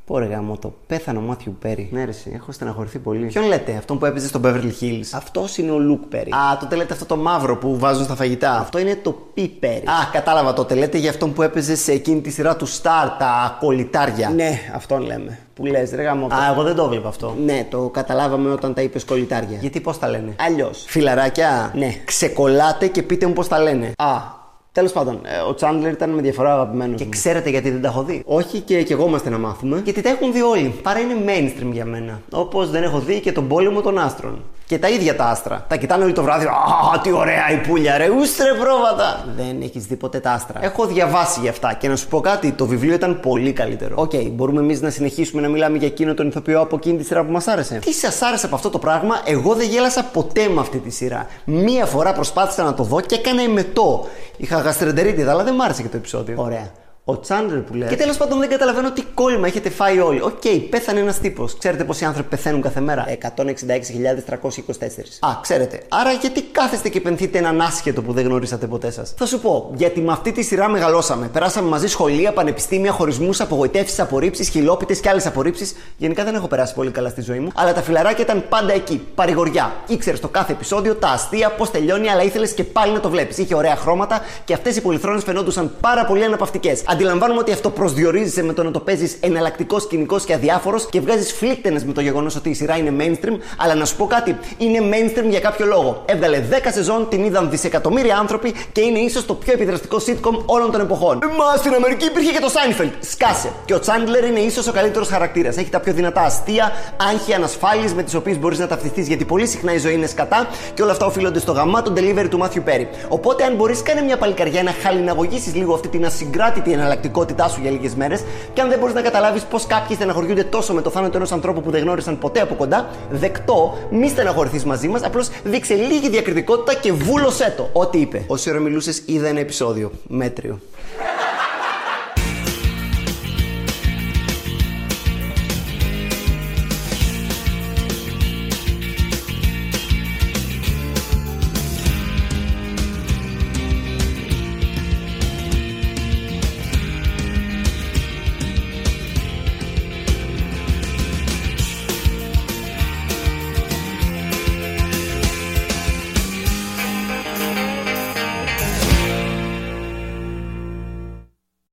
Πόρε 0.05 0.25
γάμο 0.25 0.57
το 0.57 0.73
πέθανε 0.87 1.17
ο 1.17 1.21
Μάθιου 1.21 1.57
Πέρι. 1.59 1.89
Ναι, 1.91 2.03
ρε, 2.05 2.11
έχω 2.33 2.51
στεναχωρηθεί 2.51 2.99
πολύ. 2.99 3.25
Ποιον 3.25 3.45
λέτε, 3.45 3.75
αυτόν 3.77 3.99
που 3.99 4.05
έπαιζε 4.05 4.27
στο 4.27 4.39
Beverly 4.43 4.71
Hills; 4.81 5.09
Αυτός 5.13 5.57
είναι 5.57 5.71
ο 5.71 5.79
Λουκ 5.79 6.03
Πέρι. 6.03 6.31
Α, 6.31 6.57
τότε 6.59 6.75
λέτε 6.75 6.93
αυτό 6.93 7.05
το 7.05 7.15
μαύρο 7.15 7.57
που 7.57 7.77
βάζουν 7.79 8.03
στα 8.03 8.15
φαγητά. 8.15 8.57
Αυτό 8.59 8.79
είναι 8.79 8.99
το 9.03 9.11
Πι 9.33 9.47
Πέρι. 9.47 9.85
Α, 9.85 10.09
κατάλαβα 10.11 10.53
τότε. 10.53 10.75
Λέτε 10.75 10.97
για 10.97 11.09
αυτόν 11.09 11.33
που 11.33 11.41
έπαιζε 11.41 11.75
σε 11.75 11.91
εκείνη 11.91 12.21
τη 12.21 12.29
σειρά 12.29 12.55
του 12.55 12.67
Star, 12.67 13.09
τα 13.19 13.57
κολλητάρια. 13.59 14.29
Ναι, 14.29 14.59
αυτόν 14.75 15.01
λέμε. 15.01 15.39
Που 15.53 15.65
λες, 15.65 15.91
ρε 15.91 16.03
γάμο. 16.03 16.25
Α, 16.25 16.51
εγώ 16.51 16.63
δεν 16.63 16.75
το 16.75 16.87
βλέπω 16.87 17.07
αυτό. 17.07 17.35
Ναι, 17.45 17.67
το 17.69 17.89
καταλάβαμε 17.89 18.51
όταν 18.51 18.73
τα 18.73 18.81
είπες 18.81 19.05
κολλητάρια. 19.05 19.57
Γιατί 19.59 19.79
πώς 19.79 19.99
τα 19.99 20.09
λένε; 20.09 20.35
Αλλιώς. 20.39 20.85
Φιλαράκια. 20.87 21.71
Ναι. 21.75 21.95
Ξεκολλάτε 22.05 22.87
και 22.87 23.03
πείτε 23.03 23.25
μου 23.25 23.33
πώς 23.33 23.47
τα 23.47 23.59
λένε. 23.59 23.91
Α, 23.97 24.41
Τέλος 24.73 24.91
πάντων, 24.91 25.19
ε, 25.23 25.39
ο 25.49 25.53
Τσάντλερ 25.53 25.91
ήταν 25.91 26.09
με 26.09 26.21
διαφορά 26.21 26.53
αγαπημένος. 26.53 27.01
Και 27.01 27.09
ξέρετε 27.09 27.49
γιατί 27.49 27.69
δεν 27.69 27.81
τα 27.81 27.87
έχω 27.87 28.03
δει. 28.03 28.23
Όχι 28.25 28.59
και 28.59 28.83
κι 28.83 28.91
εγώ 28.91 29.07
είμαστε 29.07 29.29
να 29.29 29.37
μάθουμε. 29.37 29.81
Γιατί 29.83 30.01
τα 30.01 30.09
έχουν 30.09 30.31
δει 30.31 30.41
όλοι. 30.41 30.73
Παραείναι 30.81 31.13
mainstream 31.25 31.71
για 31.71 31.85
μένα. 31.85 32.21
Όπως 32.31 32.69
δεν 32.69 32.83
έχω 32.83 32.99
δει 32.99 33.19
και 33.19 33.31
τον 33.31 33.47
πόλεμο 33.47 33.81
των 33.81 33.97
άστρων. 33.97 34.43
Και 34.73 34.79
Και 34.79 34.85
τα 34.85 34.89
ίδια 34.89 35.15
τα 35.15 35.25
άστρα. 35.25 35.65
Τα 35.67 35.75
κοιτάνε 35.75 36.03
όλη 36.03 36.13
το 36.13 36.23
βράδυ. 36.23 36.45
Α, 36.45 36.99
τι 37.03 37.11
ωραία 37.11 37.51
η 37.51 37.67
Πούλια, 37.67 37.97
ρε, 37.97 38.09
ούστρε 38.09 38.53
πρόβατα. 38.53 39.25
Δεν 39.35 39.61
έχεις 39.61 39.85
δει 39.85 39.95
ποτέ 39.95 40.19
τα 40.19 40.31
άστρα. 40.31 40.63
Έχω 40.63 40.85
διαβάσει 40.85 41.39
γι' 41.39 41.47
αυτά 41.47 41.73
και 41.73 41.87
να 41.87 41.95
σου 41.95 42.07
πω 42.07 42.19
κάτι, 42.19 42.51
το 42.51 42.65
βιβλίο 42.65 42.93
ήταν 42.93 43.19
πολύ 43.19 43.53
καλύτερο. 43.53 43.95
OK, 43.97 44.11
okay, 44.13 44.29
μπορούμε 44.31 44.59
εμείς 44.59 44.81
να 44.81 44.89
συνεχίσουμε 44.89 45.41
να 45.41 45.47
μιλάμε 45.47 45.77
για 45.77 45.87
εκείνο 45.87 46.13
τον 46.13 46.27
ηθοποιό 46.27 46.61
από 46.61 46.75
εκείνη 46.75 46.97
τη 46.97 47.03
σειρά 47.03 47.25
που 47.25 47.31
μας 47.31 47.47
άρεσε. 47.47 47.79
Τι 47.79 47.93
σας 47.93 48.21
άρεσε 48.21 48.45
από 48.45 48.55
αυτό 48.55 48.69
το 48.69 48.79
πράγμα, 48.79 49.21
εγώ 49.25 49.53
δεν 49.53 49.67
γέλασα 49.67 50.03
ποτέ 50.03 50.47
με 50.47 50.59
αυτή 50.59 50.77
τη 50.77 50.89
σειρά. 50.89 51.27
Μία 51.45 51.85
φορά 51.85 52.13
προσπάθησα 52.13 52.63
να 52.63 52.73
το 52.73 52.83
δω 52.83 53.01
και 53.01 53.15
έκανα 53.15 53.41
εμετό. 53.41 54.07
Είχα 54.37 54.59
γαστρεντερίτιδα, 54.59 55.31
αλλά 55.31 55.43
δεν 55.43 55.55
μ' 55.55 55.61
άρεσε 55.61 55.81
και 55.81 55.87
το 55.87 55.97
επεισόδιο. 55.97 56.35
Ωραία. 56.37 56.71
Ο 57.05 57.19
Τσάντλερ 57.19 57.59
που 57.59 57.73
λέει. 57.73 57.89
Και 57.89 57.95
τέλος 57.95 58.17
πάντων 58.17 58.39
δεν 58.39 58.49
καταλαβαίνω 58.49 58.91
τι 58.91 59.03
κόλλημα 59.13 59.47
έχετε 59.47 59.69
φάει 59.69 59.99
όλοι. 59.99 60.21
ΟΚ, 60.21 60.41
okay, 60.43 60.67
πέθανε 60.69 60.99
ένας 60.99 61.19
τύπος. 61.19 61.57
Ξέρετε 61.57 61.83
πόσοι 61.83 62.05
άνθρωποι 62.05 62.29
πεθαίνουν 62.29 62.61
κάθε 62.61 62.79
μέρα; 62.79 63.05
166.324. 63.07 65.19
Α, 65.19 65.27
ξέρετε. 65.41 65.81
Άρα 65.89 66.11
γιατί 66.11 66.41
κάθεστε 66.41 66.89
και 66.89 67.01
πενθείτε 67.01 67.37
έναν 67.37 67.61
άσχετο 67.61 68.01
που 68.01 68.13
δεν 68.13 68.25
γνωρίσατε 68.25 68.67
ποτέ 68.67 68.91
σας; 68.91 69.13
Θα 69.17 69.25
σου 69.25 69.39
πω, 69.39 69.71
γιατί 69.75 70.01
με 70.01 70.11
αυτή 70.11 70.31
τη 70.31 70.43
σειρά 70.43 70.69
μεγαλώσαμε. 70.69 71.27
Περάσαμε 71.27 71.69
μαζί 71.69 71.87
σχολεία, 71.87 72.33
πανεπιστήμια, 72.33 72.91
χωρισμούς, 72.91 73.41
απογοητεύσεις, 73.41 73.99
απορρίψεις, 73.99 74.49
χιλόπιτες 74.49 74.99
και 74.99 75.09
άλλες 75.09 75.25
απορρίψεις. 75.25 75.75
Γενικά 75.97 76.23
δεν 76.23 76.35
έχω 76.35 76.47
περάσει 76.47 76.73
πολύ 76.73 76.91
καλά 76.91 77.09
στη 77.09 77.21
ζωή 77.21 77.39
μου. 77.39 77.51
Αλλά 77.55 77.73
τα 77.73 77.81
φιλαράκια 77.81 78.23
ήταν 78.23 78.45
πάντα 78.49 78.73
εκεί. 78.73 79.07
Παρηγοριά. 79.15 79.73
Ήξερες 79.87 80.19
το 80.19 80.27
κάθε 80.27 80.51
επεισόδιο, 80.51 80.95
τα 80.95 81.07
αστεία, 81.07 81.49
πώς 81.49 81.71
τελειώνει, 81.71 82.09
αλλά 82.09 82.23
ήθελες 82.23 82.53
και 82.53 82.63
πάλι 82.63 82.93
να 82.93 82.99
το 82.99 83.09
βλέπεις. 83.09 83.37
Είχε 83.37 83.55
ωραία 83.55 83.75
χρώματα 83.75 84.21
και 84.45 84.53
αυτές 84.53 84.75
οι 84.75 84.81
πολυθρόνες 84.81 85.23
φαινόντουσαν 85.23 85.71
πάρα 85.81 86.05
πολύ 86.05 86.23
αναπαυτικές. 86.23 86.81
Αντιλαμβάνομαι 86.93 87.39
ότι 87.39 87.51
αυτό 87.51 87.69
προσδιορίζεσαι 87.69 88.43
με 88.43 88.53
το 88.53 88.63
να 88.63 88.71
το 88.71 88.79
παίζεις 88.79 89.17
εναλλακτικό, 89.19 89.79
κυνικός 89.79 90.19
και 90.19 90.33
αδιάφορος 90.33 90.85
και 90.89 90.99
βγάζεις 90.99 91.33
φλύκταινες 91.33 91.83
με 91.85 91.93
το 91.93 92.01
γεγονός 92.01 92.35
ότι 92.35 92.49
η 92.49 92.53
σειρά 92.53 92.77
είναι 92.77 92.93
mainstream. 92.99 93.37
Αλλά 93.57 93.75
να 93.75 93.85
σου 93.85 93.95
πω 93.95 94.05
κάτι, 94.05 94.37
είναι 94.57 94.79
mainstream 94.91 95.29
για 95.29 95.39
κάποιο 95.39 95.65
λόγο. 95.65 96.03
Έβγαλε 96.05 96.43
10 96.49 96.53
σεζόν, 96.73 97.09
την 97.09 97.23
είδαν 97.23 97.49
δισεκατομμύρια 97.49 98.17
άνθρωποι 98.17 98.53
και 98.71 98.81
είναι 98.81 98.99
ίσως 98.99 99.25
το 99.25 99.33
πιο 99.33 99.53
επιδραστικό 99.53 99.97
sitcom 100.05 100.41
όλων 100.45 100.71
των 100.71 100.81
εποχών. 100.81 101.19
Μα 101.37 101.57
στην 101.57 101.73
Αμερική 101.73 102.05
υπήρχε 102.05 102.31
και 102.31 102.39
το 102.39 102.51
Seinfeld. 102.53 102.91
Σκάσε. 102.99 103.51
Και 103.65 103.73
ο 103.73 103.79
Chandler 103.85 104.27
είναι 104.27 104.39
ίσως 104.39 104.67
ο 104.67 104.71
καλύτερος 104.71 105.07
χαρακτήρας. 105.07 105.57
Έχει 105.57 105.69
τα 105.69 105.79
πιο 105.79 105.93
δυνατά 105.93 106.21
αστεία, 106.21 106.71
άγχη, 107.11 107.33
ανασφάλειε 107.33 107.89
με 107.95 108.03
τις 108.03 108.13
οποίες 108.13 108.39
μπορείς 108.39 108.59
να 108.59 108.67
ταυτιστείς 108.67 109.07
γιατί 109.07 109.25
πολύ 109.25 109.47
συχνά 109.47 109.73
η 109.73 109.77
ζωή 109.77 109.93
είναι 109.93 110.07
σκατά 110.07 110.47
και 110.73 110.81
όλα 110.81 110.91
αυτά 110.91 111.05
οφείλονται 111.05 111.39
στο 111.39 111.51
γαμάτο 111.51 111.93
delivery 111.95 112.27
του 112.29 112.39
Matthew 112.41 112.69
Perry. 112.69 112.85
Οπότε 113.07 113.43
αν 113.43 113.55
μπορείς, 113.55 113.81
κάνε 113.81 114.01
μια 114.01 114.17
παλικαριά 114.17 114.63
να 114.63 114.71
χαλιναγωγήσεις 114.83 115.55
λίγο 115.55 115.73
αυτή 115.73 115.87
την 115.87 116.05
ασυγκράτητη 116.05 116.71
εναλλακτικότητά 116.83 117.47
σου 117.47 117.61
για 117.61 117.71
λίγες 117.71 117.95
μέρες 117.95 118.23
και 118.53 118.61
αν 118.61 118.69
δεν 118.69 118.79
μπορείς 118.79 118.95
να 118.95 119.01
καταλάβεις 119.01 119.43
πώς 119.43 119.65
κάποιοι 119.65 119.95
στεναχωριούνται 119.95 120.43
τόσο 120.43 120.73
με 120.73 120.81
το 120.81 120.89
θάνατο 120.89 121.17
ενός 121.17 121.31
ανθρώπου 121.31 121.61
που 121.61 121.71
δεν 121.71 121.81
γνώρισαν 121.81 122.17
ποτέ 122.19 122.39
από 122.39 122.55
κοντά, 122.55 122.89
δεκτό, 123.09 123.77
μη 123.91 124.09
στεναχωρηθείς 124.09 124.65
μαζί 124.65 124.87
μας, 124.87 125.03
απλώς 125.03 125.29
δείξε 125.43 125.73
λίγη 125.73 126.09
διακριτικότητα 126.09 126.73
και 126.79 126.91
βούλωσέ 126.91 127.53
το. 127.57 127.69
Ό,τι 127.73 127.99
είπε. 127.99 128.23
Όση 128.27 128.49
ώρα 128.49 128.59
μιλούσες, 128.59 129.01
είδα 129.05 129.27
ένα 129.27 129.39
επεισόδιο. 129.39 129.91
Μέτριο. 130.07 130.59